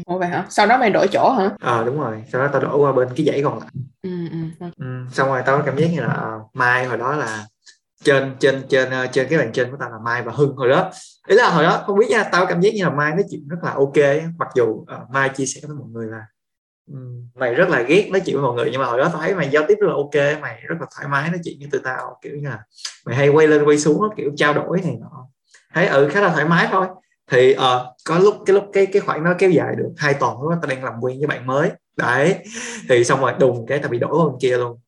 [0.06, 0.44] Ủa vậy hả?
[0.50, 1.50] Sau đó mày đổi chỗ hả?
[1.60, 3.70] Ờ à, đúng rồi, sau đó tao đổi qua bên cái dãy còn lại.
[4.02, 4.66] Ừ, ừ.
[4.78, 7.46] ừ xong rồi tao có cảm giác như là uh, Mai hồi đó là
[8.04, 10.68] trên trên trên uh, trên cái bàn trên của tao là Mai và Hưng hồi
[10.68, 10.90] đó
[11.28, 13.48] ý là hồi đó không biết nha tao cảm giác như là Mai nói chuyện
[13.48, 16.20] rất là ok mặc dù uh, Mai chia sẻ với mọi người là
[16.92, 16.98] Ừ.
[17.34, 19.34] mày rất là ghét nói chuyện với mọi người nhưng mà hồi đó tao thấy
[19.34, 21.80] mày giao tiếp rất là ok mày rất là thoải mái nói chuyện với tụi
[21.84, 22.64] tao kiểu như là
[23.06, 25.28] mày hay quay lên quay xuống kiểu trao đổi này nọ.
[25.74, 26.86] Thấy ừ khá là thoải mái thôi.
[27.30, 27.60] Thì uh,
[28.04, 30.58] có lúc cái lúc cái cái khoảng nó kéo dài được hai tuần lúc đó
[30.62, 31.70] tao đang làm quen với bạn mới.
[31.96, 32.38] Đấy.
[32.88, 34.80] Thì xong rồi đùng cái tao bị đổi bên kia luôn.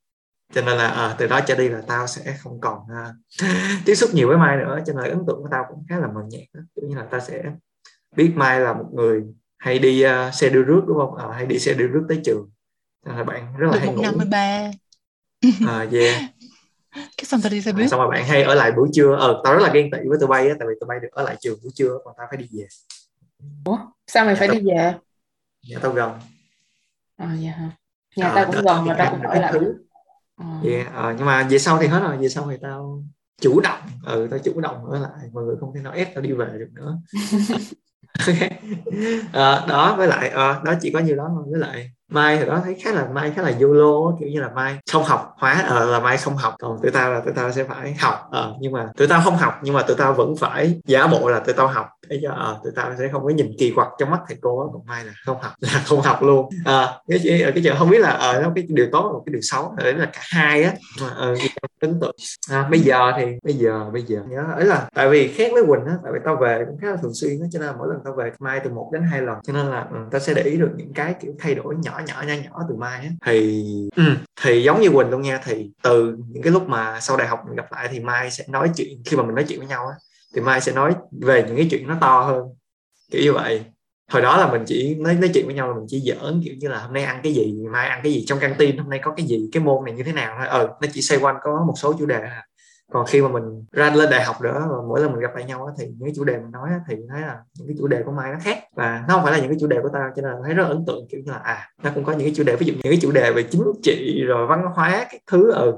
[0.52, 3.14] Cho nên là uh, từ đó trở đi là tao sẽ không còn uh,
[3.84, 4.78] tiếp xúc nhiều với mai nữa.
[4.86, 6.60] Cho nên ấn tượng của tao cũng khá là mờ nhạt đó.
[6.76, 7.42] kiểu như là tao sẽ
[8.16, 9.22] biết mai là một người
[9.66, 11.14] hay đi uh, xe đưa rước đúng không?
[11.14, 12.50] À, hay đi xe đưa rước tới trường.
[13.06, 14.02] Là bạn rất là Được hay ngủ.
[14.02, 14.70] 53
[15.66, 16.22] à, yeah.
[17.16, 17.86] Cái xong tao đi xe buýt.
[17.86, 19.16] À, xong rồi bạn hay ở lại buổi trưa.
[19.16, 21.08] Ờ tao rất là ghen tị với tụi bay á tại vì tụi bay được
[21.12, 22.66] ở lại trường buổi trưa còn tao phải đi về.
[23.64, 24.94] Ủa sao mày nhà phải tao, đi về?
[25.68, 26.10] Nhà tao gần.
[27.16, 27.70] À dạ hả?
[28.16, 29.74] Nhà à, tao cũng gần mà tao cũng ở lại thứ
[30.36, 30.60] à.
[30.64, 32.16] yeah, à, nhưng mà về sau thì hết rồi.
[32.16, 33.04] Về sau thì tao
[33.40, 33.80] chủ động.
[34.04, 35.28] Ừ tao chủ động ở lại.
[35.32, 36.98] Mọi người không thể nào ép tao đi về được nữa
[39.32, 42.46] à, đó với lại à, đó chỉ có nhiêu đó thôi với lại mai thì
[42.46, 45.52] đó thấy khá là mai khá là yolo kiểu như là mai không học hóa
[45.52, 46.54] à, ờ, là mai không học.
[46.58, 49.36] Còn tụi tao là tụi tao sẽ phải học à, nhưng mà tụi tao không
[49.36, 51.86] học nhưng mà tụi tao vẫn phải giả bộ là tụi tao học.
[52.08, 54.70] Để cho à, tụi tao sẽ không có nhìn kỳ quặc trong mắt thầy cô
[54.72, 56.48] còn mai là không học là không học luôn.
[56.64, 57.20] À, cái
[57.54, 59.94] cái chuyện không biết là ở à, cái điều tốt và cái điều xấu đấy
[59.94, 61.26] là cả hai á mà à,
[61.80, 62.16] ấn tượng
[62.50, 64.20] à, bây giờ thì bây giờ bây giờ.
[64.28, 66.90] Nhớ ấy là tại vì khác với quỳnh á tại vì tao về cũng khá
[66.90, 69.02] là thường xuyên á cho nên là mỗi lần tao về mai từ một đến
[69.02, 71.54] hai lần cho nên là ừ, tao sẽ để ý được những cái kiểu thay
[71.54, 73.10] đổi nhỏ nhỏ nhỏ nhỏ từ mai á.
[73.26, 73.64] Thì
[73.96, 74.02] ừ,
[74.42, 77.40] thì giống như quỳnh luôn nha thì từ những cái lúc mà sau đại học
[77.46, 79.86] mình gặp lại thì mai sẽ nói chuyện khi mà mình nói chuyện với nhau
[79.86, 79.94] á
[80.34, 82.44] thì mai sẽ nói về những cái chuyện nó to hơn
[83.10, 83.64] kiểu như vậy.
[84.10, 86.54] Hồi đó là mình chỉ nói nói chuyện với nhau là mình chỉ giỡn kiểu
[86.58, 88.90] như là hôm nay ăn cái gì mai ăn cái gì trong căng tin hôm
[88.90, 90.46] nay có cái gì cái môn này như thế nào thôi.
[90.48, 92.46] Ừ nó chỉ xoay quanh có một số chủ đề à
[92.92, 95.44] còn khi mà mình ra lên đại học nữa và mỗi lần mình gặp lại
[95.44, 98.02] nhau thì những cái chủ đề mình nói thì thấy là những cái chủ đề
[98.02, 98.58] của mai nó khác.
[98.76, 100.54] Và nó không phải là những cái chủ đề của tao cho nên là thấy
[100.54, 102.66] rất ấn tượng kiểu như là à nó cũng có những cái chủ đề ví
[102.66, 105.72] dụ những cái chủ đề về chính trị rồi văn hóa các thứ ừ.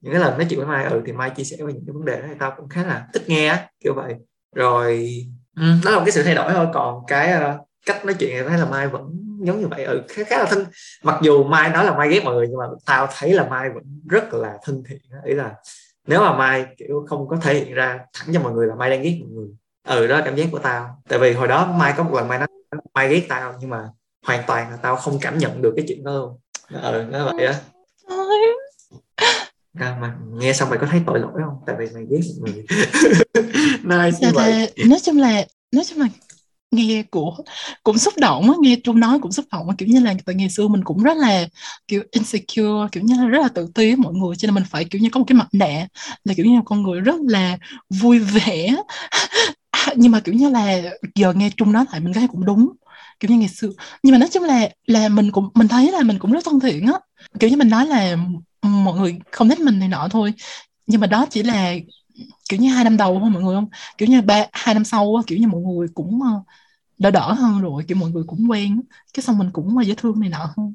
[0.00, 1.92] Những cái lần nói chuyện với mai ừ thì mai chia sẻ về những cái
[1.92, 4.14] vấn đề đó thì tao cũng khá là thích nghe kiểu vậy.
[4.54, 5.10] Rồi
[5.56, 8.30] ừ, đó là một cái sự thay đổi thôi còn cái uh, cách nói chuyện
[8.32, 10.64] thì thấy là mai vẫn giống như vậy ừ khá, khá là thân.
[11.02, 13.70] Mặc dù mai nói là mai ghét mọi người nhưng mà tao thấy là mai
[13.74, 15.54] vẫn rất là thân thiện ý là
[16.06, 18.90] nếu mà mai kiểu không có thể hiện ra thẳng cho mọi người là mai
[18.90, 19.48] đang ghét mọi người.
[19.88, 21.02] Ừ đó là cảm giác của tao.
[21.08, 22.48] Tại vì hồi đó mai có một lần mai nói
[22.94, 23.88] mai ghét tao nhưng mà
[24.26, 26.38] hoàn toàn là tao không cảm nhận được cái chuyện đó luôn.
[26.82, 27.54] Ừ nó vậy á.
[29.78, 31.58] À, mà nghe xong mày có thấy tội lỗi không?
[31.66, 32.64] Tại vì mày ghét một người.
[33.82, 34.72] Nice như vậy.
[34.88, 36.06] nói chung là nói chung là
[36.72, 37.36] nghe của,
[37.82, 40.50] cũng xúc động á, nghe trung nói cũng xúc động kiểu như là từ ngày
[40.50, 41.48] xưa mình cũng rất là,
[41.88, 44.64] kiểu, insecure, kiểu như là rất là tự ti với mọi người, cho nên mình
[44.70, 45.86] phải, kiểu như, có một cái mặt nạ
[46.24, 47.58] là, kiểu như là, con người rất là
[47.90, 48.76] vui vẻ.
[49.96, 50.82] Nhưng mà, kiểu như là,
[51.14, 52.68] giờ nghe trung nói lại mình thấy cũng đúng,
[53.20, 53.68] kiểu như ngày xưa.
[54.02, 56.60] Nhưng mà nói chung là là mình cũng, mình thấy là mình cũng rất thân
[56.60, 56.92] thiện á.
[57.40, 58.16] Kiểu như mình nói là
[58.62, 60.32] mọi người không thích mình này nọ thôi,
[60.86, 61.74] nhưng mà đó chỉ là,
[62.48, 63.68] kiểu như, hai năm đầu thôi mọi người không?
[63.98, 66.30] Kiểu như ba, hai năm sau kiểu như mọi người cũng ờ,
[67.02, 68.80] đỡ đỡ hơn rồi kiểu mọi người cũng quen
[69.14, 70.74] cái xong mình cũng dễ thương này nọ hơn.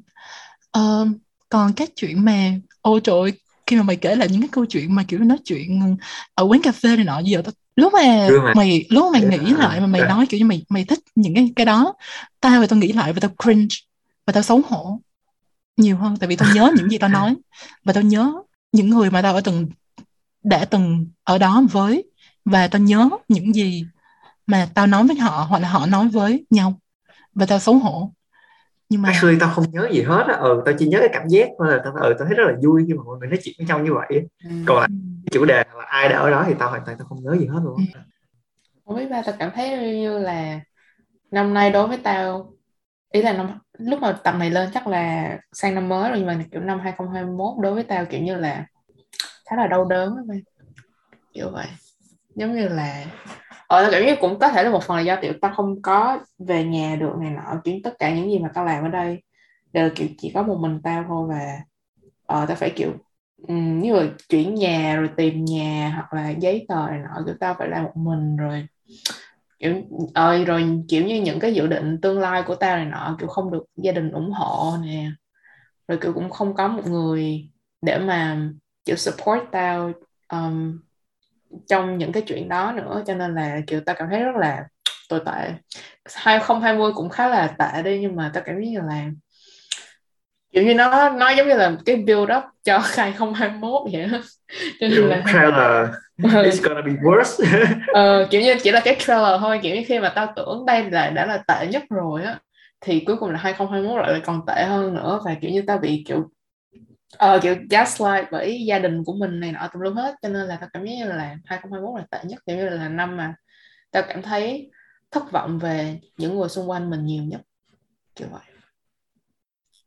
[0.78, 1.08] Uh,
[1.48, 3.32] còn các chuyện mà ôi trời
[3.66, 5.96] khi mà mày kể lại những cái câu chuyện mà kiểu nói chuyện
[6.34, 9.52] ở quán cà phê này nọ giờ tao lúc mà mày lúc mà mày nghĩ
[9.52, 11.94] lại mà mày nói kiểu như mày mày thích những cái cái đó
[12.40, 13.76] tao và tao nghĩ lại và tao cringe
[14.26, 15.00] và tao xấu hổ
[15.76, 16.16] nhiều hơn.
[16.16, 17.36] Tại vì tao nhớ những gì tao nói
[17.84, 18.32] và tao nhớ
[18.72, 19.68] những người mà tao ở từng
[20.44, 22.04] đã từng ở đó với
[22.44, 23.84] và tao nhớ những gì
[24.48, 26.74] mà tao nói với họ hoặc là họ nói với nhau
[27.34, 28.12] và tao xấu hổ.
[28.88, 30.34] Nhưng mà khi tao không nhớ gì hết á.
[30.34, 32.54] Ừ tao chỉ nhớ cái cảm giác thôi là tao ừ, tao thấy rất là
[32.64, 34.50] vui khi mà mọi người nói chuyện với nhau như vậy ừ.
[34.66, 34.88] còn lại
[35.30, 37.46] chủ đề là ai đã ở đó thì tao hoàn toàn tao không nhớ gì
[37.46, 38.00] hết luôn ừ.
[38.86, 40.60] không biết ba tao cảm thấy như là
[41.30, 42.52] năm nay đối với tao
[43.12, 46.26] ý là năm lúc mà tập này lên chắc là sang năm mới rồi nhưng
[46.26, 48.66] mà kiểu năm 2021 đối với tao kiểu như là
[49.50, 50.34] khá là đau đớn đó
[51.32, 51.66] kiểu vậy
[52.38, 53.04] giống như là
[53.66, 55.82] ờ tao cảm giác cũng có thể là một phần là do tiểu tao không
[55.82, 58.88] có về nhà được này nọ kiểu tất cả những gì mà tao làm ở
[58.88, 59.22] đây
[59.72, 61.60] đều là kiểu chỉ có một mình tao thôi và
[62.26, 62.92] ờ tao phải kiểu
[63.48, 67.34] um, như là chuyển nhà rồi tìm nhà hoặc là giấy tờ này nọ kiểu
[67.40, 68.66] tao phải làm một mình rồi.
[69.58, 69.74] Kiểu
[70.14, 73.28] ơi rồi kiểu như những cái dự định tương lai của tao này nọ kiểu
[73.28, 75.10] không được gia đình ủng hộ nè.
[75.88, 77.50] Rồi kiểu cũng không có một người
[77.82, 78.50] để mà
[78.84, 79.92] kiểu support tao
[80.32, 80.80] um,
[81.68, 84.64] trong những cái chuyện đó nữa cho nên là kiểu tao cảm thấy rất là
[85.08, 85.52] tồi tệ.
[86.14, 89.04] 2020 cũng khá là tệ đi nhưng mà tao cảm thấy như là
[90.52, 94.18] kiểu như nó nó giống như là cái build up cho 2021 vậy đó
[94.80, 95.90] cho nên là trailer.
[96.18, 97.44] It's gonna be worse.
[97.92, 100.90] Ờ, kiểu như chỉ là cái trailer thôi kiểu như khi mà tao tưởng đây
[100.90, 102.38] là đã là tệ nhất rồi á
[102.80, 106.04] thì cuối cùng là 2021 lại còn tệ hơn nữa và kiểu như tao bị
[106.06, 106.30] kiểu
[107.18, 110.46] ờ kiểu gaslight bởi gia đình của mình này nọ tùm lum hết cho nên
[110.46, 113.34] là tao cảm giác như là 2021 là tệ nhất kiểu như là năm mà
[113.90, 114.70] tao cảm thấy
[115.10, 117.40] thất vọng về những người xung quanh mình nhiều nhất
[118.16, 118.42] kiểu vậy.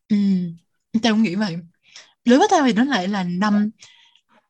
[0.10, 0.18] Ừ
[1.04, 1.58] tao cũng nghĩ vậy.
[2.26, 3.70] Đối với tao thì nó lại là năm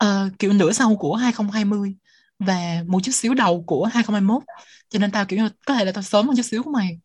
[0.04, 1.96] uh, kiểu nửa sau của 2020
[2.40, 4.44] và một chút xíu đầu của 2021
[4.90, 7.00] cho nên tao kiểu có thể là tao sớm hơn chút xíu của mày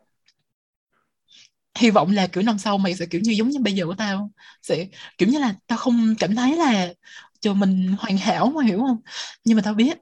[1.77, 3.95] hy vọng là, kiểu, năm sau mày sẽ, kiểu như, giống như bây giờ của
[3.99, 4.31] tao,
[4.62, 4.87] sẽ,
[5.18, 6.93] kiểu như là, tao không cảm thấy là
[7.41, 8.99] cho mình hoàn hảo mà hiểu không?
[9.45, 9.99] Nhưng mà tao biết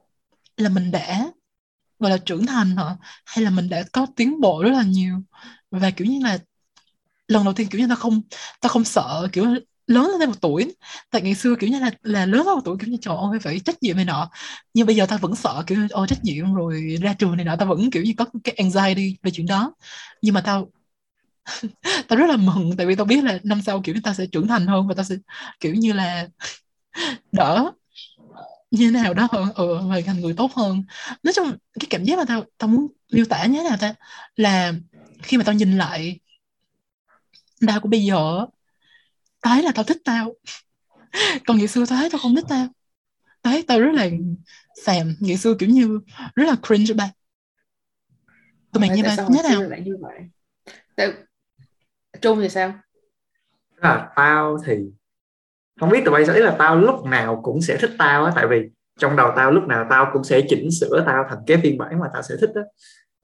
[0.57, 1.27] là mình đã,
[1.99, 2.97] gọi là, trưởng thành hả?
[3.25, 5.15] Hay là mình đã có tiến bộ rất là nhiều?
[5.71, 6.39] Và, kiểu như là,
[7.27, 8.21] lần đầu tiên, kiểu như, tao không
[8.61, 9.45] tao không sợ, kiểu,
[9.87, 10.75] lớn lên thêm một tuổi.
[11.11, 13.39] Tại ngày xưa, kiểu như là là lớn lên một tuổi, kiểu như, trời ơi,
[13.39, 14.29] phải trách nhiệm này nọ.
[14.73, 17.55] Nhưng bây giờ tao vẫn sợ, kiểu, ôi, trách nhiệm rồi ra trường này nọ,
[17.55, 19.73] tao vẫn, kiểu như, có cái anxiety về chuyện đó.
[20.21, 20.69] Nhưng mà tao
[22.07, 24.47] tao rất là mừng tại vì tao biết là năm sau kiểu tao sẽ trưởng
[24.47, 25.15] thành hơn và tao sẽ
[25.59, 26.27] kiểu như là
[27.31, 27.71] đỡ
[28.71, 30.83] như nào đó hơn ừ, và thành người tốt hơn.
[31.23, 33.93] Nói chung cái cảm giác mà tao tao muốn miêu tả như thế nào ta?
[34.35, 34.73] Là
[35.23, 36.19] khi mà tao nhìn lại
[37.67, 38.45] tao của bây giờ
[39.41, 40.33] tao thấy là tao thích tao.
[41.47, 42.67] Còn ngày xưa tao thấy tao không thích tao.
[43.41, 44.09] Tao thấy tao rất là
[44.85, 45.99] xàm ngày xưa kiểu như
[46.35, 47.11] rất là cringe ba.
[48.73, 49.61] Tụi mày như vậy như nào?
[49.85, 50.21] như vậy
[52.21, 52.73] Trung thì sao?
[53.85, 54.73] là tao thì
[55.79, 58.47] không biết tụi bay ý là tao lúc nào cũng sẽ thích tao á tại
[58.47, 61.77] vì trong đầu tao lúc nào tao cũng sẽ chỉnh sửa tao thành cái phiên
[61.77, 62.61] bản mà tao sẽ thích á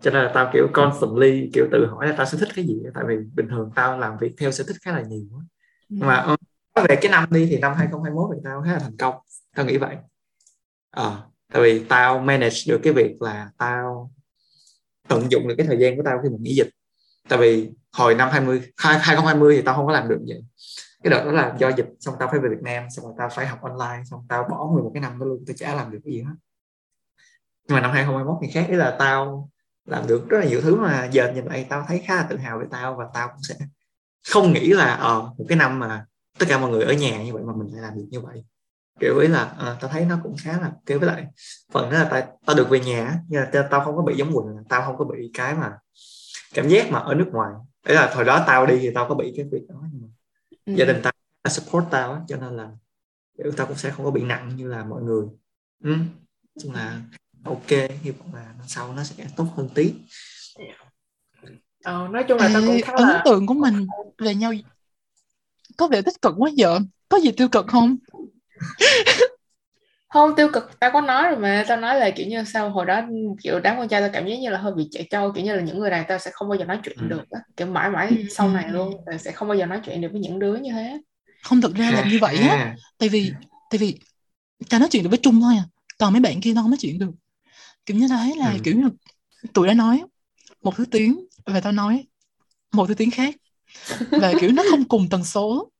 [0.02, 2.80] cho nên là tao kiểu constantly kiểu tự hỏi là tao sẽ thích cái gì
[2.94, 5.26] tại vì bình thường tao làm việc theo sở thích khá là nhiều
[5.90, 5.96] ừ.
[6.00, 6.36] mà ờ,
[6.90, 9.16] về cái năm đi thì năm 2021 thì tao khá là thành công
[9.56, 9.96] tao nghĩ vậy
[10.92, 11.18] à,
[11.54, 14.12] tại vì tao manage được cái việc là tao
[15.08, 16.70] tận dụng được cái thời gian của tao khi mình nghỉ dịch
[17.32, 20.44] tại vì hồi năm 20 2020 thì tao không có làm được vậy.
[21.04, 23.30] Cái đợt đó là do dịch xong tao phải về Việt Nam xong rồi tao
[23.30, 26.00] phải học online xong tao bỏ 11 cái năm đó luôn tao chả làm được
[26.06, 26.34] cái gì hết.
[27.68, 29.50] Nhưng mà năm 2021 thì khác ý là tao
[29.86, 32.38] làm được rất là nhiều thứ mà giờ nhìn lại tao thấy khá là tự
[32.38, 33.56] hào về tao và tao cũng sẽ
[34.30, 36.06] không nghĩ là ờ một cái năm mà
[36.40, 38.44] tất cả mọi người ở nhà như vậy mà mình lại làm được như vậy.
[39.00, 41.26] Kiểu ý là à, tao thấy nó cũng khá là kêu với lại
[41.72, 44.34] phần đó là tao, tao được về nhà nhưng mà tao không có bị giống
[44.34, 45.78] quỳnh tao không có bị cái mà
[46.54, 47.54] cảm giác mà ở nước ngoài.
[47.86, 50.08] Đấy là thời đó tao đi thì tao có bị cái việc đó nhưng mà
[50.66, 50.74] ừ.
[50.76, 51.14] gia đình tao
[51.50, 52.70] support tao á cho nên là
[53.38, 55.26] kiểu tao cũng sẽ không có bị nặng như là mọi người.
[55.84, 55.96] Ừ.
[56.60, 57.02] chung là
[57.44, 57.70] ok
[58.02, 59.94] hy vọng là năm sau nó sẽ tốt hơn tí.
[61.84, 63.22] Ờ, nói chung là tao cũng khá ấn là...
[63.26, 63.88] tượng của mình
[64.18, 64.54] về nhau.
[65.78, 66.80] Có vẻ tích cực quá vợ
[67.10, 67.98] có gì tiêu cực không
[70.12, 71.66] không tiêu cực tao có nói rồi mà.
[71.68, 73.02] Tao nói là kiểu như sao hồi đó
[73.44, 75.56] kiểu đám con trai tao cảm giác như là hơi bị chạy trâu kiểu như
[75.56, 77.08] là những người này tao sẽ không bao giờ nói chuyện ừ.
[77.08, 77.40] được á.
[77.58, 78.16] Kiểu mãi mãi ừ.
[78.30, 80.72] sau này luôn tao sẽ không bao giờ nói chuyện được với những đứa như
[80.72, 81.02] thế.
[81.44, 82.76] Không thực ra là như vậy á.
[82.98, 83.32] tại vì
[83.70, 84.00] tại vì
[84.70, 85.64] tao nói chuyện được với trung thôi à.
[85.98, 87.12] Còn mấy bạn kia tao không nói chuyện được.
[87.86, 88.58] Kiểu như tao thấy là ừ.
[88.64, 88.90] kiểu như
[89.54, 90.04] tụi đã nói
[90.64, 92.06] một thứ tiếng và tao nói
[92.72, 93.36] một thứ tiếng khác.
[94.12, 95.72] Và kiểu nó không cùng tần số.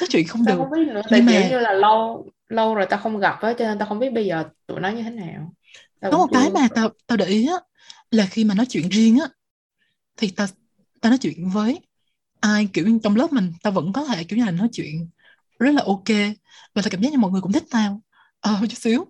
[0.00, 0.62] Nói chuyện không tao được.
[0.62, 1.48] không biết nữa tại Nhưng mà...
[1.48, 4.26] như là lâu lâu rồi tao không gặp á cho nên tao không biết bây
[4.26, 5.54] giờ tụi nó như thế nào.
[6.00, 7.54] Tao có một cái mà tao tao để ý á
[8.10, 9.28] là khi mà nói chuyện riêng á
[10.16, 10.46] thì tao
[11.00, 11.80] tao nói chuyện với
[12.40, 15.08] ai kiểu trong lớp mình tao vẫn có thể kiểu như là nói chuyện
[15.58, 16.08] rất là ok.
[16.74, 18.02] Và tao cảm giác như mọi người cũng thích tao.
[18.40, 19.06] Ờ chút xíu.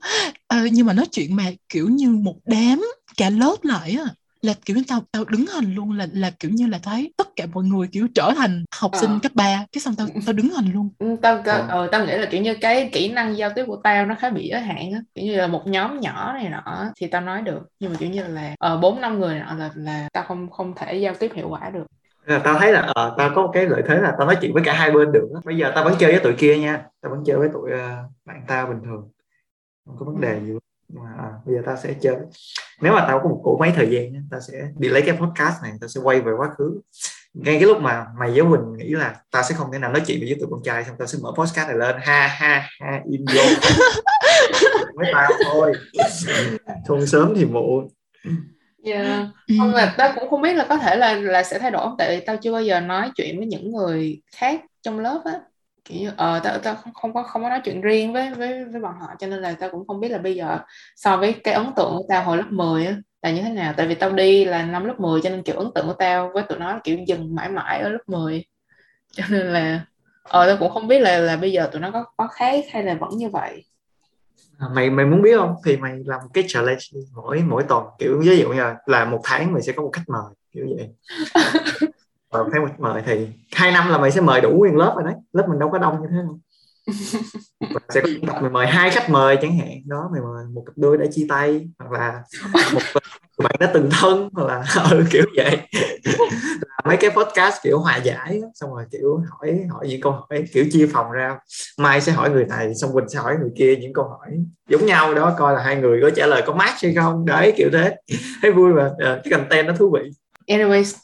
[0.46, 2.82] Ờ, nhưng mà nói chuyện mà kiểu như một đám
[3.16, 4.04] cả lớp lại á
[4.42, 7.28] là kiểu như tao tao đứng hình luôn là là kiểu như là thấy tất
[7.36, 9.18] cả mọi người kiểu trở thành học sinh ờ.
[9.22, 10.88] cấp 3 cái xong tao tao đứng hình luôn.
[10.98, 11.88] Ừ, tao tao, ờ.
[11.92, 14.48] tao nghĩ là kiểu như cái kỹ năng giao tiếp của tao nó khá bị
[14.48, 15.00] giới hạn á.
[15.14, 17.60] Kiểu như là một nhóm nhỏ này nọ thì tao nói được.
[17.80, 20.50] Nhưng mà kiểu như là ở ờ, bốn năm người nọ là là tao không
[20.50, 21.84] không thể giao tiếp hiệu quả được.
[22.44, 24.62] Tao thấy là uh, tao có một cái lợi thế là tao nói chuyện với
[24.66, 26.82] cả hai bên được bây giờ tao vẫn chơi với tụi kia nha.
[27.00, 29.08] Tao vẫn chơi với tụi uh, bạn tao bình thường.
[29.86, 30.69] Không có vấn đề gì mà
[31.18, 32.16] à, bây giờ tao sẽ chơi.
[32.80, 35.62] Nếu mà tao có một cỗ máy thời gian tao sẽ đi lấy cái podcast
[35.62, 36.80] này tao sẽ quay về quá khứ.
[37.34, 40.02] Ngay cái lúc mà mày với Quỳnh nghĩ là tao sẽ không thể nào nói
[40.06, 41.96] chuyện với tụi con trai xong tao sẽ mở podcast này lên.
[42.00, 43.40] Ha ha ha in vô.
[44.94, 45.72] Với tao thôi.
[46.88, 47.88] Không sớm thì muộn.
[48.84, 49.26] Yeah.
[49.48, 49.54] Ừ.
[49.58, 51.94] Không là tao cũng không biết là có thể là là sẽ thay đổi không
[51.98, 55.40] tại vì tao chưa bao giờ nói chuyện với những người khác trong lớp á
[55.90, 58.80] kiểu ờ tao tao không, không có không có nói chuyện riêng với với với
[58.80, 60.58] bọn họ cho nên là tao cũng không biết là bây giờ
[60.96, 63.74] so với cái ấn tượng của tao hồi lớp 10 á là như thế nào?
[63.76, 66.30] Tại vì tao đi là năm lớp 10 cho nên kiểu ấn tượng của tao
[66.34, 68.44] với tụi nó kiểu dừng mãi mãi ở lớp 10
[69.12, 69.80] cho nên là
[70.22, 72.82] ờ tao cũng không biết là là bây giờ tụi nó có có khác hay
[72.82, 73.64] là vẫn như vậy.
[74.58, 75.54] À, mày mày muốn biết không?
[75.64, 76.80] Thì mày làm cái challenge
[77.14, 79.90] mỗi mỗi tuần kiểu ví dụ như là, là một tháng mày sẽ có một
[79.92, 80.88] khách mời kiểu vậy
[82.30, 84.92] và thấy một khách mời thì hai năm là mày sẽ mời đủ nguyên lớp
[84.94, 85.14] rồi đấy.
[85.32, 86.38] Lớp mình đâu có đông như thế đâu.
[87.94, 89.68] Sẽ có những tập mày mời hai khách mời chẳng hạn.
[89.86, 92.22] Đó mày mời một cặp đôi đã chia tay hoặc là
[92.72, 92.80] một
[93.38, 95.58] bạn đã từng thân hoặc là ừ, kiểu vậy.
[96.84, 100.64] Mấy cái podcast kiểu hòa giải xong rồi kiểu hỏi hỏi những câu hỏi kiểu
[100.72, 101.38] chia phòng ra.
[101.78, 104.30] Mai sẽ hỏi người này xong quỳnh sẽ hỏi người kia những câu hỏi
[104.68, 105.14] giống nhau.
[105.14, 107.24] Đó coi là hai người có trả lời có match hay không.
[107.26, 107.96] Đấy kiểu thế.
[108.42, 108.90] Thấy vui mà.
[108.98, 110.10] Ờ, cái content nó thú vị.
[110.46, 110.96] Anyways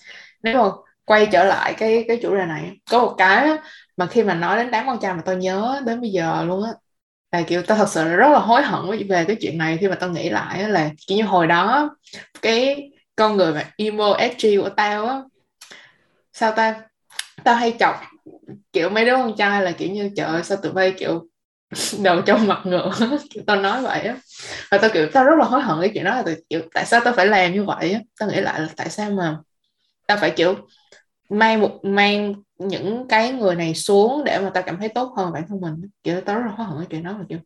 [0.43, 0.71] nếu mà
[1.07, 2.71] quay trở lại cái cái chủ đề này.
[2.91, 3.49] Có một cái
[3.97, 6.65] mà khi mà nói đến đám con trai mà tôi nhớ đến bây giờ luôn
[6.65, 6.71] á,
[7.33, 9.89] là, kiểu, tao thật sự là rất là hối hận về cái chuyện này khi
[9.89, 11.91] mà tao nghĩ lại là, kiểu như hồi đó,
[12.43, 15.23] cái con người mà emo edgy của tao á,
[16.33, 16.81] sao ta?
[17.45, 17.97] Tao hay chọc,
[18.73, 21.29] kiểu, mấy đứa con trai là, kiểu như, trời ơi, sao tụi bay, kiểu,
[22.05, 22.93] đầu trong mặt ngựa
[23.31, 24.17] kiểu, tao nói vậy á.
[24.71, 27.01] Và tao, kiểu, tao rất là hối hận cái chuyện đó là, kiểu, tại sao
[27.05, 28.01] tao phải làm như vậy á?
[28.21, 29.39] Tao nghĩ lại là tại sao mà
[30.09, 30.55] tao phải, kiểu
[31.29, 35.33] mang một mang những cái người này xuống để mà tao cảm thấy tốt hơn
[35.33, 35.75] bản thân mình.
[36.03, 37.39] Kiểu tao rất là hối hận cái chuyện đó mà kiểu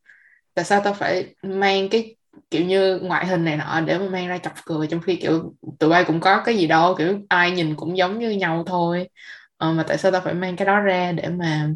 [0.55, 2.17] tại sao tao phải mang cái
[2.51, 4.87] kiểu như ngoại hình này nọ để mà mang ra chọc cười?
[4.87, 8.19] Trong khi kiểu tụi bay cũng có cái gì đâu kiểu ai nhìn cũng giống
[8.19, 9.09] như nhau thôi.
[9.57, 11.69] Ờ, mà tại sao tao phải mang cái đó ra để mà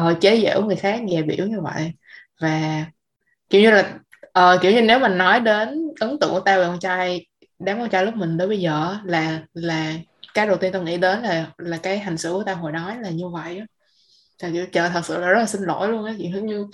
[0.00, 1.92] uh, chế giễu người khác dè biểu như vậy?
[2.40, 2.84] Và
[3.50, 3.98] kiểu như là
[4.38, 7.26] uh, kiểu như nếu mà nói đến ấn tượng của tao về con trai
[7.58, 9.92] đám con trai lúc mình tới bây giờ là là
[10.36, 12.94] cái đầu tiên tao nghĩ đến là là cái hành xử của tao hồi đó
[13.00, 13.66] là như vậy á.
[14.42, 16.28] Là kiểu chờ thật sự là rất là xin lỗi luôn á chị.
[16.42, 16.66] Như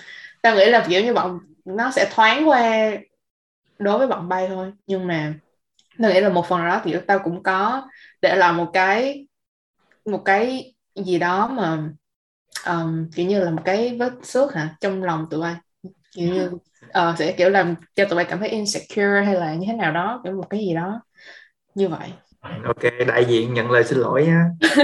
[0.43, 2.91] tao nghĩ là kiểu như bọn nó sẽ thoáng qua
[3.79, 4.73] đối với bọn bay thôi.
[4.87, 5.35] Nhưng mà
[5.99, 7.89] tao nghĩ là một phần đó kiểu tao cũng có
[8.23, 9.27] để làm một cái
[10.07, 11.79] một cái gì đó mà
[12.67, 15.55] um, kiểu như là một cái vết xước hả trong lòng tụi bay.
[16.13, 16.51] Kiểu như
[16.87, 19.93] uh, sẽ kiểu làm cho tụi bay cảm thấy insecure hay là như thế nào
[19.93, 21.01] đó kiểu một cái gì đó
[21.75, 22.11] như vậy
[22.43, 24.45] ok đại diện nhận lời xin lỗi nha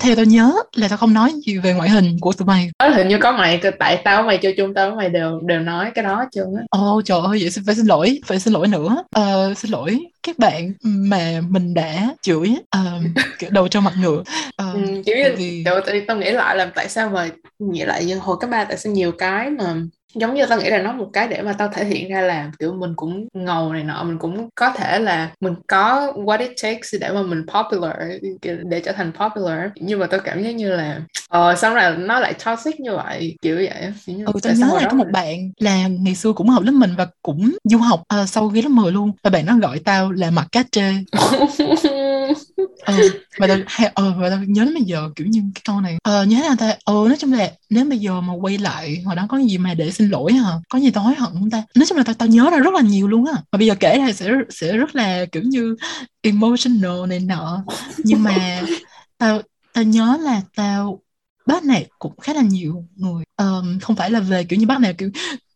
[0.00, 2.70] theo tao nhớ là tao không nói gì về ngoại hình của tụi mày.
[2.78, 5.90] Ờ, hình như có mày tại tao mày chơi chung tao mày đều đều nói
[5.94, 6.62] cái đó chưa á.
[6.70, 9.04] Ồ oh, trời ơi vậy phải xin lỗi phải xin lỗi nữa.
[9.18, 14.24] Uh, xin lỗi các bạn mà mình đã chửi uh, đầu trong mặt ngựa uh,
[14.56, 15.62] ừ, kiểu như vì...
[15.64, 17.28] tao, tao nghĩ lại là tại sao mà
[17.58, 19.74] nghĩ lại như hồi cấp ba tại sao nhiều cái mà
[20.14, 22.50] giống như tao nghĩ là nó một cái để mà tao thể hiện ra là
[22.58, 26.50] kiểu mình cũng ngầu này nọ mình cũng có thể là mình có what it
[26.62, 27.96] takes để mà mình popular
[28.42, 29.70] để trở thành popular.
[29.76, 33.36] Nhưng mà tao cảm giác như là ờ xong rồi nó lại toxic như vậy
[33.42, 36.62] kiểu vậy như, ừ tao nhớ là có một bạn là ngày xưa cũng học
[36.62, 39.12] lớp mình và cũng du học uh, sau ghé lớp 10 luôn.
[39.22, 40.92] Và bạn nó gọi tao là mặt cá trê
[42.84, 42.94] ờ
[43.38, 45.98] và tao hay ờ và tao nhớ đến bây giờ kiểu như cái câu này
[46.02, 46.74] ờ nhớ là ta?
[46.84, 49.74] Ờ nói chung là nếu bây giờ mà quay lại hồi đó có gì mà
[49.74, 50.50] để xin lỗi hả?
[50.68, 51.62] Có gì tối hận không ta?
[51.74, 53.32] Nói chung là tao tao nhớ ra rất là nhiều luôn á.
[53.52, 55.76] Mà bây giờ kể ra sẽ sẽ rất là kiểu như
[56.22, 57.64] emotional này nọ.
[58.04, 58.62] Nhưng mà
[59.18, 59.40] tao
[59.72, 61.00] tao nhớ là tao
[61.46, 64.80] bác này cũng khá là nhiều người um, không phải là về kiểu như bác
[64.80, 65.10] này kiểu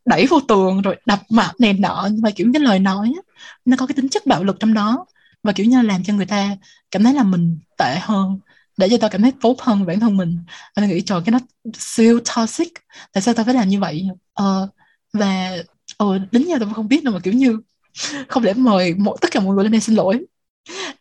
[0.07, 3.23] đẩy vô tường rồi đập mặt này nọ nhưng mà kiểu cái lời nói á,
[3.65, 5.07] nó có cái tính chất bạo lực trong đó
[5.45, 6.57] và kiểu như làm cho người ta
[6.91, 8.39] cảm thấy là mình tệ hơn
[8.77, 10.39] để cho tao cảm thấy tốt hơn về bản thân mình.
[10.49, 11.39] Và tao nghĩ trời cái nó
[11.79, 12.73] siêu toxic.
[13.13, 14.09] Tại sao tao phải làm như vậy?
[14.35, 14.69] Ờ,
[15.13, 15.57] và
[15.97, 17.61] ờ, đến giờ tao không biết đâu mà kiểu như
[18.29, 20.27] không lẽ mời một, tất cả mọi người lên đây xin lỗi.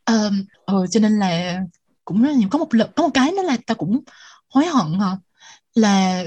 [0.04, 0.32] Ờ,
[0.66, 1.62] ờ, cho nên là
[2.06, 2.50] cũng rất là nhiều.
[2.52, 4.04] Có một lần có một cái nữa là tao cũng
[4.50, 5.18] hối hận à,
[5.76, 6.24] là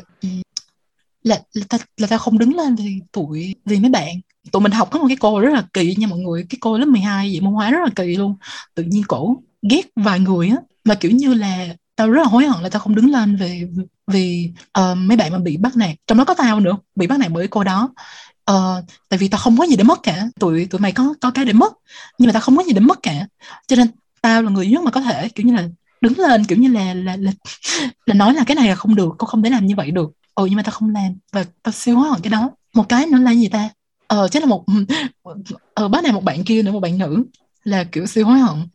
[1.22, 4.20] là là ta là ta không đứng lên vì tuổi vì mấy bạn
[4.52, 6.78] tụi mình học có một cái cô rất là kỳ nha mọi người cái cô
[6.78, 8.36] lớp 12 vậy môn hóa rất là kỳ luôn.
[8.74, 9.36] Tự nhiên cổ
[9.70, 11.66] ghét vài người á mà kiểu như là
[11.96, 13.62] tao rất là hối hận là tao không đứng lên vì
[14.06, 15.90] vì uh, mấy bạn mà bị bắt nạt.
[16.06, 17.90] Trong đó có tao nữa bị bắt nạt bởi cô đó.
[18.50, 20.28] Uh, tại vì tao không có gì để mất cả.
[20.40, 21.72] Tụi tụi mày có có cái để mất
[22.18, 23.26] nhưng mà tao không có gì để mất cả.
[23.66, 23.88] Cho nên
[24.22, 25.68] tao là người duy nhất mà có thể kiểu như là
[26.00, 27.32] đứng lên kiểu như là là là,
[28.06, 30.10] là nói là cái này là không được cô không thể làm như vậy được.
[30.34, 32.50] Ừ nhưng mà tao không làm và tao siêu hối hận cái đó.
[32.74, 33.68] Một cái nữa là gì ta?
[34.06, 34.64] Ờ chắc là một
[35.74, 37.24] ờ bác này một bạn kia nữa một bạn nữ
[37.64, 38.68] là kiểu siêu hối hận.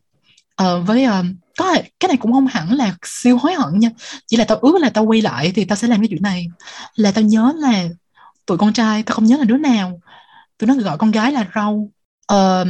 [0.56, 1.12] Ờ với uh,
[1.58, 3.90] có cái này cũng không hẳn là siêu hối hận nha.
[4.26, 6.46] Chỉ là tao ước là tao quay lại thì tao sẽ làm cái chuyện này.
[6.94, 7.88] Là tao nhớ là
[8.46, 10.00] tụi con trai tao không nhớ là đứa nào.
[10.58, 11.88] Tụi nó gọi con gái là rau.
[12.32, 12.68] Uh,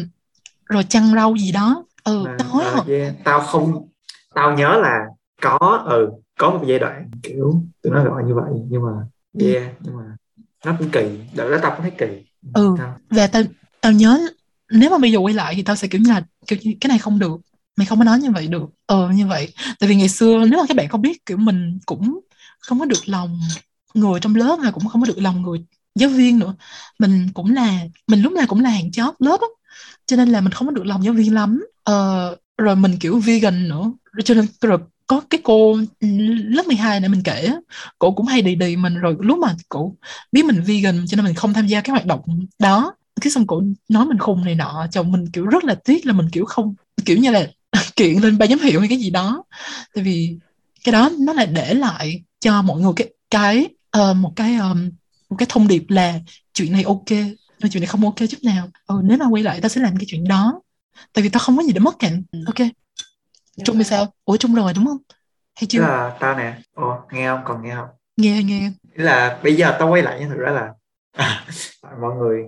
[0.67, 1.85] rồi chăn rau gì đó.
[2.05, 2.87] Ừ à, tao hối à, hận.
[2.87, 3.15] yeah.
[3.25, 3.89] tao không
[4.35, 5.01] tao nhớ là
[5.43, 8.93] có ừ có một giai đoạn kiểu tụi nó gọi như vậy nhưng mà
[9.39, 9.53] Ừ.
[9.53, 10.17] yeah nhưng mà
[10.65, 11.01] nó cũng kỳ.
[11.35, 13.43] Đợt đó tao cũng thấy kỳ ừ Tao- và tao
[13.81, 14.21] tao nhớ
[14.71, 16.89] nếu mà bây giờ quay lại thì tao sẽ kiểu như là kiểu như cái
[16.89, 17.41] này không được
[17.77, 18.63] mày không có nói như vậy được.
[18.87, 19.53] Ờ như vậy.
[19.81, 22.21] Tại vì ngày xưa nếu mà các bạn không biết kiểu mình cũng
[22.61, 23.41] không có được lòng
[23.95, 25.65] người trong lớp và cũng không có được lòng người
[25.95, 26.55] giáo viên nữa.
[26.99, 27.79] Mình cũng là
[28.09, 29.47] mình lúc nào cũng là hàng chót lớp á
[30.07, 31.65] cho nên là mình không có được lòng giáo viên lắm.
[31.85, 33.93] Ờ, rồi mình kiểu vegan nữa.
[34.25, 35.77] Cho nên rồi có cái cô
[36.49, 37.53] lớp 12 này mình kể
[37.99, 39.95] cổ cũng hay đì đì mình rồi lúc mà cổ
[40.33, 42.21] biết mình vegan cho nên mình không tham gia cái hoạt động
[42.59, 42.95] đó.
[43.21, 46.13] Cái xong cổ nói mình khùng này nọ chồng mình kiểu rất là tiếc là
[46.13, 46.75] mình kiểu không
[47.05, 47.47] kiểu như là
[47.97, 49.45] kiện lên ban giám hiệu hay cái gì đó.
[49.95, 50.39] Tại vì
[50.85, 54.91] cái đó nó là để lại cho mọi người cái cái ờ, một cái um,
[55.31, 56.21] một cái thông điệp là
[56.55, 57.11] chuyện này ok
[57.59, 58.71] nhưng chuyện này không ok chút nào.
[58.87, 60.61] Ừ, nếu mà quay lại tao sẽ làm cái chuyện đó.
[61.13, 62.11] Tại vì tao không có gì để mất cả
[62.47, 62.69] ok
[63.65, 64.07] trung thì sao?
[64.25, 64.99] Ủa trung rồi đúng không?
[65.55, 65.81] Hay Tức chưa?
[65.81, 66.59] Là tao nè.
[66.75, 67.41] Ồ nghe không?
[67.45, 67.89] Còn nghe không?
[68.17, 68.71] Nghe nghe.
[68.95, 70.73] Ý là bây giờ tao quay lại nhưng thực ra là
[72.01, 72.45] mọi người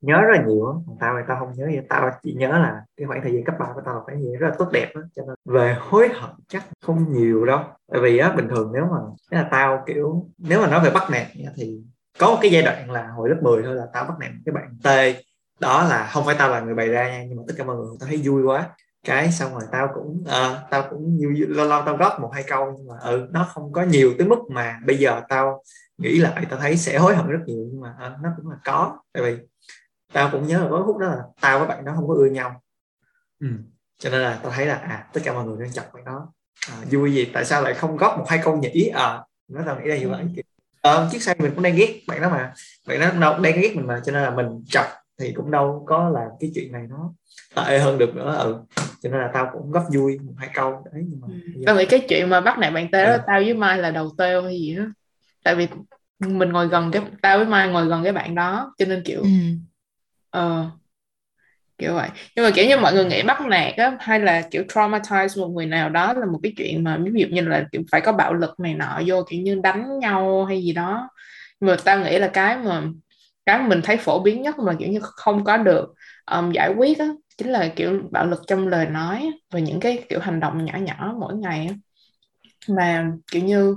[0.00, 0.72] nhớ rất là nhiều á.
[0.86, 3.44] Còn tao thì tao không nhớ gì tao chỉ nhớ là cái khoảng thời gian
[3.44, 5.00] cấp ba của tao là khoảng thời gian rất là tốt đẹp á.
[5.16, 7.60] Cho nên về hối hận chắc không nhiều đâu.
[7.92, 8.98] Tại vì á bình thường nếu mà
[9.30, 11.26] nếu là tao kiểu nếu mà nói về bắt nạt
[11.56, 11.80] thì
[12.18, 14.40] có một cái giai đoạn là hồi lớp 10 thôi là tao bắt nạt một
[14.44, 15.16] cái bạn T
[15.60, 17.76] đó là không phải tao là người bày ra nha nhưng mà tất cả mọi
[17.76, 18.68] người tao thấy vui quá
[19.04, 22.44] cái xong rồi tao cũng ờ, tao cũng nhiều lâu lâu tao góp một hai
[22.48, 25.62] câu nhưng mà ừ nó không có nhiều tới mức mà bây giờ tao
[25.98, 28.56] nghĩ lại tao thấy sẽ hối hận rất nhiều nhưng mà ờ, nó cũng là
[28.64, 28.98] có.
[29.12, 29.36] Tại vì
[30.12, 32.26] tao cũng nhớ là có phút đó là tao với bạn đó không có ưa
[32.26, 32.62] nhau.
[33.40, 33.48] Ừ.
[33.98, 36.32] cho nên là tao thấy là à tất cả mọi người đang chọc bạn đó.
[36.68, 38.90] À, vui gì tại sao lại không góp một hai câu nhỉ?
[38.94, 40.24] À nó tao nghĩ là như vậy.
[40.34, 40.44] Kiểu,
[40.80, 42.52] ờ, chiếc xe mình cũng đang ghét bạn đó mà.
[42.86, 44.86] Bạn đó cũng đâu đang ghét mình mà cho nên là mình chọc
[45.20, 47.12] thì cũng đâu có làm cái chuyện này nó
[47.56, 48.60] tệ hơn được nữa ừ
[49.02, 51.60] cho nên là tao cũng góp vui một hai câu đấy nhưng mà Ừ.
[51.66, 53.18] tao nghĩ cái chuyện mà bắt nạt bạn tê đó Ừ.
[53.26, 54.84] tao với Mai là đầu têu hay gì đó
[55.44, 55.68] tại vì
[56.20, 59.22] mình ngồi gần cái tao với Mai ngồi gần cái bạn đó cho nên kiểu
[59.22, 59.28] ừ.
[60.30, 60.66] ờ
[61.78, 64.62] kiểu vậy nhưng mà kiểu như mọi người nghĩ bắt nạt á hay là kiểu
[64.68, 67.82] traumatize một người nào đó là một cái chuyện mà ví dụ như là kiểu
[67.92, 71.08] phải có bạo lực này nọ vô kiểu như đánh nhau hay gì đó
[71.60, 72.82] nhưng mà tao nghĩ là cái mà
[73.58, 75.94] cái mình thấy phổ biến nhất mà kiểu như không có được
[76.32, 77.06] um, giải quyết á
[77.38, 80.78] chính là kiểu bạo lực trong lời nói và những cái kiểu hành động nhỏ
[80.78, 81.74] nhỏ mỗi ngày á.
[82.68, 83.76] Mà kiểu như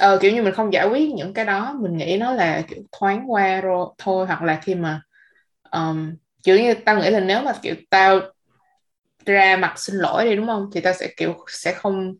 [0.00, 2.78] ờ, kiểu như mình không giải quyết những cái đó mình nghĩ nó là kiểu
[2.92, 5.02] thoáng qua rồi thôi hoặc là khi mà
[5.72, 8.20] um, kiểu như tao nghĩ là nếu mà kiểu tao
[9.26, 10.70] ra mặt xin lỗi đi đúng không?
[10.74, 12.14] Thì tao sẽ kiểu sẽ không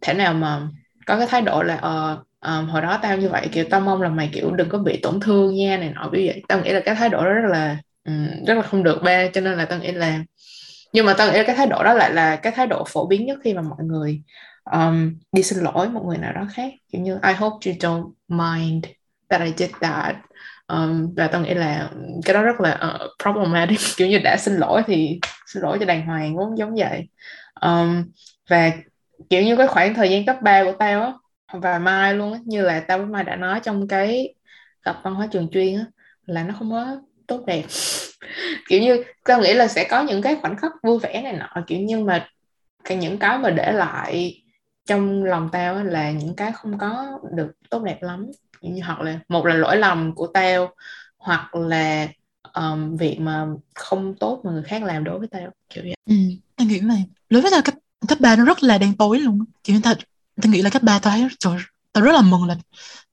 [0.00, 0.68] thể nào mà
[1.06, 4.02] có cái thái độ là ờ um, hồi đó tao như vậy kiểu tao mong
[4.02, 6.42] là mày kiểu đừng có bị tổn thương nha này nọ kiểu vậy.
[6.48, 9.28] Tao nghĩ là cái thái độ đó rất là um, rất là không được ba
[9.28, 10.20] cho nên là tao nghĩ là
[10.92, 13.06] nhưng mà tao nghĩ là cái thái độ đó lại là cái thái độ phổ
[13.06, 14.22] biến nhất khi mà mọi người
[14.72, 16.72] um, đi xin lỗi một người nào đó khác.
[16.92, 18.84] Kiểu như I hope you don't mind
[19.28, 20.16] that I did that.
[20.66, 21.90] Um, và tao nghĩ là
[22.24, 23.78] cái đó rất là uh, problematic.
[23.96, 27.08] Kiểu như đã xin lỗi thì xin lỗi cho đàng hoàng cũng giống vậy.
[27.60, 28.04] Um,
[28.50, 28.70] và
[29.30, 31.12] kiểu như cái khoảng thời gian cấp 3 của tao á
[31.52, 34.34] và Mai luôn á như là tao với Mai đã nói trong cái
[34.82, 35.84] gặp văn hóa trường chuyên á
[36.26, 37.64] là nó không có tốt đẹp.
[38.68, 41.62] Kiểu như tao nghĩ là sẽ có những cái khoảnh khắc vui vẻ này nọ
[41.66, 42.28] kiểu như mà
[42.84, 44.42] cái những cái mà để lại
[44.86, 48.26] trong lòng tao là những cái không có được tốt đẹp lắm.
[48.60, 50.74] Kiểu như hoặc là một là lỗi lầm của tao
[51.18, 52.08] hoặc là
[52.54, 55.94] um, việc mà không tốt mà người khác làm đối với tao kiểu vậy.
[56.06, 56.14] Ừ,
[56.56, 56.94] tao nghĩ là
[57.30, 57.74] đối với tao cấp
[58.08, 59.82] cấp ba nó rất là đen tối luôn kiểu như
[60.42, 61.58] tôi nghĩ là cấp ba tao thấy trời
[61.92, 62.56] tao rất là mừng là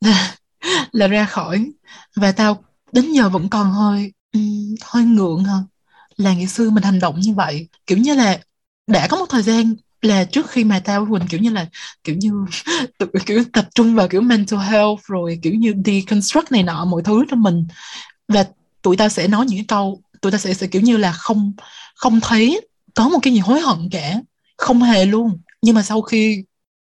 [0.02, 0.36] là,
[0.92, 1.72] là ra khỏi.
[2.16, 5.66] Và tao đến giờ vẫn còn hơi um, hơi ngượng hơn
[6.18, 7.68] là ngày xưa mình hành động như vậy.
[7.88, 8.40] Kiểu như là
[8.88, 11.68] đã có một thời gian là trước khi mà tao Quỳnh kiểu như là
[12.04, 12.32] kiểu như
[13.00, 17.02] tự, kiểu tập trung vào kiểu mental health rồi kiểu như deconstruct này nọ mọi
[17.04, 17.68] thứ trong mình.
[18.28, 18.46] Và
[18.82, 21.54] tụi tao sẽ nói những cái câu tụi tao sẽ sẽ kiểu như là không
[21.96, 22.62] không thấy
[22.96, 24.22] có một cái gì hối hận cả.
[24.58, 25.40] Không hề luôn.
[25.62, 26.44] Nhưng mà sau khi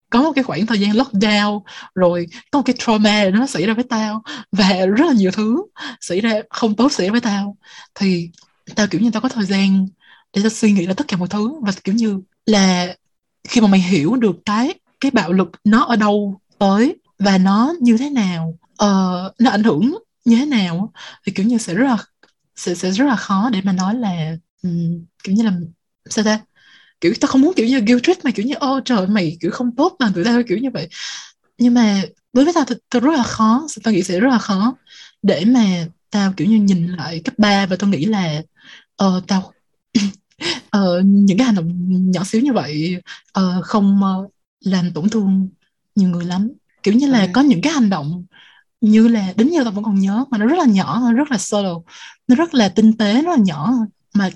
[0.10, 1.62] có một cái khoảng thời gian lockdown
[1.95, 5.64] rồi có một cái trauma nó xảy ra với tao và rất là nhiều thứ
[6.01, 7.57] xảy ra không tốt xảy ra với tao.
[7.95, 8.30] Thì
[8.76, 9.88] tao kiểu như tao có thời gian
[10.34, 12.95] để tao suy nghĩ là tất cả mọi thứ và kiểu như là
[13.47, 17.74] khi mà mày hiểu được cái cái bạo lực nó ở đâu tới và nó
[17.82, 20.93] như thế nào uh, nó ảnh hưởng như thế nào
[21.26, 21.97] thì kiểu như sẽ rất là
[22.55, 25.51] sẽ sẽ rất là khó để mà nói là um, kiểu như là
[26.10, 26.39] sao ta?
[27.02, 29.52] Kiểu tao không muốn kiểu như guilt trip mà kiểu như ô trời mày kiểu
[29.52, 30.88] không tốt mà tụi tao kiểu như vậy.
[31.58, 32.02] Nhưng mà
[32.34, 34.76] đối với tao tao rất là khó tao nghĩ sẽ rất là khó
[35.22, 38.41] để mà tao kiểu như nhìn lại cấp 3 và tao nghĩ là
[39.04, 39.54] uh, tao
[40.78, 41.72] uh, những cái hành động
[42.12, 43.02] nhỏ xíu như vậy
[43.39, 45.50] uh, không uh, làm tổn thương
[45.95, 46.50] nhiều người lắm.
[46.84, 47.28] Kiểu như là ừ.
[47.34, 48.26] có những cái hành động
[48.82, 51.32] như là đến giờ tao vẫn còn nhớ mà nó rất là nhỏ nó rất
[51.32, 51.82] là solo
[52.28, 53.74] nó rất là tinh tế rất là nhỏ
[54.14, 54.30] mà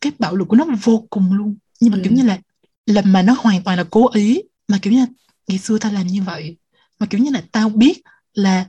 [0.00, 2.02] cái bạo lực của nó vô cùng luôn nhưng mà ừ.
[2.04, 2.38] kiểu như là
[2.86, 5.06] là mà nó hoàn toàn là cố ý mà kiểu như là
[5.48, 6.56] ngày xưa tao làm như vậy.
[7.00, 8.02] Mà kiểu như là tao biết
[8.34, 8.66] là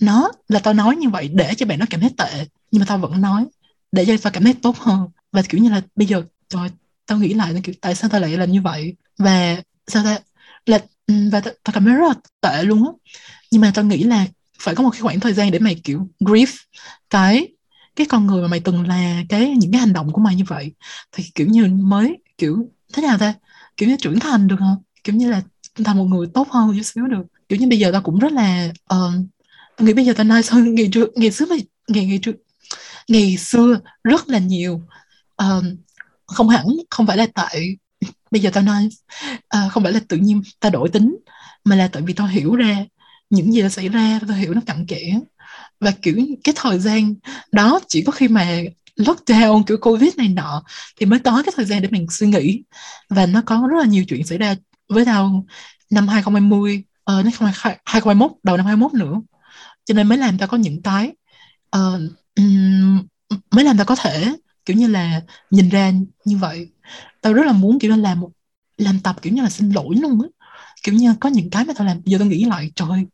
[0.00, 2.86] nó là tao nói như vậy để cho bạn nó cảm thấy tệ nhưng mà
[2.88, 3.46] tao vẫn nói
[3.92, 5.08] để cho tao cảm thấy tốt hơn.
[5.32, 6.68] Và kiểu như là bây giờ trời
[7.06, 8.96] tao nghĩ lại kiểu tại sao tao lại làm như vậy?
[9.18, 9.56] Và
[9.86, 10.18] sao ta
[10.66, 12.90] là ừ, và tao, tao cảm thấy rất là tệ luôn á.
[13.50, 14.26] Nhưng mà tao nghĩ là
[14.60, 16.64] phải có một cái khoảng thời gian để mày kiểu grief
[17.10, 17.48] cái
[17.96, 20.44] cái con người mà mày từng là cái những cái hành động của mày như
[20.48, 20.72] vậy.
[21.12, 23.34] Thì kiểu như mới kiểu thế nào ta?
[23.76, 25.42] Kiểu như trưởng thành được không kiểu như là
[25.84, 27.22] thành một người tốt hơn chút xíu được.
[27.48, 29.12] Kiểu như bây giờ ta cũng rất là ờ, uh,
[29.76, 31.56] tao nghĩ bây giờ ta nói hơn ngày trước ngày xưa mà
[31.88, 32.36] ngày ngày trước
[33.08, 34.82] ngày xưa rất là nhiều.
[35.42, 35.64] Uh,
[36.26, 37.76] không hẳn không phải là tại
[38.30, 41.16] bây giờ tao nói uh, ờ, không phải là tự nhiên ta đổi tính
[41.64, 42.84] mà là tại vì tao hiểu ra
[43.30, 45.20] những gì đã xảy ra tao hiểu nó cặn kẽ.
[45.80, 47.14] Và kiểu cái thời gian
[47.52, 48.62] đó chỉ có khi mà
[48.96, 50.62] lockdown kiểu covid này nọ
[50.96, 52.62] thì mới có cái thời gian để mình suy nghĩ.
[53.08, 54.54] Và nó có rất là nhiều chuyện xảy ra
[54.88, 55.46] với tao
[55.90, 56.84] năm 2020
[57.18, 59.22] uh, 2021 đầu năm 2021 nữa.
[59.84, 61.12] Cho nên mới làm tao có những cái
[61.76, 62.00] uh,
[62.36, 63.06] um,
[63.50, 64.34] mới làm tao có thể
[64.66, 65.20] kiểu như là
[65.50, 65.92] nhìn ra
[66.24, 66.68] như vậy.
[67.20, 68.30] Tao rất là muốn kiểu là làm một
[68.76, 70.28] làm tập kiểu như là xin lỗi luôn á.
[70.82, 73.06] Kiểu như có những cái mà tao làm giờ tao nghĩ lại trời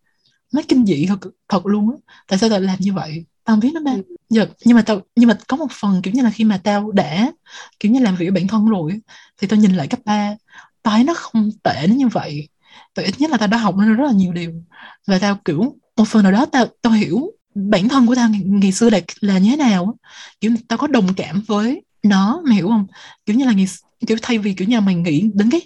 [0.52, 1.96] nó kinh dị thật thật luôn á.
[2.28, 3.24] Tại sao tao làm như vậy?
[3.44, 3.92] Tao không biết nó ba.
[3.92, 6.60] ừ giờ nhưng mà tao nhưng mà có một phần kiểu như là khi mà
[6.64, 7.32] tao đã
[7.80, 9.00] kiểu như làm việc với bản thân rồi
[9.38, 10.34] thì tao nhìn lại cấp ba
[10.82, 12.48] tao thấy nó không tệ nó như vậy.
[12.94, 14.52] Tại ít nhất là tao đã học nên rất là nhiều điều.
[15.06, 18.40] Và tao kiểu một phần nào đó tao tao hiểu bản thân của tao ngày,
[18.44, 19.98] ngày xưa là là như thế nào
[20.40, 22.86] kiểu tao có đồng cảm với nó mày hiểu không?
[23.26, 23.66] Kiểu như là ngày
[24.06, 25.60] kiểu thay vì kiểu như là mày nghĩ đến cái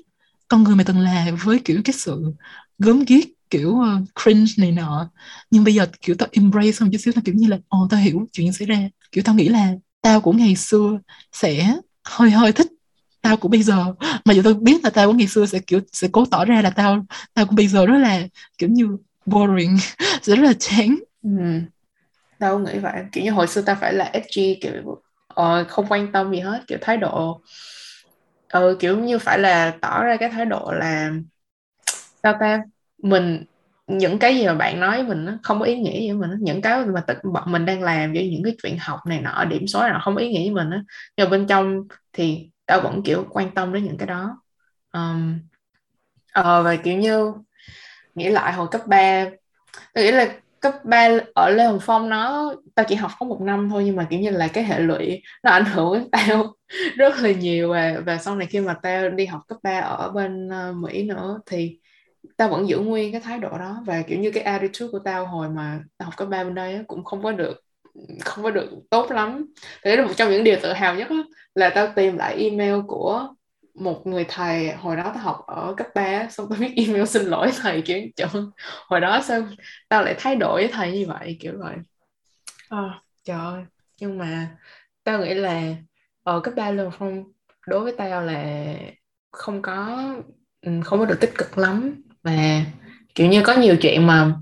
[0.49, 2.35] con người mày từng là với kiểu cái sự
[2.79, 5.11] gớm ghiếc kiểu ờ, cringe này nọ.
[5.51, 8.01] Nhưng bây giờ kiểu tao embrace xong chút xíu tao kiểu như là ồ tao
[8.01, 8.79] hiểu chuyện xảy ra.
[9.13, 9.73] Kiểu tao nghĩ là
[10.03, 10.99] tao của ngày xưa
[11.33, 11.75] sẽ
[12.05, 12.67] hơi hơi thích
[13.23, 13.95] tao của bây giờ.
[14.25, 16.63] Mà dù tao biết là tao của ngày xưa sẽ kiểu sẽ cố tỏ ra
[16.63, 18.23] là tao tao của bây giờ rất là
[18.59, 18.97] kiểu như
[19.27, 19.77] boring
[20.23, 20.97] sẽ rất là chán.
[21.23, 21.31] Ừ.
[22.39, 23.05] tao nghĩ vậy.
[23.13, 24.73] Kiểu như hồi xưa tao phải là edgy kiểu
[25.41, 27.41] uh, không quan tâm gì hết kiểu thái độ
[28.53, 31.11] ừ, kiểu như phải là tỏ ra cái thái độ là
[32.23, 32.63] sao ta?
[33.03, 33.45] Mình
[33.87, 36.31] những cái gì mà bạn nói với mình nó không có ý nghĩa với mình
[36.41, 39.45] những cái mà tự bọn mình đang làm với những cái chuyện học này nọ
[39.45, 40.83] điểm số nào không có ý nghĩa với mình á.
[41.17, 41.83] Nhưng bên trong
[42.13, 44.43] thì tao vẫn kiểu quan tâm đến những cái đó.
[44.93, 45.39] Um,
[46.41, 47.33] uh, và kiểu như
[48.15, 49.25] nghĩ lại hồi cấp 3
[49.95, 50.29] tôi nghĩ là
[50.61, 53.97] cấp 3 ở Lê Hồng Phong nó tao chỉ học có một năm thôi nhưng
[53.97, 56.55] mà kiểu như là cái hệ lụy nó ảnh hưởng đến tao
[56.97, 57.73] rất là nhiều.
[57.73, 61.03] Và và sau này khi mà tao đi học cấp 3 ở bên uh, Mỹ
[61.03, 61.79] nữa thì
[62.43, 63.83] tao vẫn giữ nguyên cái thái độ đó.
[63.87, 66.85] Và kiểu như cái attitude của tao hồi mà tao học cấp ba bên đây
[66.87, 67.63] cũng không có được
[68.25, 69.47] không có được tốt lắm.
[69.83, 71.09] Thế là một trong những điều tự hào nhất
[71.55, 73.29] là tao tìm lại email của
[73.75, 77.23] một người thầy hồi đó tao học ở cấp 3 xong tao viết email xin
[77.23, 78.29] lỗi thầy kiểu trời
[78.89, 79.43] hồi đó sao
[79.89, 81.77] tao lại thay đổi với thầy như vậy kiểu vậy.
[82.69, 83.65] À, trời ơi.
[84.01, 84.57] Nhưng mà
[85.05, 85.77] tao nghĩ là
[86.23, 87.25] ở cấp 3 lần không
[87.67, 88.75] đối với tao là
[89.31, 89.99] không có
[90.61, 92.33] ừ, không có được tích cực lắm và
[93.15, 94.33] kiểu như có nhiều chuyện mà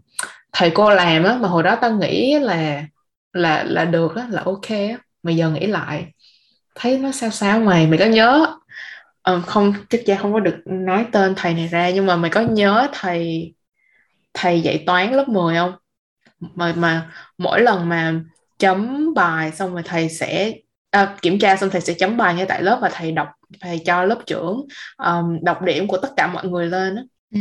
[0.52, 2.84] thầy cô làm á mà hồi đó tao nghĩ là
[3.32, 6.04] là là được á là ok á mà giờ nghĩ lại
[6.74, 8.56] thấy nó sao sao mày mày có nhớ
[9.22, 12.30] à, không chắc cha không có được nói tên thầy này ra nhưng mà mày
[12.30, 13.54] có nhớ thầy
[14.34, 15.72] thầy dạy toán lớp 10 không?
[16.40, 18.14] Mà mà mỗi lần mà
[18.58, 20.52] chấm bài xong rồi thầy sẽ
[20.90, 23.28] à, kiểm tra xong thầy sẽ chấm bài ngay tại lớp và thầy đọc
[23.60, 24.66] thầy cho lớp trưởng
[24.98, 27.02] um, đọc điểm của tất cả mọi người lên á
[27.34, 27.40] ừ.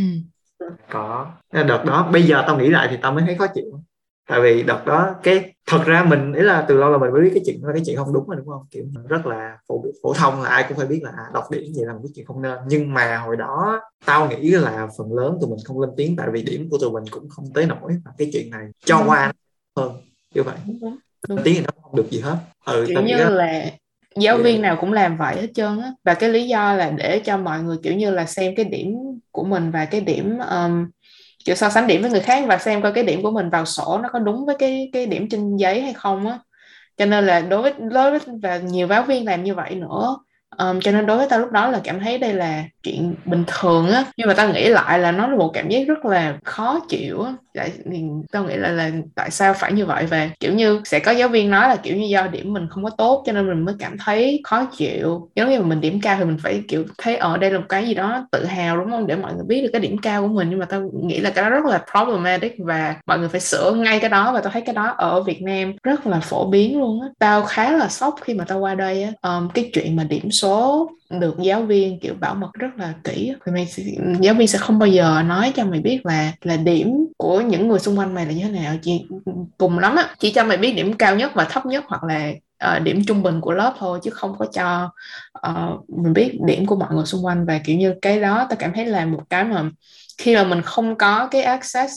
[0.90, 1.32] có.
[1.54, 3.82] Đợt đó bây giờ tao nghĩ lại thì tao mới thấy khó chịu.
[4.30, 7.22] Tại vì đợt đó cái thật ra mình ý là từ lâu là mình mới
[7.22, 8.66] biết cái chuyện cái chuyện không đúng rồi đúng không?
[8.72, 11.64] Kiểu rất là phổ phổ thông là ai cũng phải biết là à, đọc điểm
[11.76, 12.60] vậy là một cái chuyện không nên.
[12.68, 16.28] Nhưng mà hồi đó tao nghĩ là phần lớn tụi mình không lên tiếng tại
[16.32, 17.96] vì điểm của tụi mình cũng không tới nổi.
[18.06, 19.04] Và cái chuyện này cho ừ.
[19.08, 19.34] qua
[19.78, 19.92] hơn
[20.36, 20.56] như vậy.
[21.28, 22.38] Lên tiếng thì nó không được gì hết.
[22.66, 23.72] Ừ, kiểu như là
[24.16, 24.46] giáo yeah.
[24.46, 25.92] viên nào cũng làm vậy hết trơn á.
[26.04, 28.96] Và cái lý do là để cho mọi người kiểu như là xem cái điểm
[29.32, 30.88] của mình và cái điểm um,
[31.46, 33.66] kiểu so sánh điểm với người khác và xem coi cái điểm của mình vào
[33.66, 36.40] sổ nó có đúng với cái cái điểm trên giấy hay không á.
[36.98, 40.18] Cho nên là đối với đối với và nhiều giáo viên làm như vậy nữa
[40.60, 43.44] um, cho nên đối với tao lúc đó là cảm thấy đây là chuyện bình
[43.48, 44.04] thường á.
[44.18, 47.24] Nhưng mà tao nghĩ lại là nó là một cảm giác rất là khó chịu
[47.24, 47.34] á.
[47.54, 47.72] Tại
[48.32, 50.06] tao nghĩ là là tại sao phải như vậy?
[50.06, 52.84] Về kiểu như sẽ có giáo viên nói là kiểu như do điểm mình không
[52.84, 55.30] có tốt cho nên mình mới cảm thấy khó chịu.
[55.36, 57.66] Giống như mà mình điểm cao thì mình phải kiểu thấy ở đây là một
[57.70, 59.08] cái gì đó tự hào đúng không?
[59.08, 60.50] Để mọi người biết được cái điểm cao của mình.
[60.50, 63.74] Nhưng mà tao nghĩ là cái đó rất là problematic và mọi người phải sửa
[63.74, 64.32] ngay cái đó.
[64.34, 67.08] Và tao thấy cái đó ở Việt Nam rất là phổ biến luôn á.
[67.20, 69.12] Tao khá là sốc khi mà tao qua đây á.
[69.22, 70.49] Um, cái chuyện mà điểm số
[71.10, 73.84] được giáo viên kiểu bảo mật rất là kỹ thì mày sẽ,
[74.20, 77.68] giáo viên sẽ không bao giờ nói cho mày biết là là điểm của những
[77.68, 78.76] người xung quanh mày là như thế nào.
[78.82, 79.06] Chỉ
[79.58, 82.32] cùng lắm á chỉ cho mày biết điểm cao nhất và thấp nhất hoặc là
[82.78, 84.92] uh, điểm trung bình của lớp thôi chứ không có cho
[85.48, 87.46] uh, mình biết điểm của mọi người xung quanh.
[87.46, 89.64] Và kiểu như cái đó ta cảm thấy là một cái mà
[90.18, 91.94] khi mà mình không có cái access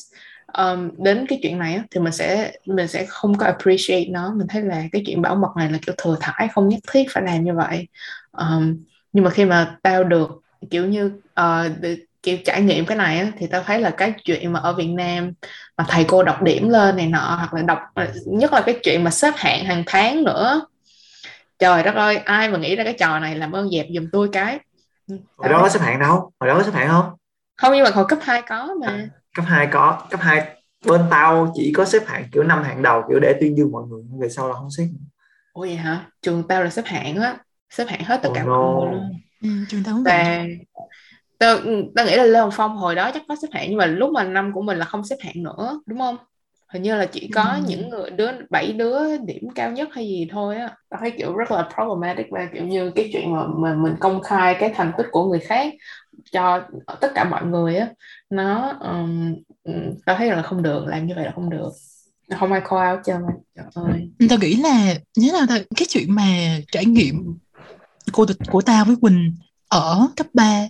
[0.59, 4.35] um, đến cái chuyện này á, thì mình sẽ mình sẽ không có appreciate nó.
[4.35, 7.05] Mình thấy là cái chuyện bảo mật này là kiểu thừa thải không nhất thiết
[7.11, 7.89] phải làm như vậy
[8.33, 8.77] um,
[9.13, 10.31] nhưng mà khi mà tao được
[10.71, 11.07] kiểu như
[11.41, 14.61] uh, được, kiểu trải nghiệm cái này á, thì tao thấy là cái chuyện mà
[14.61, 15.33] ở Việt Nam
[15.77, 17.79] mà thầy cô đọc điểm lên này nọ hoặc là đọc
[18.27, 20.67] nhất là cái chuyện mà xếp hạng hàng tháng nữa
[21.63, 24.29] trời đất ơi ai mà nghĩ ra cái trò này làm ơn dẹp giùm tôi
[24.33, 24.59] cái.
[25.37, 26.33] Hồi đó có xếp hạng đâu?
[26.41, 27.11] Hồi đó có xếp hạng không?
[27.57, 29.09] Không nhưng mà hồi cấp 2 có mà.
[29.35, 30.07] Cấp 2 có.
[30.11, 30.57] Cấp 2
[30.87, 33.83] bên tao chỉ có xếp hạng kiểu năm hạng đầu kiểu để tuyên dương mọi
[33.89, 34.85] người về sau là không xếp
[35.53, 36.07] ủa vậy hả?
[36.23, 37.37] Trường tao là xếp hạng á
[37.73, 38.73] xếp hạng hết tất cả oh mọi no.
[38.81, 39.21] người luôn.
[39.43, 40.59] Ừ, trường tao cũng và vậy
[41.39, 41.59] tao
[41.97, 44.11] tao nghĩ là Lê Hồng Phong hồi đó chắc có xếp hạng nhưng mà lúc
[44.13, 46.17] mà năm của mình là không xếp hạng nữa đúng không?
[46.73, 47.63] Hình như là chỉ có Ừ.
[47.69, 50.77] những người đứa bảy đứa điểm cao nhất hay gì thôi á.
[50.89, 54.23] Tao thấy kiểu rất là problematic và kiểu như cái chuyện mà, mà mình công
[54.23, 55.75] khai cái thành tích của người khác
[56.33, 56.63] cho
[57.01, 57.89] tất cả mọi người á.
[58.31, 59.35] Nó um,
[60.07, 61.71] tao thấy là không được làm như vậy là không được.
[62.39, 63.37] Không ai call out cho mình.
[63.57, 64.11] Trời ơi.
[64.29, 66.25] Tao nghĩ là nhớ nào ta cái chuyện mà
[66.73, 67.39] trải nghiệm
[68.13, 69.35] của của tao với Quỳnh
[69.69, 70.61] ở cấp 3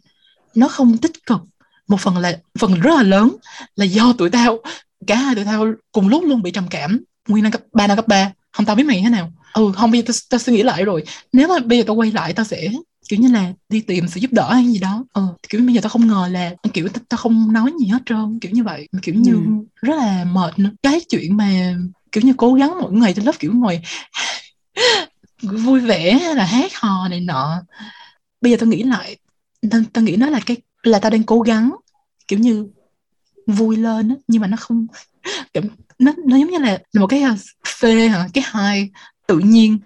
[0.54, 1.40] nó không tích cực.
[1.88, 3.36] Một phần là phần rất là lớn
[3.76, 4.58] là do tụi tao
[5.06, 7.00] cả hai tụi tao cùng lúc luôn bị trầm cảm.
[7.28, 8.32] Nguyên năm cấp ba năm cấp ba.
[8.52, 9.32] Không tao biết mày thế nào.
[9.54, 11.04] Ừ không bây giờ tao, tao suy nghĩ lại rồi.
[11.32, 12.68] Nếu mà bây giờ tao quay lại tao sẽ
[13.08, 15.04] kiểu như là đi tìm sự giúp đỡ hay gì đó.
[15.12, 17.98] Ừ kiểu bây giờ tao không ngờ là kiểu tao, tao không nói gì hết
[18.06, 18.88] trơn kiểu như vậy.
[19.02, 19.40] Kiểu như Ừ.
[19.82, 20.70] rất là mệt nữa.
[20.82, 21.74] Cái chuyện mà
[22.12, 23.80] kiểu như cố gắng mỗi ngày trên lớp kiểu ngồi
[25.42, 27.62] vui vẻ hay là hát hò này nọ.
[28.40, 29.16] Bây giờ tôi nghĩ lại
[29.70, 31.72] tôi, tôi nghĩ nó là cái là tao đang cố gắng
[32.28, 32.66] kiểu như
[33.46, 34.86] vui lên á nhưng mà nó không
[35.54, 35.62] kiểu,
[35.98, 37.36] nó nó giống như là, một cái à,
[37.80, 38.90] phê hả cái hai
[39.26, 39.78] tự nhiên.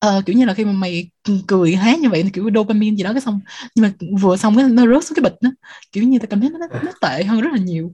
[0.00, 1.10] Ờ, kiểu như là khi mà mày
[1.46, 3.40] cười hát như vậy thì kiểu dopamine gì đó cái xong
[3.74, 5.50] nhưng mà vừa xong cái nó rớt xuống cái bịch đó
[5.92, 7.92] kiểu như tao cảm thấy nó, nó tệ hơn rất là nhiều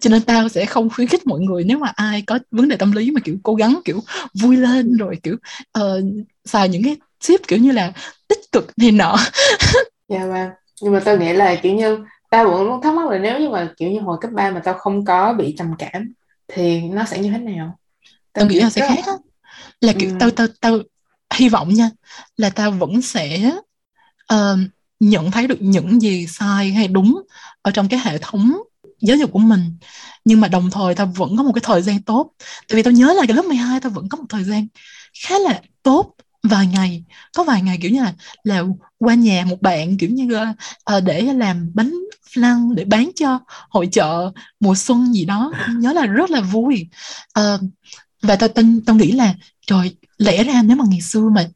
[0.00, 2.76] cho nên tao sẽ không khuyến khích mọi người nếu mà ai có vấn đề
[2.76, 4.00] tâm lý mà kiểu cố gắng kiểu
[4.42, 5.36] vui lên rồi kiểu
[5.72, 6.02] ờ,
[6.44, 6.96] xài những cái
[7.28, 7.92] tip kiểu như là
[8.28, 9.16] tích cực này nọ
[10.08, 10.50] Dạ vâng.
[10.82, 11.98] Nhưng mà tao nghĩ là kiểu như
[12.30, 14.60] tao vẫn luôn thắc mắc là nếu như mà kiểu như hồi cấp 3 mà
[14.64, 16.12] tao không có bị trầm cảm
[16.48, 17.78] thì nó sẽ như thế nào?
[18.32, 19.12] tao nghĩ là sẽ khác á
[19.80, 20.16] là kiểu Ừ.
[20.18, 20.78] tao tao tao
[21.34, 21.90] hy vọng nha
[22.36, 23.52] là ta vẫn sẽ
[24.34, 24.58] uh,
[25.00, 27.22] nhận thấy được những gì sai hay đúng
[27.62, 28.62] ở trong cái hệ thống
[29.00, 29.76] giáo dục của mình.
[30.24, 32.32] Nhưng mà đồng thời ta vẫn có một cái thời gian tốt.
[32.68, 34.66] Tại vì tao nhớ là cái lớp 12 tao vẫn có một thời gian
[35.24, 37.04] khá là tốt vài ngày.
[37.34, 38.14] Có vài ngày kiểu như là
[38.44, 38.62] là
[38.98, 40.54] qua nhà một bạn kiểu như là,
[40.96, 41.92] uh, để làm bánh
[42.34, 45.52] lăng để bán cho hội chợ mùa xuân gì đó.
[45.78, 46.88] Nhớ là rất là vui.
[47.40, 47.60] Uh,
[48.22, 49.34] và tao tin tao nghĩ là
[49.66, 51.46] trời lẽ ra nếu mà ngày xưa mà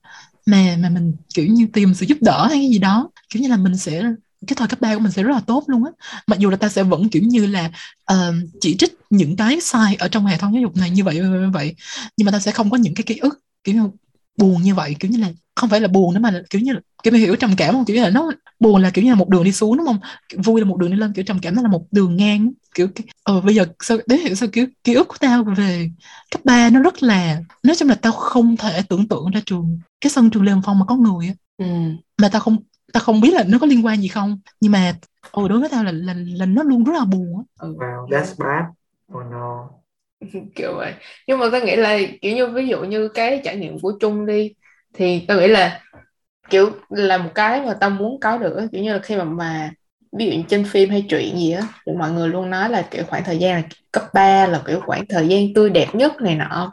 [0.46, 3.48] mà mà mình kiểu như tìm sự giúp đỡ hay cái gì đó kiểu như
[3.48, 4.02] là mình sẽ
[4.46, 5.90] cái thời cấp 3 của mình sẽ rất là tốt luôn á.
[6.26, 7.70] Mặc dù là ta sẽ vẫn kiểu như là
[8.12, 11.14] uh, chỉ trích những cái sai ở trong hệ thống giáo dục này như vậy
[11.14, 11.74] như vậy
[12.16, 13.90] nhưng mà ta sẽ không có những cái ký ức kiểu như
[14.36, 16.72] buồn như vậy kiểu như là không phải là buồn nữa mà là kiểu như
[16.72, 17.84] là kiểu mày hiểu trầm cảm không?
[17.84, 18.30] Kiểu như là nó
[18.60, 19.98] buồn là kiểu như là một đường đi xuống đúng không?
[20.44, 22.52] Vui là một đường đi lên kiểu trầm cảm nó là một đường ngang.
[22.74, 22.88] Kiểu
[23.22, 25.90] ờ bây giờ sao đến hiểu sao kiểu ký ức của tao về
[26.30, 29.78] cấp 3 nó rất là nói chung là tao không thể tưởng tượng ra trường
[30.00, 31.34] cái sân trường Lê Hồng Phong mà có người á.
[31.58, 31.66] Ừ.
[32.22, 32.56] mà tao không
[32.92, 34.40] tao không biết là nó có liên quan gì không.
[34.60, 34.92] Nhưng mà
[35.30, 37.42] ồ đối với tao là là, là nó luôn rất là buồn á.
[37.60, 37.74] Ừ.
[37.74, 38.64] wow that's bad.
[39.12, 39.68] Oh no.
[40.54, 40.94] Kiểu vậy.
[41.26, 44.26] Nhưng mà tao nghĩ là kiểu như ví dụ như cái trải nghiệm của Trung
[44.26, 44.54] đi
[44.96, 45.80] thì tao nghĩ là
[46.50, 49.70] kiểu là một cái mà tao muốn có được kiểu như là khi mà mà
[50.18, 53.04] ví dụ trên phim hay truyện gì á thì mọi người luôn nói là kiểu
[53.08, 56.34] khoảng thời gian là cấp 3 là kiểu khoảng thời gian tươi đẹp nhất này
[56.36, 56.72] nọ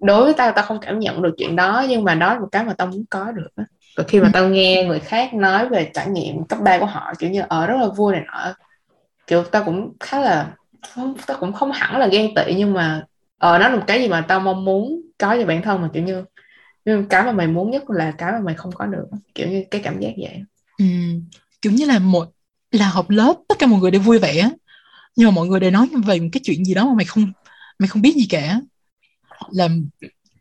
[0.00, 2.48] đối với tao tao không cảm nhận được chuyện đó nhưng mà đó là một
[2.52, 3.64] cái mà tao muốn có được á
[3.96, 4.32] và khi mà Ừ.
[4.32, 7.66] tao nghe người khác nói về trải nghiệm cấp 3 của họ kiểu như ở
[7.66, 8.54] rất là vui này nọ
[9.26, 10.54] kiểu tao cũng khá là
[10.94, 13.02] không tao cũng không hẳn là ghen tị nhưng mà
[13.38, 15.88] ờ nó là một cái gì mà tao mong muốn có cho bản thân mà
[15.94, 16.24] kiểu như
[16.86, 19.06] nhưng cái mà mày muốn nhất là cái mà mày không có được.
[19.34, 20.42] Kiểu như cái cảm giác vậy
[20.78, 20.84] ừ.
[21.62, 22.28] kiểu như là một,
[22.72, 24.50] là học lớp, tất cả mọi người đều vui vẻ
[25.16, 27.32] nhưng mà mọi người đều nói về một cái chuyện gì đó mà mày không
[27.78, 28.60] mày không biết gì cả.
[29.52, 29.68] Là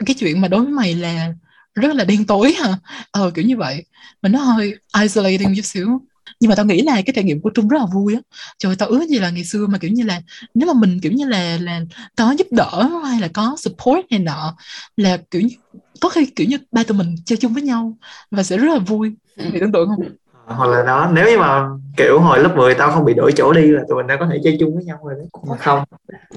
[0.05, 1.33] cái chuyện mà đối với mày là
[1.75, 2.77] rất là đen tối hả?
[3.11, 3.85] Ờ kiểu như vậy.
[4.21, 6.01] Mà nó hơi isolating chút xíu
[6.39, 8.21] nhưng mà tao nghĩ là cái trải nghiệm của Trung rất là vui á.
[8.59, 10.21] Trời tao ước gì là ngày xưa mà kiểu như là
[10.53, 11.81] nếu mà mình kiểu như là là
[12.17, 14.55] có giúp đỡ hay là có support này nọ
[14.97, 15.55] là kiểu như,
[16.01, 17.97] có khi kiểu như ba tụi mình chơi chung với nhau
[18.31, 19.13] và sẽ rất là vui.
[19.37, 20.05] Mày tưởng tượng không?
[20.47, 21.67] Hoặc là đó nếu như mà
[21.97, 24.27] kiểu hồi lớp 10 tao không bị đổi chỗ đi là tụi mình đã có
[24.31, 25.83] thể chơi chung với nhau rồi đấy mà không.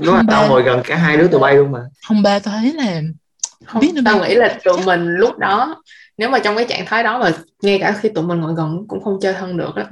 [0.01, 1.81] Lúc mà tao ngồi gần cả hai đứa tụi bay luôn mà.
[2.09, 3.03] Không ba tao thấy là
[3.67, 5.83] không biết nữa tao nghĩ là tụi mình lúc đó
[6.19, 8.85] nếu mà trong cái trạng thái đó mà ngay cả khi tụi mình ngồi gần
[8.89, 9.87] cũng không chơi thân được á.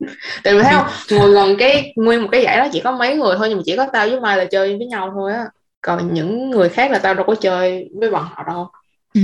[0.44, 3.16] Tại vì thấy không ngồi gần cái nguyên một cái giải đó chỉ có mấy
[3.16, 5.44] người thôi nhưng mà chỉ có tao với mai là chơi với nhau thôi á.
[5.80, 8.68] Còn những người khác là tao đâu có chơi với bọn họ đâu.
[9.14, 9.20] Ừ.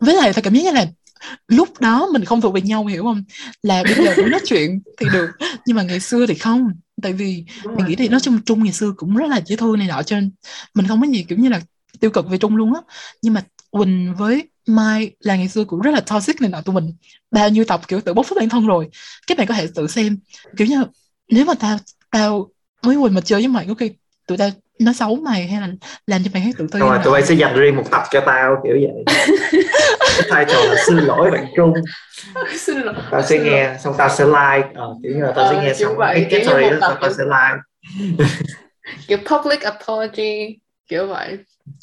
[0.00, 0.86] với lại tao cảm giác như là
[1.48, 3.24] lúc đó mình không thuộc về nhau hiểu không?
[3.62, 5.30] Là bây giờ cũng nói chuyện thì được
[5.66, 6.68] nhưng mà ngày xưa thì không.
[7.02, 7.44] Tại vì
[7.76, 10.02] mình nghĩ thì nói chung trung ngày xưa cũng rất là dễ thương này nọ
[10.02, 10.30] cho nên
[10.74, 11.60] mình không có gì kiểu như là
[12.00, 12.80] tiêu cực về trung luôn á.
[13.22, 16.74] Nhưng mà quỳnh với mai là ngày xưa cũng rất là toxic này nọ tụi
[16.74, 16.92] mình
[17.30, 18.88] bao nhiêu tập kiểu tự bóc phốt bản thân rồi.
[19.26, 20.18] Các bạn có thể tự xem.
[20.56, 20.84] Kiểu như
[21.28, 21.78] nếu mà tao
[22.10, 22.48] tao
[22.82, 23.90] với quỳnh mà chơi với mày có khi
[24.26, 25.68] tụi tao nói xấu mày hay là
[26.06, 28.20] làm cho mày thấy tự ti rồi tụi bay sẽ dành riêng một tập cho
[28.26, 29.04] tao kiểu vậy.
[30.18, 31.72] Cái title là xin lỗi bạn trung.
[32.58, 32.94] Xin lỗi.
[33.10, 34.68] Tao sẽ nghe xong tao sẽ like.
[34.74, 37.12] Ờ, kiểu như là tao ờ, sẽ nghe xong vậy, cái story đó xong tao
[37.12, 37.60] sẽ like.
[39.08, 40.58] Kiểu public apology
[40.88, 41.38] kiểu vậy.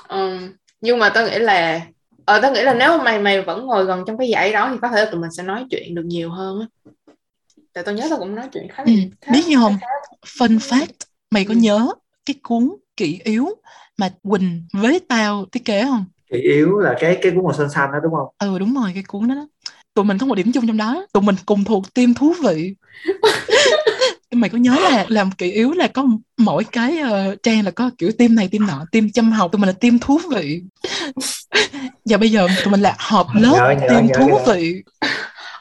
[0.08, 1.82] Um, nhưng mà tao nghĩ là
[2.26, 4.78] ờ tao nghĩ là nếu mày mày vẫn ngồi gần trong cái dãy đó thì
[4.82, 6.92] có thể là tụi mình sẽ nói chuyện được nhiều hơn á.
[7.74, 9.78] Tại tao nhớ tao cũng nói chuyện khá là ừ, khá, biết như không?
[10.26, 11.58] fun fact mày có ừ.
[11.58, 11.88] nhớ
[12.26, 13.50] cái cuốn kỹ yếu
[13.98, 16.06] mà Quỳnh với tao thiết kế không?
[16.32, 18.28] Kỹ yếu là cái cái cuốn màu xanh xanh đó đúng không?
[18.40, 19.48] Ừ đúng rồi cái cuốn đó, đó.
[19.94, 22.76] Tụi mình có một điểm chung trong đó tụi mình cùng thuộc team thú vị.
[24.32, 26.06] Mày có nhớ là làm kỹ yếu là có
[26.38, 29.60] mỗi cái uh, trang là có kiểu team này team nọ team chăm học tụi
[29.60, 30.62] mình là team thú vị
[32.06, 34.54] giờ bây giờ tụi mình là họp lớp nhớ, nhớ, thú nhớ.
[34.54, 34.84] vị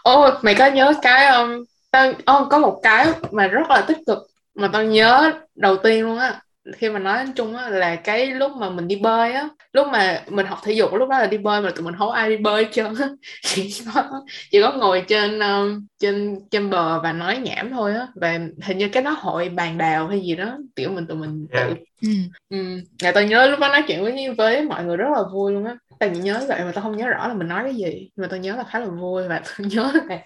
[0.02, 3.80] ô oh, mày có nhớ cái um, tao oh, có một cái mà rất là
[3.80, 4.18] tích cực
[4.54, 6.40] mà tao nhớ đầu tiên luôn á
[6.76, 10.22] khi mà nói chung á là cái lúc mà mình đi bơi á lúc mà
[10.28, 12.36] mình học thể dục lúc đó là đi bơi mà tụi mình không ai đi
[12.36, 13.08] bơi trơn á
[13.42, 14.04] chỉ có
[14.50, 18.78] chỉ có ngồi trên um, trên trên bờ và nói nhảm thôi á và hình
[18.78, 21.78] như cái đó hội bàn đào hay gì đó kiểu mình tụi mình tự yeah.
[22.02, 22.08] ừ.
[22.50, 22.80] ừ.
[23.02, 25.64] Ngày tao nhớ lúc đó nói chuyện với với mọi người rất là vui luôn
[25.64, 28.22] á tao nhớ vậy mà tao không nhớ rõ là mình nói cái gì nhưng
[28.22, 30.18] mà tao nhớ là khá là vui và tao nhớ là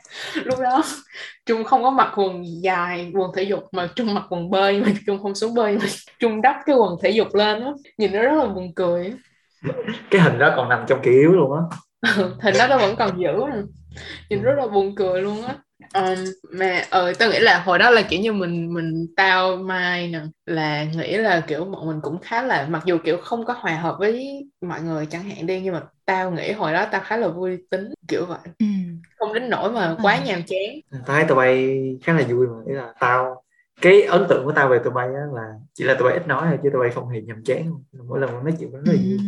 [0.44, 0.82] lúc đó
[1.46, 4.88] trung không có mặc quần dài quần thể dục mà trung mặc quần bơi mà
[5.06, 5.84] trung không xuống bơi mà
[6.18, 7.70] trung đắp cái quần thể dục lên á.
[7.98, 9.14] Nhìn nó rất là buồn cười.
[10.10, 11.62] Cái hình đó còn nằm trong yếu luôn á.
[12.16, 13.32] Ừ, hình đó tao vẫn còn giữ.
[14.30, 15.54] Nhìn rất là buồn cười luôn á
[15.95, 20.09] um, mà ờ tao nghĩ là hồi đó là kiểu như mình mình tao mai
[20.09, 23.55] nè là nghĩ là kiểu bọn mình cũng khá là mặc dù kiểu không có
[23.59, 27.01] hòa hợp với mọi người chẳng hạn đi nhưng mà tao nghĩ hồi đó tao
[27.05, 28.39] khá là vui tính kiểu vậy.
[28.59, 28.66] Ừ.
[29.18, 30.20] không đến nỗi mà quá ừ.
[30.26, 30.80] nhàm chán.
[30.91, 33.43] Tao thấy tụi bay khá là vui mà ý là tao
[33.80, 35.43] cái ấn tượng của tao về tụi bay á là
[35.74, 37.72] chỉ là tụi bay ít nói thôi chứ tụi bay không hề nhàm chán.
[38.09, 39.18] Mỗi lần nói chuyện rất là vui.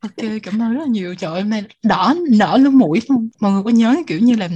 [0.00, 1.14] Ok cảm ơn rất là nhiều.
[1.14, 4.48] Trời ơi mày đỏ nở lưng mũi không mọi người có nhớ kiểu như là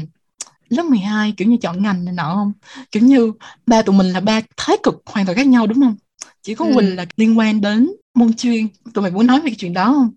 [0.73, 2.53] lớp 12 kiểu như chọn ngành này nọ không
[2.93, 3.33] kiểu như
[3.67, 5.97] ba tụi mình là ba thái cực hoàn toàn khác nhau đúng không
[6.43, 6.71] chỉ có ừ.
[6.75, 9.85] Quỳnh là liên quan đến môn chuyên tụi mày muốn nói về cái chuyện đó
[9.85, 10.11] không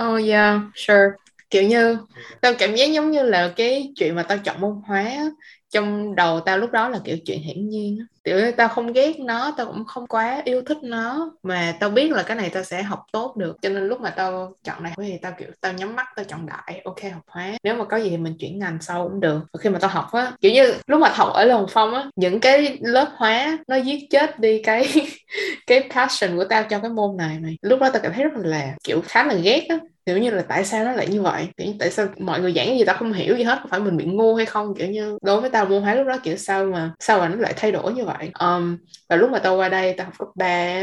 [0.00, 1.10] Oh yeah, sure.
[1.50, 1.98] Kiểu như
[2.40, 5.30] tao cảm giác giống như là cái chuyện mà tao chọn môn hóa
[5.74, 9.54] trong đầu tao lúc đó là kiểu chuyện hiển nhiên kiểu tao không ghét nó,
[9.56, 12.82] tao cũng không quá yêu thích nó, mà tao biết là cái này tao sẽ
[12.82, 13.56] học tốt được.
[13.62, 16.46] Cho nên lúc mà tao chọn này thì tao kiểu, tao nhắm mắt, tao chọn
[16.46, 17.52] đại, ok, học hóa.
[17.64, 19.40] Nếu mà có gì thì mình chuyển ngành sau cũng được.
[19.52, 22.10] Và khi mà tao học á, kiểu như lúc mà học ở Lồng Phong á,
[22.16, 24.88] những cái lớp hóa nó giết chết đi cái
[25.66, 28.30] cái passion của tao cho cái môn này mày lúc đó tao cảm thấy rất
[28.44, 31.48] là, kiểu khá là ghét á kiểu như là tại sao nó lại như vậy?
[31.56, 33.58] Kiểu như tại sao mọi người giảng gì tao không hiểu gì hết?
[33.62, 34.74] Có phải mình bị ngu hay không?
[34.78, 37.36] Kiểu như đối với tao môn hóa lúc đó kiểu sao mà sao mà nó
[37.36, 38.30] lại thay đổi như vậy?
[38.40, 38.76] Um,
[39.08, 40.82] và lúc mà tao qua đây tao học cấp ba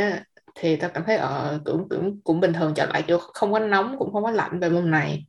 [0.55, 3.17] thì tao cảm thấy ờ, ở uh, cũng cũng cũng bình thường trở lại kiểu
[3.17, 5.25] không có nóng cũng không có lạnh về môn này.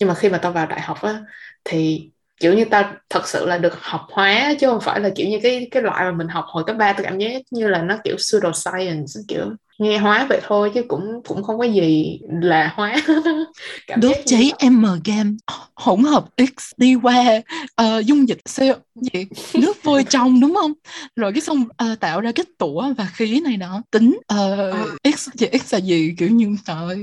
[0.00, 1.20] Nhưng mà khi mà tao vào đại học á
[1.64, 2.10] thì
[2.40, 5.38] kiểu như tao thật sự là được học hóa chứ không phải là kiểu như
[5.42, 7.96] cái cái loại mà mình học hồi cấp ba tao cảm giác như là nó
[8.04, 9.44] kiểu pseudo science kiểu
[9.78, 12.96] nghe hóa vậy thôi chứ cũng cũng không có gì là hóa.
[13.86, 15.30] Cảm đốt cháy M game
[15.74, 17.42] hỗn hợp X đi qua
[17.82, 19.26] uh, dung dịch CO gì?
[19.54, 20.72] Nước vôi trong đúng không?
[21.16, 25.10] Rồi cái xong uh, tạo ra kết tủa và khí này đó tính uh, à.
[25.16, 26.14] x gì x là gì?
[26.18, 27.02] Kiểu như trời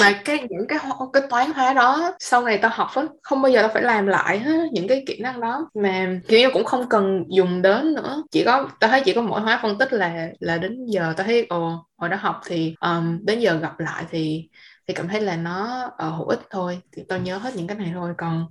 [0.00, 0.78] mà cái những cái
[1.12, 4.06] cái toán hóa đó sau này tao học á không bao giờ tao phải làm
[4.06, 5.70] lại hết những cái kỹ năng đó.
[5.74, 8.22] Mà kiểu như cũng không cần dùng đến nữa.
[8.30, 11.26] Chỉ có tao thấy chỉ có mỗi hóa phân tích là là đến giờ tao
[11.26, 14.48] thấy ồ hồi đó học thì um, đến giờ gặp lại thì
[14.88, 16.80] thì cảm thấy là nó uh, hữu ích thôi.
[16.96, 18.12] Thì tao nhớ hết những cái này thôi.
[18.18, 18.46] Còn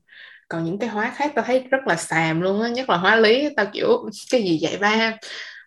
[0.52, 3.16] còn những cái hóa khác tao thấy rất là xàm luôn á nhất là hóa
[3.16, 5.18] lý tao kiểu cái gì vậy ba?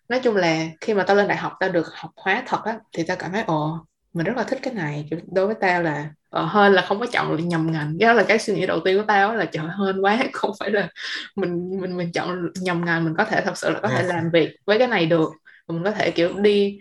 [0.09, 2.79] Nói chung là khi mà tao lên đại học tao được học hóa thật á
[2.93, 5.09] thì tao cảm thấy ồ mình rất là thích cái này.
[5.33, 6.09] Đối với tao là
[6.39, 7.97] uh, hơn là không có chọn nhầm ngành.
[7.97, 10.71] Đó là cái suy nghĩ đầu tiên của tao là chọn hơn quá không phải
[10.71, 10.89] là
[11.35, 14.29] mình mình mình chọn nhầm ngành mình có thể thật sự là có thể làm
[14.33, 15.29] việc với cái này được.
[15.67, 16.79] Mình có thể kiểu đi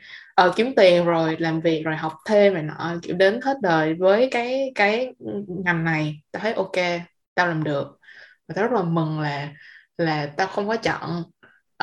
[0.48, 3.94] uh, kiếm tiền rồi làm việc rồi học thêm này nọ kiểu đến hết đời
[3.94, 5.14] với cái cái
[5.64, 6.20] ngành này.
[6.32, 6.76] Tao thấy ok
[7.34, 7.98] tao làm được.
[8.48, 9.48] Và tao rất là mừng là
[9.98, 11.22] là tao không có chọn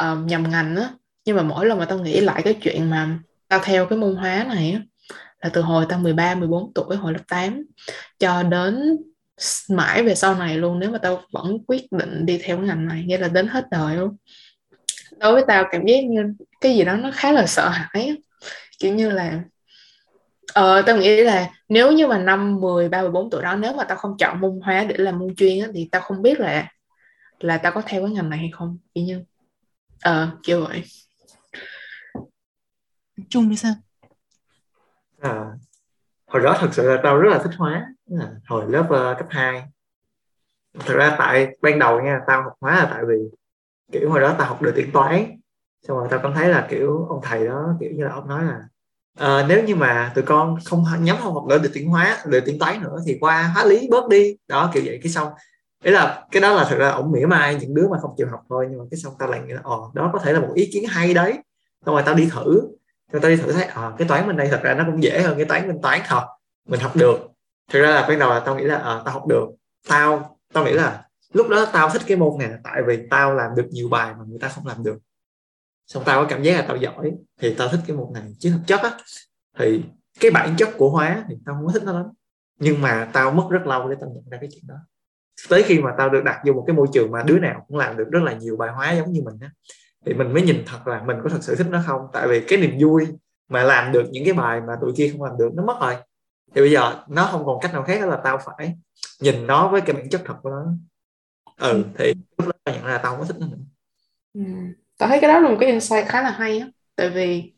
[0.02, 0.90] uh, nhầm ngành á.
[1.26, 4.16] Nhưng mà mỗi lần mà tao nghĩ lại cái chuyện mà tao theo cái môn
[4.16, 4.82] hóa này á
[5.42, 7.66] là từ hồi tao 13 14 tuổi hồi lớp 8
[8.20, 8.98] cho đến
[9.70, 12.88] mãi về sau này luôn nếu mà tao vẫn quyết định đi theo cái ngành
[12.88, 14.18] này nghĩa là đến hết đời luôn.
[15.20, 18.18] Đối với tao cảm giác như cái gì đó nó khá là sợ hãi
[18.80, 19.42] kiểu như là
[20.54, 23.98] ờ tao nghĩ là nếu như mà năm 13 14 tuổi đó nếu mà tao
[23.98, 26.68] không chọn môn hóa để làm môn chuyên á, thì tao không biết là
[27.40, 29.24] là tao có theo cái ngành này hay không kiểu như.
[30.04, 30.84] Ờ kiểu vậy.
[33.30, 33.74] Chung đi sao?
[35.20, 35.46] À,
[36.28, 37.86] hồi đó thật sự là tao rất là thích hóa.
[38.48, 39.64] Hồi lớp uh, cấp 2
[40.80, 43.16] thật ra tại ban đầu nha tao học hóa là tại vì
[43.92, 45.40] kiểu hồi đó tao học được tiếng toán.
[45.88, 48.44] Xong rồi tao cảm thấy là kiểu ông thầy đó kiểu như là ông nói
[48.44, 48.62] là
[49.20, 52.60] à, nếu như mà tụi con không nhắm không học được tiếng hóa được tiếng
[52.60, 54.36] toán nữa thì qua hóa lý bớt đi.
[54.48, 55.28] Đó kiểu vậy cái xong.
[55.84, 58.28] Đấy là cái đó là thật ra ổng mỉa mai những đứa mà không chịu
[58.32, 60.40] học thôi nhưng mà cái xong tao lại nghĩ là ồ đó có thể là
[60.40, 61.34] một ý kiến hay đấy.
[61.86, 62.62] Xong rồi tao đi thử.
[63.12, 65.38] Tao đi thử thấy à, cái toán bên đây thật ra nó cũng dễ hơn
[65.38, 66.26] cái toán bên toán thật.
[66.68, 67.18] Mình học được.
[67.72, 69.46] Thật ra là ban đầu là tao nghĩ là à, tao học được.
[69.88, 73.56] Tao tao nghĩ là lúc đó tao thích cái môn này tại vì tao làm
[73.56, 74.98] được nhiều bài mà người ta không làm được
[75.88, 78.24] xong tao có cảm giác là tao giỏi thì tao thích cái môn này.
[78.40, 78.98] Chứ thực chất á
[79.60, 79.84] thì
[80.20, 82.06] cái bản chất của hóa thì tao không có thích nó lắm.
[82.60, 84.76] Nhưng mà tao mất rất lâu để tao nhận ra cái chuyện đó.
[85.50, 87.78] Tới khi mà tao được đặt vô một cái môi trường mà đứa nào cũng
[87.78, 89.52] làm được rất là nhiều bài hóa giống như mình á
[90.06, 92.02] thì mình mới nhìn thật là mình có thật sự thích nó không?
[92.14, 93.08] Tại vì cái niềm vui
[93.50, 95.96] mà làm được những cái bài mà tụi kia không làm được nó mất rồi.
[96.56, 98.76] Thì bây giờ nó không còn cách nào khác là tao phải
[99.20, 100.66] nhìn nó với cái bản chất thật của nó.
[101.58, 103.58] Ừ thì lúc đó nhận ra là tao không có thích nó nữa.
[104.34, 104.42] Ừ
[105.02, 106.68] tao thấy cái đó là một cái insight khá là hay á.
[106.96, 107.54] Tại vì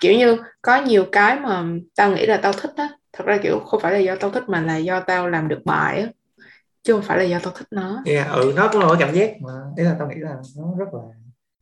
[0.00, 1.64] kiểu như có nhiều cái mà
[1.96, 2.88] tao nghĩ là tao thích á.
[3.12, 5.60] Thật ra kiểu không phải là do tao thích mà là do tao làm được
[5.64, 6.08] bài á
[6.82, 8.02] chứ không phải là do tao thích nó.
[8.06, 10.86] Yeah, ừ nó cũng là cảm giác mà đấy là tao nghĩ là nó rất
[10.92, 11.00] là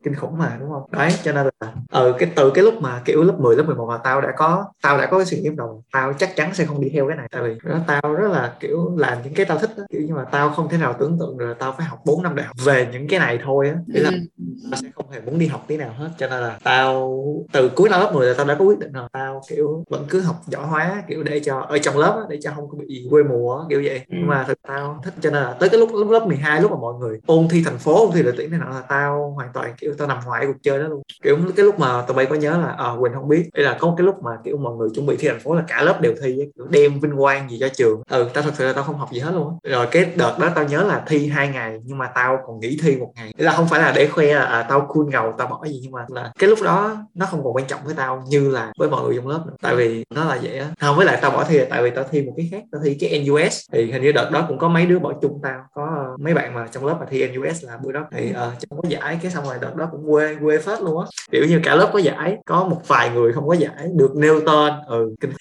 [0.05, 3.03] kinh khủng mà đúng không đấy cho nên là ừ cái từ cái lúc mà
[3.05, 5.51] kiểu lớp 10 lớp 11 mà tao đã có tao đã có cái suy nghĩ
[5.57, 8.29] đầu tao chắc chắn sẽ không đi theo cái này tại vì đó, tao rất
[8.29, 9.85] là kiểu làm những cái tao thích đó.
[9.91, 12.23] kiểu như mà tao không thể nào tưởng tượng được là tao phải học 4
[12.23, 14.45] năm đại học về những cái này thôi á nghĩa là ừ.
[14.71, 17.19] tao sẽ không hề muốn đi học tí nào hết cho nên là tao
[17.53, 20.07] từ cuối năm lớp 10 là tao đã có quyết định là tao kiểu vẫn
[20.09, 22.79] cứ học giỏi hóa kiểu để cho ở trong lớp á, để cho không có
[22.79, 24.17] bị quê mùa kiểu vậy ừ.
[24.19, 26.77] nhưng mà thực tao thích cho nên là tới cái lúc lớp 12 lúc mà
[26.81, 29.49] mọi người ôn thi thành phố ôn thi lợi tuyển này nọ là tao hoàn
[29.53, 31.03] toàn kiểu tao nằm ngoài cuộc chơi đó luôn.
[31.23, 33.49] Kiểu cái lúc mà tụi bay có nhớ là à, quỳnh không biết.
[33.55, 35.65] Đây là có cái lúc mà kiểu mọi người chuẩn bị thi thành phố là
[35.69, 38.03] cả lớp đều thi kiểu đem vinh quang gì cho trường.
[38.11, 40.51] Ừ tao thật sự là tao không học gì hết luôn rồi cái đợt đó
[40.55, 43.33] tao nhớ là thi hai ngày nhưng mà tao còn nghỉ thi một ngày.
[43.37, 45.93] Là không phải là để khoe là à, tao cool ngầu tao bỏ gì nhưng
[45.93, 48.89] mà là cái lúc đó nó không còn quan trọng với tao như là với
[48.89, 49.53] mọi người trong lớp nữa.
[49.63, 50.67] Tại vì nó là vậy á.
[50.81, 52.81] Không với lại tao bỏ thi là tại vì tao thi một cái khác tao
[52.85, 55.61] thi cái NUS thì hình như đợt đó cũng có mấy đứa bỏ chung tao.
[55.75, 58.07] Có uh, mấy bạn mà trong lớp mà thi NUS là bữa đó.
[58.13, 60.83] Thì ờ, uh, trong có giải cái xong rồi đợt đó cũng quê quê phết
[60.83, 61.07] luôn á.
[61.31, 64.41] Kiểu như cả lớp có giải có một vài người không có giải được nêu
[64.47, 64.73] tên.
[64.87, 65.33] Ừ kinh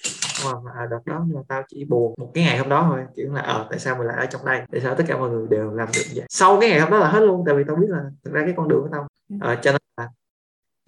[0.44, 3.00] mà à, đợt đó nhưng mà tao chỉ buồn một cái ngày hôm đó thôi.
[3.16, 4.60] Kiểu là ờ à, tại sao mình lại ở trong đây?
[4.72, 6.24] Tại sao tất cả mọi người đều làm được vậy?
[6.28, 8.42] Sau cái ngày hôm đó là hết luôn tại vì tao biết là thực ra
[8.44, 9.06] cái con đường của tao.
[9.40, 10.08] À, cho nên là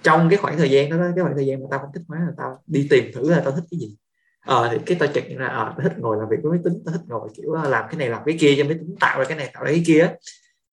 [0.02, 2.18] trong cái khoảng thời gian đó cái khoảng thời gian mà tao không thích hóa
[2.18, 3.96] là tao đi tìm thử là tao thích cái gì.
[4.46, 6.50] Ờ à, thì cái tao chợt nhận ra ờ tao thích ngồi làm việc với
[6.50, 8.96] máy tính tao thích ngồi kiểu làm cái này làm cái kia cho máy tính
[9.00, 10.14] tạo ra cái này tạo ra cái kia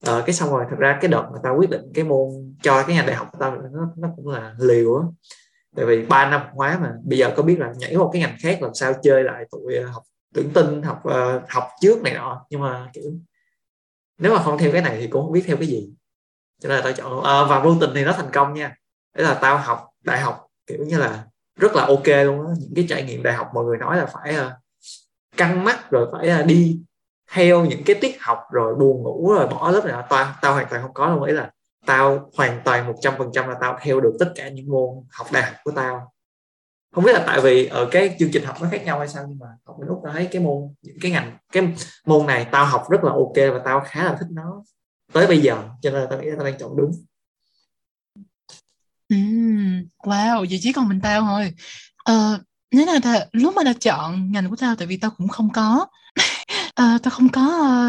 [0.06, 2.84] à, cái xong rồi thật ra cái đợt mà tao quyết định cái môn cho
[2.84, 5.07] cái ngành đại học của tao nó, nó cũng là liều á.
[5.76, 8.36] Tại vì ba năm hóa mà bây giờ có biết là nhảy một cái ngành
[8.40, 10.03] khác làm sao chơi lại tụi ờ, học
[10.34, 12.45] tưởng tin học uh, học trước này nọ.
[12.49, 13.03] Nhưng mà kiểu
[14.18, 15.90] nếu mà không theo cái này thì cũng không biết theo cái gì.
[16.61, 18.76] Cho nên là tao chọn à, và vô tình thì nó thành công nha.
[19.15, 21.26] Đấy là tao học đại học kiểu như là
[21.56, 22.53] rất là ok luôn á.
[22.60, 24.52] Những cái trải nghiệm đại học mọi người nói là phải uh,
[25.38, 26.80] căng mắt rồi phải uh, đi
[27.31, 30.68] theo những cái tiết học rồi buồn ngủ rồi bỏ lớp này tao tao hoàn
[30.69, 31.52] toàn không có đâu ý là
[31.85, 34.89] tao hoàn toàn một trăm phần trăm là tao theo được tất cả những môn
[35.10, 36.11] học đại học của tao.
[36.91, 39.26] Không biết là tại vì ở cái chương trình học nó khác nhau hay sao
[39.27, 41.73] nhưng mà học bên úc tao thấy cái môn những cái ngành cái
[42.06, 44.64] môn này tao học rất là ok và tao khá là thích nó
[45.14, 46.91] tới bây giờ cho nên tao nghĩ là tao đang chọn đúng.
[49.10, 51.53] Mm, wow, vậy chỉ còn mình tao thôi.
[52.03, 52.39] Ờ,
[52.72, 55.49] nếu là ta, lúc mà tao chọn ngành của tao tại vì tao cũng không
[55.53, 55.88] có
[56.76, 57.41] à, tao không có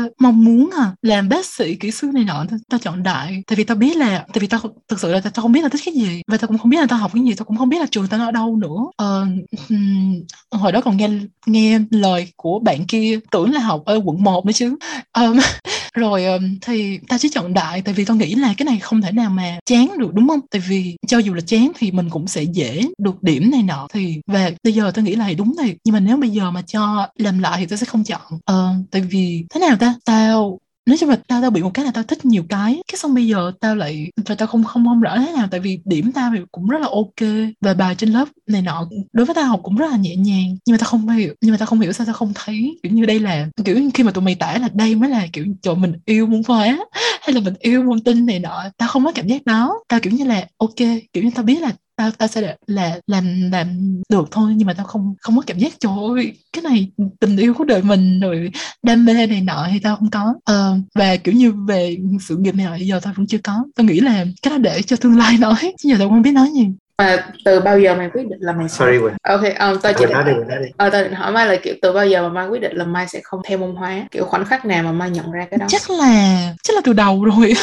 [0.07, 2.45] uh, mong muốn à, làm bác sĩ kỹ sư này nọ.
[2.51, 3.43] Tao, tao chọn đại.
[3.47, 5.69] Tại vì tao biết là tại vì tao thực sự là tao, không biết là
[5.69, 6.23] thích cái gì.
[6.27, 7.35] Và tao cũng không biết là tao học cái gì.
[7.35, 8.77] Tao cũng không biết là trường tao ở đâu nữa.
[8.97, 9.27] Ờ,
[9.69, 11.09] um, hồi đó còn nghe
[11.47, 14.77] nghe lời của bạn kia tưởng là học ở quận 1 nữa chứ.
[15.19, 15.39] Um,
[15.95, 19.03] rồi um, thì tao chỉ chọn đại tại vì tao nghĩ là cái này không
[19.03, 20.41] thể nào mà chán được đúng không?
[20.51, 23.87] Tại vì cho dù là chán thì mình cũng sẽ dễ được điểm này nọ.
[23.93, 26.63] Thì và bây giờ tao nghĩ là đúng thì nhưng mà nếu bây giờ mà
[26.63, 28.23] cho làm lại thì tao sẽ không chọn.
[28.45, 29.95] Ờ, tại vì thế nào ta?
[30.05, 32.83] Tao, nói chung là tao tao bị một cái là tao thích nhiều cái.
[32.89, 35.49] Cái xong bây giờ tao lại, và tao không không không rõ thế nào.
[35.51, 37.29] Tại vì điểm tao thì cũng rất là ok.
[37.61, 40.57] Và bài trên lớp này nọ, đối với tao học cũng rất là nhẹ nhàng.
[40.67, 42.93] Nhưng mà tao không hiểu, nhưng mà tao không hiểu sao tao không thấy, kiểu
[42.93, 45.75] như đây là, kiểu khi mà tụi mày tả là đây mới là, kiểu, trời,
[45.77, 46.79] mình yêu môn hóa
[47.21, 49.75] hay là mình yêu môn tin này nọ, tao không có cảm giác đó.
[49.89, 50.77] Tao kiểu như là, ok,
[51.13, 54.67] kiểu như tao biết là tao tao sẽ là, là làm làm được thôi nhưng
[54.67, 56.91] mà tao không không có cảm giác trời ơi cái này
[57.21, 58.51] tình yêu của đời mình rồi
[58.83, 60.35] đam mê này nọ thì tao không có.
[60.45, 63.65] Ờ, và kiểu như về sự nghiệp này nọ giờ tao vẫn chưa có.
[63.77, 66.33] Tao nghĩ là cái đó để cho tương lai nói chứ giờ tao không biết
[66.33, 66.69] nói gì.
[66.99, 69.15] Mà từ bao giờ mày quyết định là mày sorry Quỳnh.
[69.23, 70.71] Ok um, tao chỉ nói đi nói đi.
[70.77, 72.85] Ờ, tao định hỏi mai là kiểu từ bao giờ mà mai quyết định là
[72.85, 74.05] mai sẽ không theo môn hóa?
[74.11, 75.67] Kiểu khoảnh khắc nào mà mai nhận ra cái đó?
[75.69, 77.55] Chắc là chắc là từ đầu rồi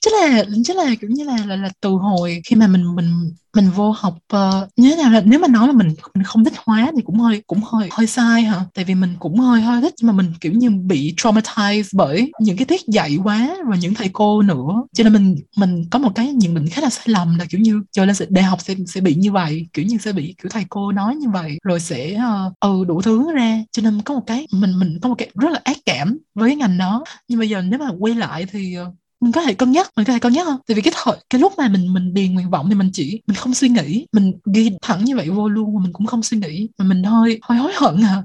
[0.00, 3.30] chắc là chắc là kiểu như là là, là từ hồi khi mà mình mình
[3.56, 6.52] mình vô học uh, nhớ nào là nếu mà nói là mình mình không thích
[6.56, 8.64] hóa thì cũng hơi cũng hơi hơi sai hả?
[8.74, 12.32] Tại vì mình cũng hơi hơi thích nhưng mà mình kiểu như bị traumatized bởi
[12.40, 14.84] những cái tiết dạy quá và những thầy cô nữa.
[14.92, 17.60] Cho nên mình mình có một cái nhận định khá là sai lầm là kiểu
[17.60, 20.50] như trời nên đại học sẽ sẽ bị như vậy kiểu như sẽ bị kiểu
[20.50, 23.64] thầy cô nói như vậy rồi sẽ uh, ừ đủ thứ ra.
[23.72, 26.56] Cho nên có một cái mình mình có một cái rất là ác cảm với
[26.56, 27.04] ngành đó.
[27.28, 30.06] Nhưng bây giờ nếu mà quay lại thì uh, mình có thể cân nhắc, mình
[30.06, 30.60] có thể cân nhắc không?
[30.66, 33.22] Tại vì cái thời, cái lúc mà mình mình điền nguyện vọng thì mình chỉ,
[33.26, 34.06] mình không suy nghĩ.
[34.12, 36.68] Mình ghi thẳng như vậy vô luôn mà mình cũng không suy nghĩ.
[36.78, 38.22] Mà mình hơi hơi hối hận à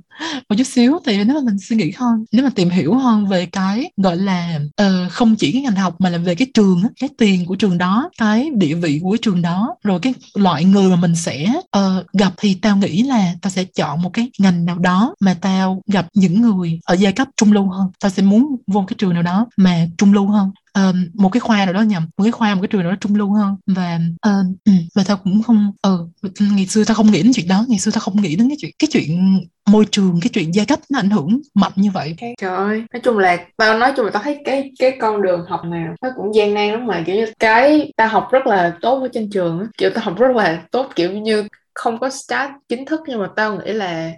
[0.50, 3.28] một chút xíu thì nếu mà mình suy nghĩ hơn nếu mà tìm hiểu hơn
[3.28, 6.84] về cái gọi là uh, không chỉ cái ngành học mà là về cái trường
[7.00, 10.90] cái tiền của trường đó cái địa vị của trường đó rồi cái loại người
[10.90, 14.66] mà mình sẽ uh, gặp thì tao nghĩ là tao sẽ chọn một cái ngành
[14.66, 17.88] nào đó mà tao gặp những người ở giai cấp trung lưu hơn.
[18.00, 20.52] Tao sẽ muốn vô cái trường nào đó mà trung lưu hơn.
[20.74, 22.98] Um, một cái khoa nào đó nhầm một cái khoa một cái trường nào đó
[23.02, 23.56] trung lưu hơn.
[23.68, 26.08] Và ừ, um, và tao cũng không ừ
[26.40, 28.58] ngày xưa tao không nghĩ đến chuyện đó ngày xưa tao không nghĩ đến cái
[28.60, 32.16] chuyện cái chuyện môi trường cái chuyện giai cấp nó ảnh hưởng mạnh như vậy.
[32.42, 35.46] Trời ơi, nói chung là tao nói chung là tao thấy cái cái con đường
[35.50, 38.78] học nào nó cũng gian nan lắm mà, kiểu như cái tao học rất là
[38.82, 42.10] tốt ở trên trường á, kiểu tao học rất là tốt, kiểu như không có
[42.10, 44.12] start chính thức nhưng mà tao nghĩ là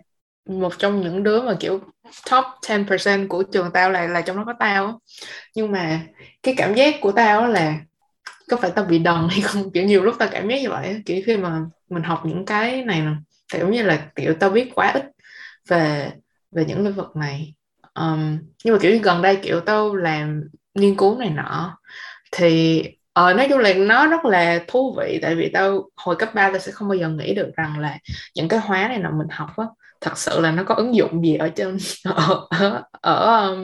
[0.49, 1.79] một trong những đứa mà, kiểu,
[2.31, 4.99] top 10% của trường tao là là trong đó có tao
[5.55, 6.01] nhưng mà
[6.43, 7.75] cái cảm giác của tao là
[8.49, 9.71] có phải tao bị đần hay không?
[9.71, 12.83] Kiểu nhiều lúc tao cảm giác như vậy kiểu khi mà mình học những cái
[12.85, 13.11] này nè
[13.53, 15.03] kiểu như là, kiểu tao biết quá ít
[15.67, 16.11] về
[16.51, 17.53] về những lĩnh vực này.
[17.93, 21.77] Um, nhưng mà kiểu như gần đây kiểu tao làm nghiên cứu này nọ
[22.31, 22.81] thì
[23.19, 26.49] uh, nói chung là nó rất là thú vị tại vì tao hồi cấp 3
[26.49, 27.97] tao sẽ không bao giờ nghĩ được rằng là
[28.35, 29.65] những cái hóa này nào mình học á
[30.01, 33.63] thật sự là nó có ứng dụng gì ở trên ở ở, ở um,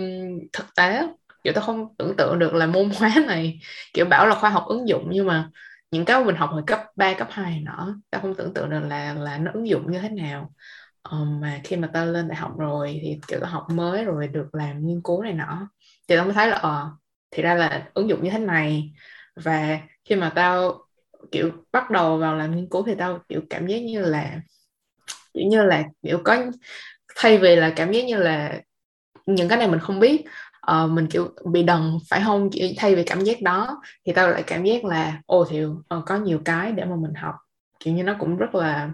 [0.54, 1.08] thực tế
[1.44, 3.60] kiểu tao không tưởng tượng được là môn hóa này
[3.94, 5.50] kiểu bảo là khoa học ứng dụng nhưng mà
[5.92, 8.80] những cái mình học hồi cấp 3, cấp 2 nữa tao không tưởng tượng được
[8.90, 10.52] là là nó ứng dụng như thế nào
[11.11, 14.27] um, mà khi mà tao lên đại học rồi thì kiểu tao học mới rồi
[14.27, 15.69] được làm nghiên cứu này nọ.
[16.07, 16.91] Thì tao mới thấy là ờ
[17.31, 18.94] thì ra là ứng dụng như thế này.
[19.36, 20.86] Và khi mà tao
[21.31, 24.40] kiểu bắt đầu vào làm nghiên cứu thì tao kiểu cảm giác như là
[25.34, 26.45] kiểu như là kiểu có
[27.15, 28.61] thay vì là cảm giác như là
[29.26, 30.26] những cái này mình không biết
[30.72, 32.49] uh, mình kiểu bị đần phải không?
[32.52, 35.80] Kiểu thay vì cảm giác đó thì tao lại cảm giác là ô thì uh,
[36.06, 37.36] có nhiều cái để mà mình học.
[37.80, 38.91] Kiểu như nó cũng rất là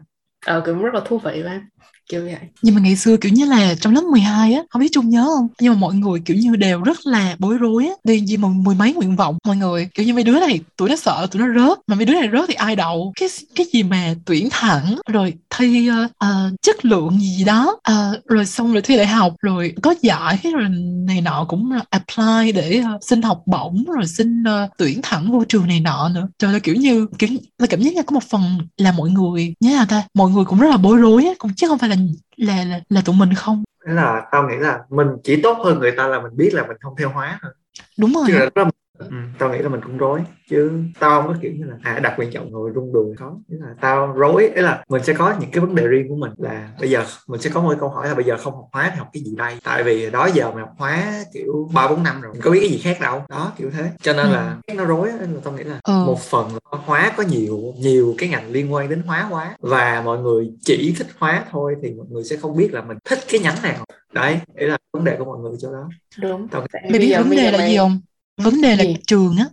[0.57, 1.61] uh, cũng rất là thú vị quá
[2.09, 2.35] kiểu vậy.
[2.61, 5.23] Nhưng mà ngày xưa kiểu như là trong lớp 12 á không biết chung nhớ
[5.23, 5.47] không?
[5.61, 7.93] Nhưng mà mọi người kiểu như đều rất là bối rối á.
[8.03, 10.89] Đi gì mà mười mấy nguyện vọng mọi người kiểu như mấy đứa này tụi
[10.89, 11.77] nó sợ tụi nó rớt.
[11.87, 13.13] Mà mấy đứa này rớt thì ai đậu?
[13.19, 18.25] Cái cái gì mà tuyển thẳng rồi thi uh, uh, chất lượng gì đó uh,
[18.25, 20.69] rồi xong rồi thi đại học rồi có giải rồi
[21.07, 25.43] này nọ cũng apply để uh, xin học bổng rồi xin uh, tuyển thẳng vô
[25.43, 26.27] trường này nọ nữa.
[26.39, 27.29] Trời ơi kiểu như kiểu
[27.59, 28.41] là cảm giác như có một phần
[28.77, 31.31] là mọi người nhớ là ta mọi người cũng rất là bối rối á.
[31.37, 31.94] Cũng chứ không phải là
[32.35, 33.63] là là, là tụi mình không?
[33.79, 36.77] Là tao nghĩ là mình chỉ tốt hơn người ta là mình biết là mình
[36.81, 37.51] không theo hóa thôi.
[37.97, 38.65] Đúng rồi chứ là
[38.97, 39.07] ừ,
[39.39, 42.13] tao nghĩ là mình cũng rối chứ tao không có kiểu như là à đặt
[42.17, 43.37] quan trọng rồi rung đùi khó.
[43.49, 46.15] Thế là tao rối ấy là mình sẽ có những cái vấn đề riêng của
[46.15, 48.67] mình là bây giờ mình sẽ có một câu hỏi là bây giờ không học
[48.71, 49.53] hóa thì học cái gì đây?
[49.63, 52.59] Tại vì đó giờ mình học hóa kiểu ba bốn năm rồi mình có biết
[52.59, 53.23] cái gì khác đâu.
[53.29, 53.91] Đó kiểu thế.
[54.01, 54.73] Cho nên là ừ.
[54.73, 56.03] nó rối nên là tao nghĩ là ừ.
[56.05, 59.55] một phần là hóa có nhiều nhiều cái ngành liên quan đến hóa quá.
[59.59, 62.97] Và mọi người chỉ thích hóa thôi thì mọi người sẽ không biết là mình
[63.05, 65.89] thích cái nhánh nào đấy đấy là vấn đề của mọi người chỗ đó.
[66.21, 66.47] Đúng.
[66.47, 67.99] Tao mày biết vấn đề là gì không
[68.37, 68.95] vấn đề là gì?
[69.07, 69.45] trường á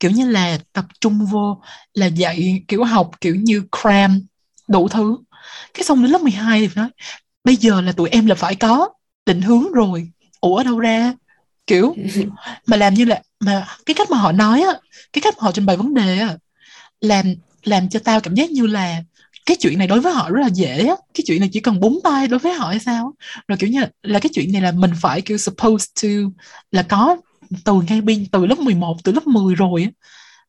[0.00, 1.60] kiểu như là tập trung vô
[1.94, 4.20] là dạy kiểu học kiểu như cram
[4.68, 5.16] đủ thứ.
[5.74, 6.88] Cái xong đến lớp 12 thì nói
[7.44, 8.88] bây giờ là tụi em là phải có
[9.26, 10.10] định hướng rồi.
[10.40, 11.14] Ủa đâu ra?
[11.66, 11.96] Kiểu
[12.66, 14.72] mà làm như là mà cái cách mà họ nói á
[15.12, 16.36] cái cách mà họ trình bày vấn đề á
[17.00, 17.34] làm
[17.64, 19.02] làm cho tao cảm giác như là
[19.46, 20.94] cái chuyện này đối với họ rất là dễ á.
[21.14, 23.14] Cái chuyện này chỉ cần búng tay đối với họ hay sao
[23.48, 26.08] rồi kiểu như là, là cái chuyện này là mình phải kiểu supposed to
[26.70, 27.16] là có
[27.64, 29.88] từ ngay bên từ lớp 11 từ lớp 10 rồi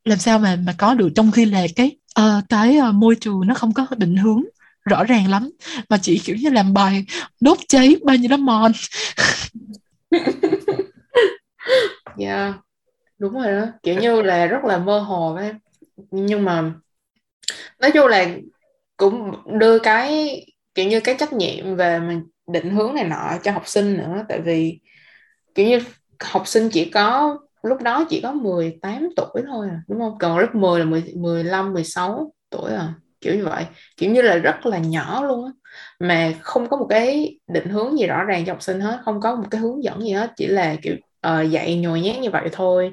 [0.04, 3.40] làm sao mà mà có được trong khi là cái uh, cái uh, môi trường
[3.46, 4.42] nó không có định hướng
[4.84, 5.50] rõ ràng lắm
[5.88, 7.04] mà chỉ kiểu như làm bài
[7.40, 8.72] đốt cháy bao nhiêu đó mòn.
[12.18, 12.54] Yeah
[13.20, 13.66] đúng rồi đó.
[13.82, 15.52] Kiểu như là rất là mơ hồ ấy
[16.10, 16.72] nhưng mà
[17.80, 18.28] nói chung là
[18.96, 20.40] cũng đưa cái
[20.74, 24.24] kiểu như cái trách nhiệm về mình định hướng này nọ cho học sinh nữa.
[24.28, 24.80] Tại vì
[25.54, 25.80] kiểu như
[26.24, 30.18] học sinh chỉ có lúc đó chỉ có 18 tuổi thôi à, đúng không?
[30.18, 33.66] Còn lớp 10 là 10, 15, 16 tuổi à, kiểu như vậy.
[33.96, 35.50] Kiểu như là rất là nhỏ luôn á.
[35.98, 39.20] Mà không có một cái định hướng gì rõ ràng cho học sinh hết, không
[39.20, 40.94] có một cái hướng dẫn gì hết, chỉ là kiểu
[41.26, 42.92] uh, dạy nhồi nhét như vậy thôi.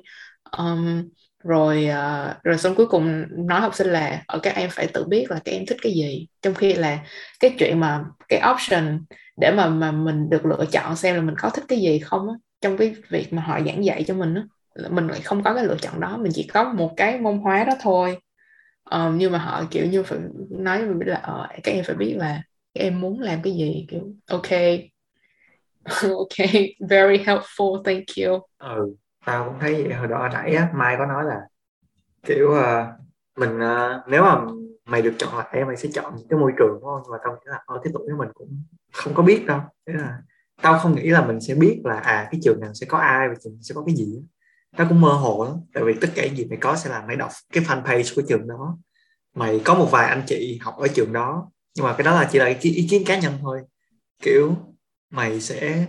[0.58, 1.10] Um,
[1.44, 5.06] rồi uh, rồi xong cuối cùng nói học sinh là ở các em phải tự
[5.06, 7.00] biết là các em thích cái gì trong khi là
[7.40, 9.06] cái chuyện mà cái option
[9.38, 12.30] để mà mà mình được lựa chọn xem là mình có thích cái gì không
[12.30, 14.42] á trong cái việc mà họ giảng dạy cho mình đó
[14.90, 17.64] mình lại không có cái lựa chọn đó mình chỉ có một cái môn hóa
[17.64, 18.18] đó thôi.
[18.92, 20.20] Um, nhưng mà họ kiểu như phải
[20.50, 22.42] nói với mình biết là ờ, các em phải biết là
[22.74, 24.52] các em muốn làm cái gì kiểu ok
[26.18, 26.48] ok
[26.90, 28.40] very helpful thank you.
[28.58, 29.94] Ừ tao cũng thấy vậy.
[29.94, 31.42] Hồi đó nãy á mai có nói là
[32.24, 32.88] kiểu uh,
[33.38, 34.46] mình uh, nếu mà
[34.86, 37.34] mày được chọn lại mày sẽ chọn cái môi trường đúng không nhưng mà tao
[37.34, 38.64] nghĩ là ở cái tuổi của mình cũng
[38.94, 39.60] không có biết đâu.
[39.88, 40.18] Thế là
[40.62, 43.28] tao không nghĩ là mình sẽ biết là à cái trường nào sẽ có ai
[43.30, 44.22] và trường sẽ có cái gì
[44.78, 47.04] tao cũng mơ hồ lắm tại vì tất cả những gì mày có sẽ là
[47.08, 48.78] mày đọc cái fanpage của trường đó.
[49.36, 52.30] Mày có một vài anh chị học ở trường đó nhưng mà cái đó là
[52.32, 53.62] chỉ là ý, ý kiến cá nhân thôi.
[54.22, 54.56] Kiểu
[55.10, 55.86] mày sẽ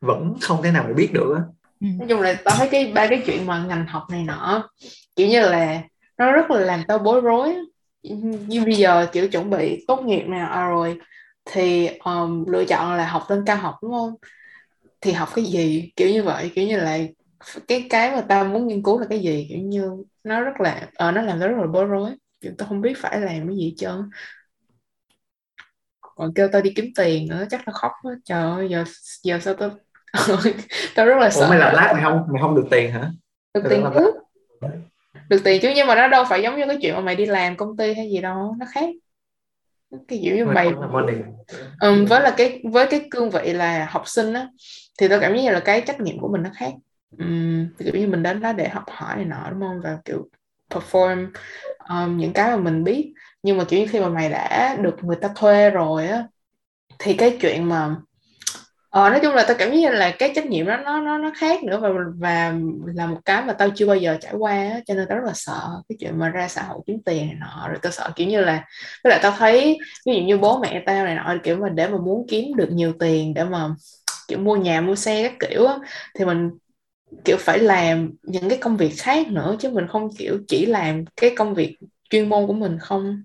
[0.00, 1.42] vẫn không thể nào mày biết được á.
[1.80, 1.86] Ừ.
[1.98, 4.70] nói chung là tao thấy cái ba cái chuyện mà ngành học này nọ
[5.16, 5.82] kiểu như là
[6.18, 7.54] nó rất là làm tao bối rối.
[8.46, 10.98] Như bây giờ kiểu chuẩn bị tốt nghiệp nè rồi
[11.52, 14.14] thì um, lựa chọn là học lên cao học đúng không?
[15.00, 15.92] Thì học cái gì?
[15.96, 16.98] Kiểu như vậy kiểu như là
[17.68, 19.46] cái cái mà tao muốn nghiên cứu là cái gì?
[19.48, 22.10] Kiểu như nó rất là uh, nó làm tao rất là bối rối.
[22.40, 24.10] Kiểu tao không biết phải làm cái gì hết trơn.
[26.00, 28.12] Còn kêu tao đi kiếm tiền nữa chắc tao khóc quá.
[28.24, 28.84] Trời ơi giờ
[29.22, 29.70] giờ sao tao
[30.94, 32.26] tao rất là sợ Ủa mày làm lát mày không?
[32.32, 33.10] Mày không được tiền hả?
[33.54, 34.12] Được tiền chứ
[35.28, 37.26] được tiền chứ nhưng mà nó đâu phải giống như cái chuyện mà mày đi
[37.26, 38.90] làm công ty hay gì đâu nó khác
[39.90, 40.72] cái kiểu như mày
[41.80, 44.48] um, với là cái với cái cương vị là học sinh á
[44.98, 46.72] thì tôi cảm giác như là cái trách nhiệm của mình nó khác.
[47.18, 49.80] Um, kiểu như mình đến đó để học hỏi này nọ đúng không?
[49.84, 50.28] Và kiểu
[50.70, 51.26] perform
[51.88, 53.12] um, những cái mà mình biết.
[53.42, 56.24] Nhưng mà kiểu như khi mà mày đã được người ta thuê rồi á
[56.98, 57.96] thì cái chuyện mà
[58.90, 61.30] ờ, nói chung là tao cảm giác là cái trách nhiệm đó nó nó nó
[61.36, 61.88] khác nữa và
[62.18, 62.54] và
[62.94, 65.24] là một cái mà tao chưa bao giờ trải qua á, cho nên tao rất
[65.26, 67.68] là sợ cái chuyện mà ra xã hội kiếm tiền này nọ.
[67.68, 68.64] Rồi tao sợ kiểu như là
[69.04, 71.88] với lại tao thấy ví dụ như bố mẹ tao này nọ kiểu mà để
[71.88, 73.68] mà muốn kiếm được nhiều tiền để mà
[74.28, 75.74] kiểu mua nhà mua xe các kiểu á,
[76.18, 76.50] thì mình
[77.24, 81.04] kiểu phải làm những cái công việc khác nữa chứ mình không kiểu chỉ làm
[81.16, 81.76] cái công việc
[82.10, 83.22] chuyên môn của mình không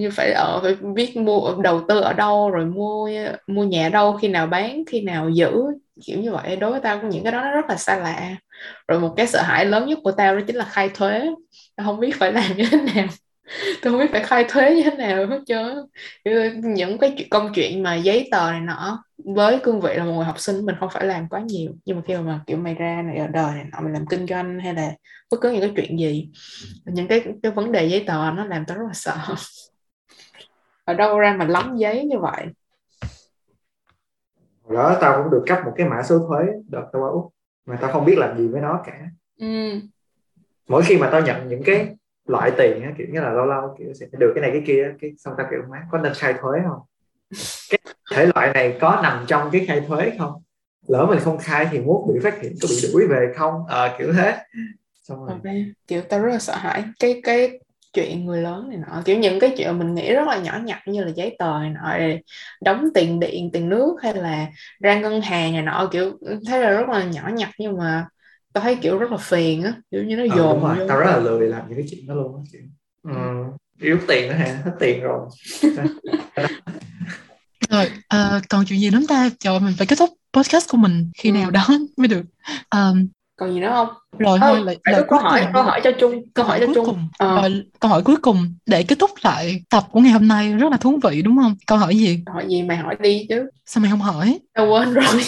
[0.00, 3.10] như phải ở, phải biết mua, đầu tư ở đâu, rồi mua
[3.46, 5.52] mua nhà đâu, khi nào bán, khi nào giữ,
[6.06, 6.56] kiểu như vậy.
[6.56, 8.36] Đối với tao những cái đó nó rất là xa lạ.
[8.88, 11.30] Rồi một cái sợ hãi lớn nhất của tao đó chính là khai thuế.
[11.76, 13.06] Tao không biết phải làm như thế nào.
[13.82, 15.76] Tôi không biết phải khai thuế như thế nào hết trơn
[16.74, 20.12] những cái chuyện, công chuyện mà giấy tờ này nọ với cương vị là một
[20.12, 21.70] người học sinh, mình không phải làm quá nhiều.
[21.84, 24.26] Nhưng mà khi mà kiểu mày ra này, ở đời này nọ mình làm kinh
[24.26, 24.92] doanh hay là
[25.30, 26.28] bất cứ những cái chuyện gì,
[26.84, 29.16] những cái cái vấn đề giấy tờ nó làm tao rất là sợ.
[30.84, 32.46] ở đâu ra mà lắm giấy như vậy?
[34.62, 37.32] Hồi đó tao cũng được cấp một cái mã số thuế đợt tao qua úc
[37.66, 39.00] mà tao không biết làm gì với nó cả.
[39.38, 39.80] Ừ.
[40.68, 41.96] mỗi khi mà tao nhận những cái
[42.26, 44.94] loại tiền á kiểu như là lâu lâu kiểu sẽ được cái này cái kia
[45.00, 46.80] cái xong tao kiểu má có nên khai thuế không?
[47.70, 47.78] Cái
[48.14, 50.42] thể loại này có nằm trong cái khai thuế không?
[50.88, 53.66] Lỡ mình không khai thì mốt bị phát hiện có bị đuổi về không?
[53.68, 54.36] À, kiểu thế.
[55.02, 55.72] Xong rồi okay.
[55.86, 56.84] kiểu tao rất là sợ hãi.
[56.98, 57.60] Cái cái
[57.92, 59.02] chuyện người lớn này nọ.
[59.04, 61.70] Kiểu những cái chuyện mình nghĩ rất là nhỏ nhặt như là giấy tờ này
[61.70, 61.98] nọ
[62.60, 64.46] đóng tiền điện tiền nước hay là
[64.80, 68.06] ra ngân hàng này nọ kiểu thấy là rất là nhỏ nhặt nhưng mà
[68.52, 70.86] tao thấy kiểu rất là phiền á kiểu như nó ờ, dồn rồi.
[70.88, 72.62] tao rất là lười làm những cái chuyện đó luôn á kiểu.
[73.02, 73.12] Ừ.
[73.80, 74.62] yếu tiền nữa hả?
[74.64, 75.28] Hết tiền rồi.
[77.70, 79.30] Rồi uh, còn chuyện gì nữa ta?
[79.38, 81.32] Trời mình phải kết thúc podcast của mình khi ừ.
[81.32, 81.66] nào đó
[81.96, 82.22] mới được.
[82.70, 83.06] Um,
[83.36, 83.88] còn gì nữa không?
[84.18, 87.08] Rồi thôi lại lời câu hỏi câu hỏi cho chung câu hỏi cho chung cùng.
[87.18, 87.36] À.
[87.40, 90.70] Rồi, câu hỏi cuối cùng để kết thúc lại tập của ngày hôm nay rất
[90.70, 91.54] là thú vị đúng không?
[91.66, 92.22] Câu hỏi gì?
[92.26, 93.50] Câu hỏi gì mày hỏi đi chứ.
[93.66, 94.38] Sao mày không hỏi?
[94.54, 95.04] Tao quên rồi.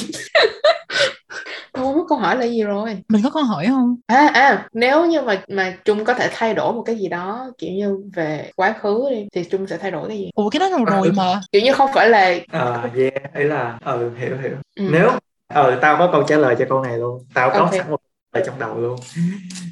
[1.74, 2.98] Không biết câu hỏi là gì rồi.
[3.08, 3.96] Mình có câu hỏi không?
[4.06, 7.50] À à nếu như mà mà trung có thể thay đổi một cái gì đó
[7.58, 10.30] kiểu như về quá khứ đi thì trung sẽ thay đổi cái gì?
[10.34, 11.40] Ủa cái đó rồi rồi mà.
[11.52, 14.56] Kiểu như không phải là à yeah ấy là ừ hiểu hiểu.
[14.76, 14.84] Ừ.
[14.92, 15.10] nếu
[15.48, 17.26] ờ tao có câu trả lời cho câu này luôn.
[17.34, 17.78] Tao có okay.
[17.78, 18.00] sẵn một
[18.32, 18.98] lời trong đầu luôn.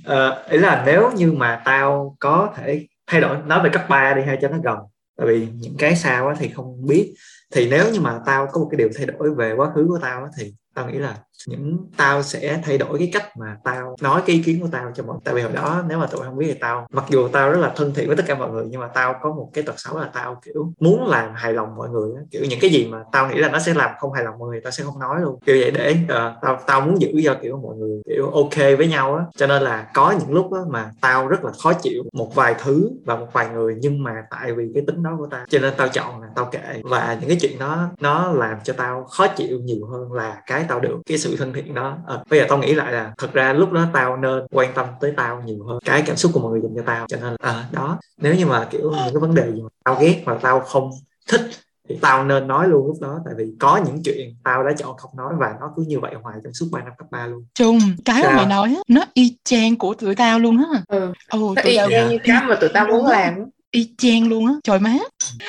[0.05, 4.15] Ờ, ý là nếu như mà tao có thể thay đổi nói về cấp 3
[4.15, 4.79] đi hay cho nó gần.
[5.19, 7.15] Tại vì những cái sao thì không biết.
[7.53, 9.99] Thì nếu như mà tao có một cái điều thay đổi về quá khứ của
[10.03, 11.17] tao thì tao nghĩ là
[11.49, 14.93] những tao sẽ thay đổi cái cách mà tao nói cái ý kiến của tao
[14.95, 17.29] cho mọi tại vì hồi đó nếu mà tụi không biết thì tao mặc dù
[17.29, 19.51] tao rất là thân thiện với tất cả mọi người nhưng mà tao có một
[19.53, 22.71] cái tật xấu là tao kiểu muốn làm hài lòng mọi người kiểu những cái
[22.71, 24.85] gì mà tao nghĩ là nó sẽ làm không hài lòng mọi người tao sẽ
[24.85, 25.39] không nói luôn.
[25.47, 26.09] Kiểu vậy để uh,
[26.43, 29.25] tao tao muốn giữ cho kiểu mọi người kiểu ok với nhau á.
[29.37, 32.55] Cho nên là có những lúc á mà tao rất là khó chịu một vài
[32.63, 35.59] thứ và một vài người nhưng mà tại vì cái tính đó của tao cho
[35.59, 36.81] nên tao chọn là tao kệ.
[36.85, 40.65] Và những cái chuyện đó nó làm cho tao khó chịu nhiều hơn là cái
[40.69, 40.99] tao được.
[41.07, 41.99] Cái sự thân thiện đó.
[42.07, 44.87] À, bây giờ tao nghĩ lại là thật ra lúc đó tao nên quan tâm
[45.01, 47.07] tới tao nhiều hơn cái cảm xúc của mọi người dành cho tao.
[47.09, 49.97] Cho nên à, đó nếu như mà kiểu những cái vấn đề gì mà tao
[50.01, 50.91] ghét và tao không
[51.29, 51.51] thích
[51.89, 53.21] thì tao nên nói luôn lúc đó.
[53.25, 56.15] Tại vì có những chuyện tao đã chọn không nói và nó cứ như vậy
[56.23, 57.45] hoài trong suốt 3 năm cấp 3 luôn.
[57.55, 60.83] Chung cái mà mày nói nó y chang của tụi tao luôn á.
[60.89, 61.13] Ừ.
[61.33, 63.35] ừ nó y chang như cái mà tụi tao muốn làm
[63.71, 64.53] y chang luôn á.
[64.65, 64.95] Trời má.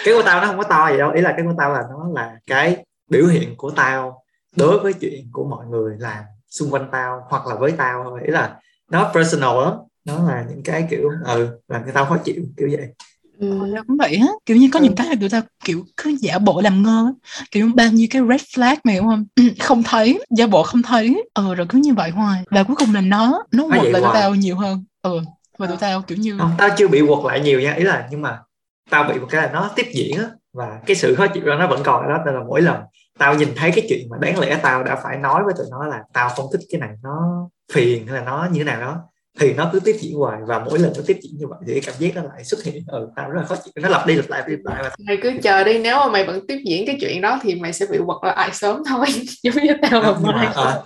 [0.05, 1.11] Cái của tao nó không có to gì đâu.
[1.11, 2.77] Ý là cái của tao là nó là cái
[3.09, 4.22] biểu hiện của tao
[4.55, 8.19] đối với chuyện của mọi người làm xung quanh tao hoặc là với tao thôi.
[8.25, 8.55] Ý là
[8.91, 9.73] nó personal lắm.
[10.05, 12.87] Nó là những cái kiểu ừ làm cho tao khó chịu kiểu vậy.
[13.39, 14.27] Ừ, cũng vậy á.
[14.45, 14.83] Kiểu như có ừ.
[14.83, 17.13] những cái là tụi tao kiểu cứ giả bộ làm ngơ
[17.51, 19.25] kiểu bao nhiêu cái red flag mày đúng không?
[19.59, 21.23] Không thấy giả bộ không thấy.
[21.33, 22.43] Ờ rồi cứ như vậy hoài.
[22.51, 24.83] Và cuối cùng là nó nó quật lại tụi tao nhiều hơn.
[25.01, 25.21] Ừ
[25.57, 27.73] và tụi tao kiểu như không tao chưa bị quật lại nhiều nha.
[27.73, 28.39] Ý là nhưng mà
[28.89, 30.25] tao bị một cái là nó tiếp diễn á.
[30.53, 32.81] Và cái sự khó chịu đó nó vẫn còn ở đó nên là mỗi lần
[33.19, 35.87] tao nhìn thấy cái chuyện mà đáng lẽ tao đã phải nói với tụi nó
[35.87, 39.01] là tao không thích cái này nó phiền hay là nó như thế nào đó
[39.39, 41.73] thì nó cứ tiếp diễn hoài và mỗi lần nó tiếp diễn như vậy thì
[41.73, 42.83] cái cảm giác nó lại xuất hiện.
[42.87, 43.71] Ừ tao rất là khó chịu.
[43.75, 46.25] Nó lặp đi lặp lại lặp lại mà mày cứ chờ đi nếu mà mày
[46.25, 49.05] vẫn tiếp diễn cái chuyện đó thì mày sẽ bị quật lại sớm thôi.
[49.43, 50.81] Giống như tao là mai à,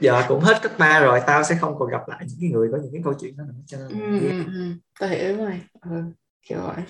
[0.00, 2.68] giờ cũng hết cấp 3 rồi tao sẽ không còn gặp lại những cái người
[2.72, 4.72] có những cái câu chuyện đó nữa cho nên ừ, ừ, ừ.
[5.00, 5.60] tao hiểu rồi.
[5.90, 6.02] Ừ,
[6.48, 6.84] kiểu vậy.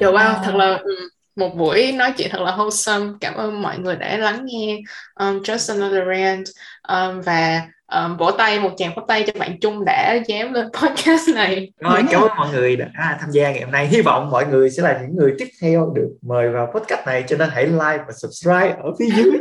[0.00, 3.14] Trời wow, thật là ừ, một buổi nói chuyện thật là wholesome.
[3.20, 4.78] Cảm ơn mọi người đã lắng nghe
[5.14, 6.44] um, Just Another Rant.
[6.88, 7.62] Um, và
[7.92, 11.72] um, vỗ tay một tràng pháo tay cho bạn Trung đã dám lên podcast này.
[11.80, 12.86] Rồi cảm ơn mọi người đã
[13.20, 13.86] tham gia ngày hôm nay.
[13.86, 17.24] Hy vọng mọi người sẽ là những người tiếp theo được mời vào podcast này
[17.28, 19.30] cho nên hãy like và subscribe ở phía dưới.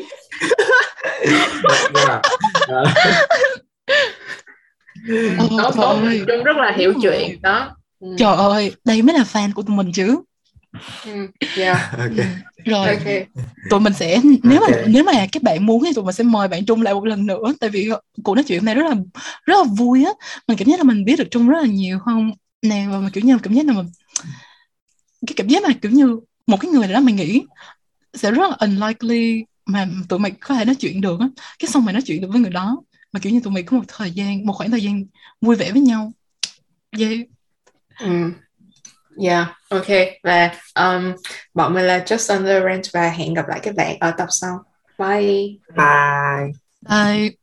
[1.93, 2.21] Đó,
[2.67, 2.83] đó,
[6.27, 7.75] Trung rất là hiểu chuyện đó.
[7.99, 8.07] Ừ.
[8.17, 10.21] trời ơi đây mới là fan của tụi mình chứ
[11.57, 11.77] yeah.
[11.97, 12.27] okay.
[12.65, 13.25] rồi okay.
[13.69, 14.81] tụi mình sẽ nếu okay.
[14.81, 17.05] mà nếu mà các bạn muốn thì tụi mình sẽ mời bạn Trung lại một
[17.05, 17.89] lần nữa tại vì
[18.23, 18.95] cuộc nói chuyện này rất là
[19.45, 20.11] rất là vui á
[20.47, 22.31] mình cảm giác là mình biết được Trung rất là nhiều không
[22.61, 23.85] nè và mình kiểu như cảm giác là mình
[25.27, 27.41] cái cảm giác mà kiểu như một cái người đó mình nghĩ
[28.13, 31.27] sẽ rất là unlikely mà tụi mày có thể nói chuyện được á
[31.59, 32.81] cái xong mày nói chuyện được với người đó
[33.11, 35.05] mà kiểu như tụi mày có một thời gian một khoảng thời gian
[35.41, 36.11] vui vẻ với nhau
[36.99, 37.11] yeah.
[37.99, 38.31] ừ
[39.21, 39.87] Yeah, ok.
[40.23, 41.15] Và um,
[41.53, 44.59] bọn mình là Just Under Rent và hẹn gặp lại các bạn ở tập sau.
[44.97, 45.57] Bye.
[45.75, 46.51] Bye.
[46.81, 47.38] Bye.